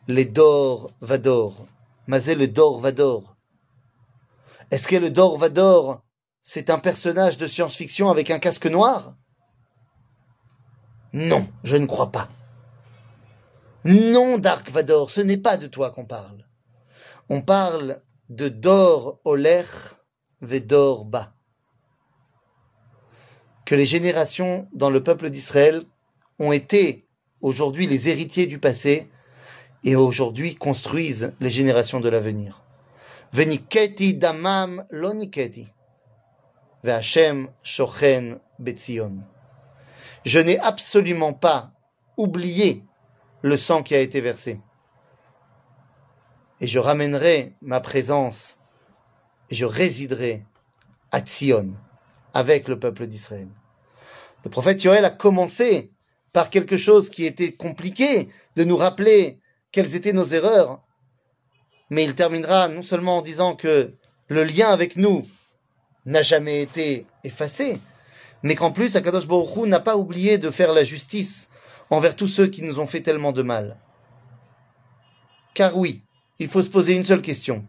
ledor 0.08 0.92
vador. 1.02 1.66
Mazé 2.06 2.34
le 2.34 2.48
Dor 2.48 2.80
Vador. 2.80 3.36
Est-ce 4.70 4.88
que 4.88 4.96
le 4.96 5.10
Dor 5.10 5.36
Vador, 5.36 6.02
c'est 6.40 6.70
un 6.70 6.78
personnage 6.78 7.36
de 7.36 7.46
science-fiction 7.46 8.08
avec 8.08 8.30
un 8.30 8.38
casque 8.38 8.66
noir? 8.66 9.14
Non, 11.12 11.46
je 11.62 11.76
ne 11.76 11.86
crois 11.86 12.10
pas. 12.10 12.28
Non, 13.84 14.38
Dark 14.38 14.70
Vador, 14.70 15.10
ce 15.10 15.20
n'est 15.20 15.38
pas 15.38 15.56
de 15.56 15.66
toi 15.66 15.90
qu'on 15.90 16.04
parle. 16.04 16.46
On 17.28 17.42
parle 17.42 18.00
de 18.28 18.48
Dor 18.48 19.20
Oler 19.24 19.64
Vedor 20.40 21.04
Ba. 21.04 21.34
Que 23.66 23.74
les 23.74 23.84
générations 23.84 24.68
dans 24.72 24.90
le 24.90 25.02
peuple 25.02 25.30
d'Israël 25.30 25.82
ont 26.38 26.52
été 26.52 27.06
aujourd'hui 27.40 27.86
les 27.86 28.08
héritiers 28.08 28.46
du 28.46 28.58
passé 28.58 29.10
et 29.84 29.96
aujourd'hui 29.96 30.54
construisent 30.54 31.32
les 31.40 31.50
générations 31.50 32.00
de 32.00 32.08
l'avenir. 32.08 32.62
Veniketi 33.32 34.14
damam 34.14 34.84
loniketi. 34.90 35.68
Ve'Hashem 36.84 37.48
shochen 37.62 38.38
betzion. 38.58 39.31
Je 40.24 40.38
n'ai 40.38 40.58
absolument 40.58 41.32
pas 41.32 41.72
oublié 42.16 42.84
le 43.42 43.56
sang 43.56 43.82
qui 43.82 43.94
a 43.94 44.00
été 44.00 44.20
versé. 44.20 44.60
Et 46.60 46.66
je 46.66 46.78
ramènerai 46.78 47.54
ma 47.60 47.80
présence 47.80 48.58
et 49.50 49.54
je 49.54 49.64
résiderai 49.64 50.44
à 51.10 51.20
Tzion 51.20 51.74
avec 52.34 52.68
le 52.68 52.78
peuple 52.78 53.06
d'Israël. 53.06 53.48
Le 54.44 54.50
prophète 54.50 54.82
Yoël 54.84 55.04
a 55.04 55.10
commencé 55.10 55.92
par 56.32 56.50
quelque 56.50 56.76
chose 56.76 57.10
qui 57.10 57.26
était 57.26 57.52
compliqué 57.52 58.28
de 58.56 58.64
nous 58.64 58.76
rappeler 58.76 59.40
quelles 59.70 59.94
étaient 59.96 60.12
nos 60.12 60.24
erreurs, 60.24 60.80
mais 61.90 62.04
il 62.04 62.14
terminera 62.14 62.68
non 62.68 62.82
seulement 62.82 63.18
en 63.18 63.22
disant 63.22 63.54
que 63.54 63.94
le 64.28 64.44
lien 64.44 64.68
avec 64.68 64.96
nous 64.96 65.26
n'a 66.06 66.22
jamais 66.22 66.62
été 66.62 67.06
effacé, 67.24 67.80
mais 68.42 68.54
qu'en 68.54 68.72
plus 68.72 68.96
Akadosh 68.96 69.26
Baruch 69.26 69.66
n'a 69.66 69.80
pas 69.80 69.96
oublié 69.96 70.38
de 70.38 70.50
faire 70.50 70.72
la 70.72 70.84
justice 70.84 71.48
envers 71.90 72.16
tous 72.16 72.28
ceux 72.28 72.46
qui 72.46 72.62
nous 72.62 72.80
ont 72.80 72.86
fait 72.86 73.02
tellement 73.02 73.32
de 73.32 73.42
mal. 73.42 73.78
Car 75.54 75.76
oui, 75.76 76.02
il 76.38 76.48
faut 76.48 76.62
se 76.62 76.70
poser 76.70 76.94
une 76.94 77.04
seule 77.04 77.22
question. 77.22 77.66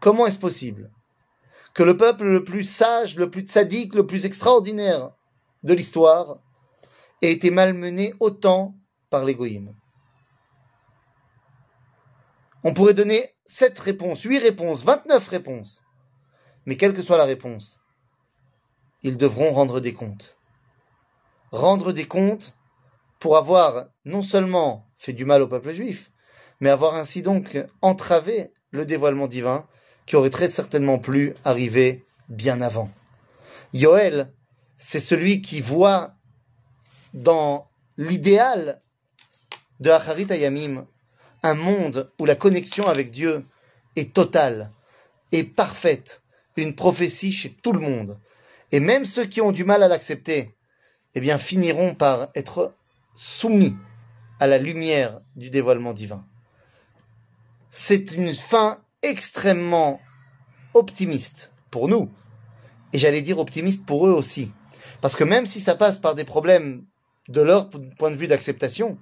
Comment 0.00 0.26
est-ce 0.26 0.38
possible 0.38 0.90
que 1.74 1.82
le 1.82 1.96
peuple 1.96 2.24
le 2.24 2.44
plus 2.44 2.64
sage, 2.64 3.16
le 3.16 3.30
plus 3.30 3.46
sadique, 3.48 3.94
le 3.94 4.06
plus 4.06 4.26
extraordinaire 4.26 5.12
de 5.62 5.72
l'histoire 5.72 6.38
ait 7.22 7.32
été 7.32 7.50
malmené 7.50 8.14
autant 8.20 8.74
par 9.10 9.24
l'égoïme? 9.24 9.74
On 12.64 12.74
pourrait 12.74 12.94
donner 12.94 13.34
sept 13.46 13.78
réponses, 13.78 14.22
huit 14.22 14.38
réponses, 14.38 14.84
vingt-neuf 14.84 15.28
réponses. 15.28 15.82
Mais 16.66 16.76
quelle 16.76 16.94
que 16.94 17.02
soit 17.02 17.16
la 17.16 17.24
réponse, 17.24 17.80
ils 19.02 19.16
devront 19.16 19.52
rendre 19.52 19.80
des 19.80 19.94
comptes. 19.94 20.36
Rendre 21.50 21.92
des 21.92 22.06
comptes 22.06 22.54
pour 23.18 23.36
avoir 23.36 23.86
non 24.04 24.22
seulement 24.22 24.86
fait 24.96 25.12
du 25.12 25.24
mal 25.24 25.42
au 25.42 25.48
peuple 25.48 25.72
juif, 25.72 26.10
mais 26.60 26.70
avoir 26.70 26.94
ainsi 26.94 27.22
donc 27.22 27.58
entravé 27.82 28.52
le 28.70 28.86
dévoilement 28.86 29.26
divin 29.26 29.66
qui 30.06 30.16
aurait 30.16 30.30
très 30.30 30.48
certainement 30.48 30.98
pu 30.98 31.34
arriver 31.44 32.04
bien 32.28 32.60
avant. 32.60 32.90
Yoel, 33.72 34.32
c'est 34.76 35.00
celui 35.00 35.42
qui 35.42 35.60
voit 35.60 36.14
dans 37.14 37.68
l'idéal 37.96 38.80
de 39.80 39.90
Acharit 39.90 40.26
Ayamim 40.30 40.86
un 41.42 41.54
monde 41.54 42.10
où 42.18 42.24
la 42.24 42.36
connexion 42.36 42.86
avec 42.86 43.10
Dieu 43.10 43.44
est 43.96 44.14
totale 44.14 44.70
et 45.32 45.44
parfaite, 45.44 46.22
une 46.56 46.74
prophétie 46.74 47.32
chez 47.32 47.50
tout 47.50 47.72
le 47.72 47.80
monde. 47.80 48.18
Et 48.72 48.80
même 48.80 49.04
ceux 49.04 49.26
qui 49.26 49.40
ont 49.40 49.52
du 49.52 49.64
mal 49.64 49.82
à 49.82 49.88
l'accepter, 49.88 50.56
eh 51.14 51.20
bien, 51.20 51.38
finiront 51.38 51.94
par 51.94 52.28
être 52.34 52.74
soumis 53.14 53.76
à 54.40 54.46
la 54.46 54.58
lumière 54.58 55.20
du 55.36 55.50
dévoilement 55.50 55.92
divin. 55.92 56.26
C'est 57.70 58.12
une 58.12 58.32
fin 58.32 58.82
extrêmement 59.02 60.00
optimiste 60.74 61.52
pour 61.70 61.88
nous, 61.88 62.10
et 62.92 62.98
j'allais 62.98 63.22
dire 63.22 63.38
optimiste 63.38 63.86
pour 63.86 64.06
eux 64.06 64.12
aussi. 64.12 64.52
Parce 65.00 65.16
que 65.16 65.24
même 65.24 65.46
si 65.46 65.60
ça 65.60 65.74
passe 65.74 65.98
par 65.98 66.14
des 66.14 66.24
problèmes 66.24 66.84
de 67.28 67.40
leur 67.40 67.68
point 67.98 68.10
de 68.10 68.16
vue 68.16 68.26
d'acceptation, 68.26 68.98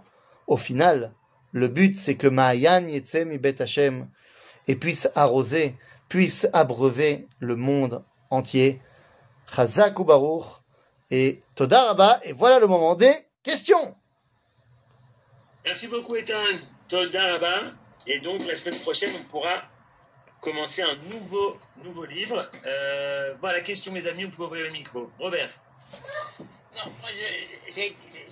au 0.46 0.56
final, 0.56 1.14
le 1.52 1.68
but 1.68 1.96
c'est 1.96 2.16
que 2.16 2.26
Ma'ayan 2.26 2.86
Yetzem 2.86 3.36
Bet 3.38 3.60
Hashem 3.62 4.08
et 4.66 4.76
puisse 4.76 5.08
arroser, 5.14 5.76
puisse 6.08 6.48
abreuver 6.52 7.28
le 7.38 7.56
monde 7.56 8.04
entier. 8.30 8.80
Chazak 9.54 9.98
ou 9.98 10.04
Baruch 10.04 10.46
et 11.10 11.40
Toda 11.54 11.84
Rabba. 11.84 12.20
Et 12.24 12.32
voilà 12.32 12.58
le 12.58 12.66
moment 12.66 12.94
des 12.94 13.14
questions. 13.42 13.96
Merci 15.64 15.88
beaucoup, 15.88 16.16
Ethan. 16.16 16.34
Toda 16.88 17.32
Rabba. 17.32 17.72
Et 18.06 18.20
donc, 18.20 18.46
la 18.46 18.56
semaine 18.56 18.78
prochaine, 18.80 19.12
on 19.18 19.24
pourra 19.24 19.62
commencer 20.40 20.82
un 20.82 20.96
nouveau, 21.10 21.58
nouveau 21.84 22.04
livre. 22.04 22.50
Euh, 22.64 23.34
voilà, 23.40 23.60
question, 23.60 23.92
mes 23.92 24.06
amis, 24.06 24.24
vous 24.24 24.30
pouvez 24.30 24.46
ouvrir 24.46 24.64
le 24.64 24.72
micro. 24.72 25.10
Robert. 25.18 25.50
Non, 26.76 26.90
moi, 27.00 27.10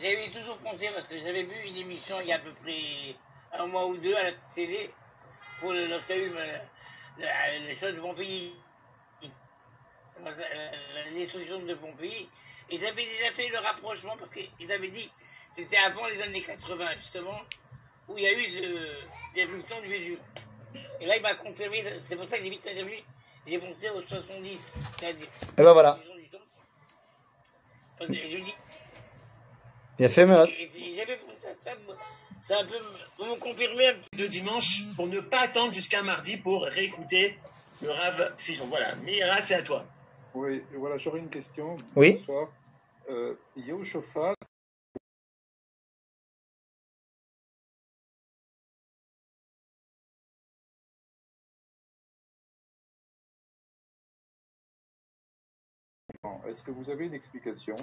j'avais 0.00 0.30
toujours 0.30 0.56
pensé, 0.58 0.88
parce 0.94 1.06
que 1.06 1.18
j'avais 1.18 1.42
vu 1.42 1.54
une 1.66 1.76
émission 1.76 2.16
il 2.20 2.28
y 2.28 2.32
a 2.32 2.36
à 2.36 2.38
peu 2.38 2.52
près 2.62 3.14
un 3.58 3.66
mois 3.66 3.86
ou 3.86 3.96
deux 3.96 4.14
à 4.14 4.22
la 4.22 4.32
télé, 4.54 4.90
pour 5.60 5.72
le, 5.72 5.86
lorsqu'il 5.86 6.16
y 6.16 7.24
a 7.24 7.56
eu 7.56 7.76
choses 7.76 7.94
de 7.94 8.00
Pompéi, 8.00 8.54
la, 8.54 8.67
la 10.24 11.10
destruction 11.12 11.60
de 11.60 11.74
Pompéi, 11.74 12.28
ils 12.70 12.84
avaient 12.84 13.04
déjà 13.04 13.32
fait 13.32 13.48
le 13.48 13.58
rapprochement, 13.58 14.16
parce 14.18 14.30
qu'ils 14.32 14.72
avaient 14.72 14.88
dit, 14.88 15.10
c'était 15.56 15.76
avant 15.78 16.06
les 16.06 16.20
années 16.22 16.42
80, 16.42 16.86
justement, 16.98 17.40
où 18.08 18.16
il 18.18 18.24
y 18.24 18.26
a 18.26 18.32
eu 18.32 18.46
ce 18.48 19.34
destruction 19.34 19.80
du 19.82 19.88
Vésuve. 19.88 20.18
Et 21.00 21.06
là, 21.06 21.16
il 21.16 21.22
m'a 21.22 21.34
confirmé, 21.34 21.84
c'est 22.08 22.16
pour 22.16 22.28
ça 22.28 22.36
que 22.38 22.44
j'ai 22.44 22.50
vite 22.50 22.66
interviewé, 22.66 23.04
j'ai 23.46 23.58
monté 23.58 23.88
au 23.90 24.02
70. 24.02 24.58
c'est-à-dire- 24.98 25.26
Et 25.56 25.62
ben 25.62 25.72
voilà. 25.72 25.98
Parce 27.98 28.10
que 28.10 28.16
je 28.16 28.36
dis, 28.38 28.54
Il 29.98 30.04
a 30.04 30.08
fait 30.08 30.22
et 30.22 30.94
j'avais 30.94 31.16
pensé 31.16 31.48
à 31.48 31.54
ça, 31.64 31.72
ça 32.46 32.60
un 32.60 32.64
peu 32.64 32.78
pour 33.16 33.26
me 33.26 33.34
confirmer 33.34 33.88
un 33.88 33.94
petit 33.94 34.20
De 34.22 34.26
dimanche, 34.28 34.82
pour 34.94 35.08
ne 35.08 35.18
pas 35.20 35.40
attendre 35.40 35.72
jusqu'à 35.72 36.02
mardi 36.04 36.36
pour 36.36 36.62
réécouter 36.62 37.36
le 37.82 37.90
Rav 37.90 38.34
Fillon. 38.36 38.66
Voilà, 38.66 38.94
Mira, 38.96 39.42
c'est 39.42 39.54
à 39.56 39.62
toi. 39.62 39.84
Oui, 40.34 40.62
voilà, 40.76 40.98
j'aurais 40.98 41.20
une 41.20 41.30
question. 41.30 41.76
Oui. 41.96 42.18
Bonsoir. 42.18 42.48
Euh, 43.10 43.34
Yehoshaphat, 43.56 44.34
est-ce 56.48 56.62
que 56.62 56.70
vous 56.70 56.90
avez 56.90 57.06
une 57.06 57.14
explication? 57.14 57.74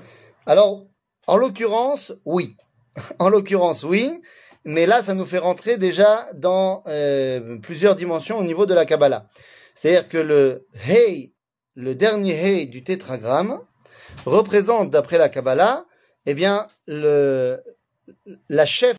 Alors, 0.45 0.85
en 1.27 1.37
l'occurrence, 1.37 2.13
oui. 2.25 2.55
En 3.19 3.29
l'occurrence, 3.29 3.83
oui. 3.83 4.21
Mais 4.63 4.85
là, 4.85 5.03
ça 5.03 5.13
nous 5.13 5.25
fait 5.25 5.37
rentrer 5.37 5.77
déjà 5.77 6.25
dans 6.33 6.81
euh, 6.87 7.57
plusieurs 7.59 7.95
dimensions 7.95 8.37
au 8.37 8.43
niveau 8.43 8.65
de 8.65 8.73
la 8.73 8.85
Kabbalah. 8.85 9.27
C'est-à-dire 9.75 10.07
que 10.07 10.17
le 10.17 10.67
Hey, 10.87 11.34
le 11.75 11.95
dernier 11.95 12.33
Hey 12.33 12.67
du 12.67 12.83
tétragramme, 12.83 13.59
représente, 14.25 14.89
d'après 14.89 15.17
la 15.17 15.29
Kabbalah, 15.29 15.85
eh 16.25 16.33
bien, 16.33 16.67
le, 16.87 17.61
la 18.49 18.65
chef 18.65 18.93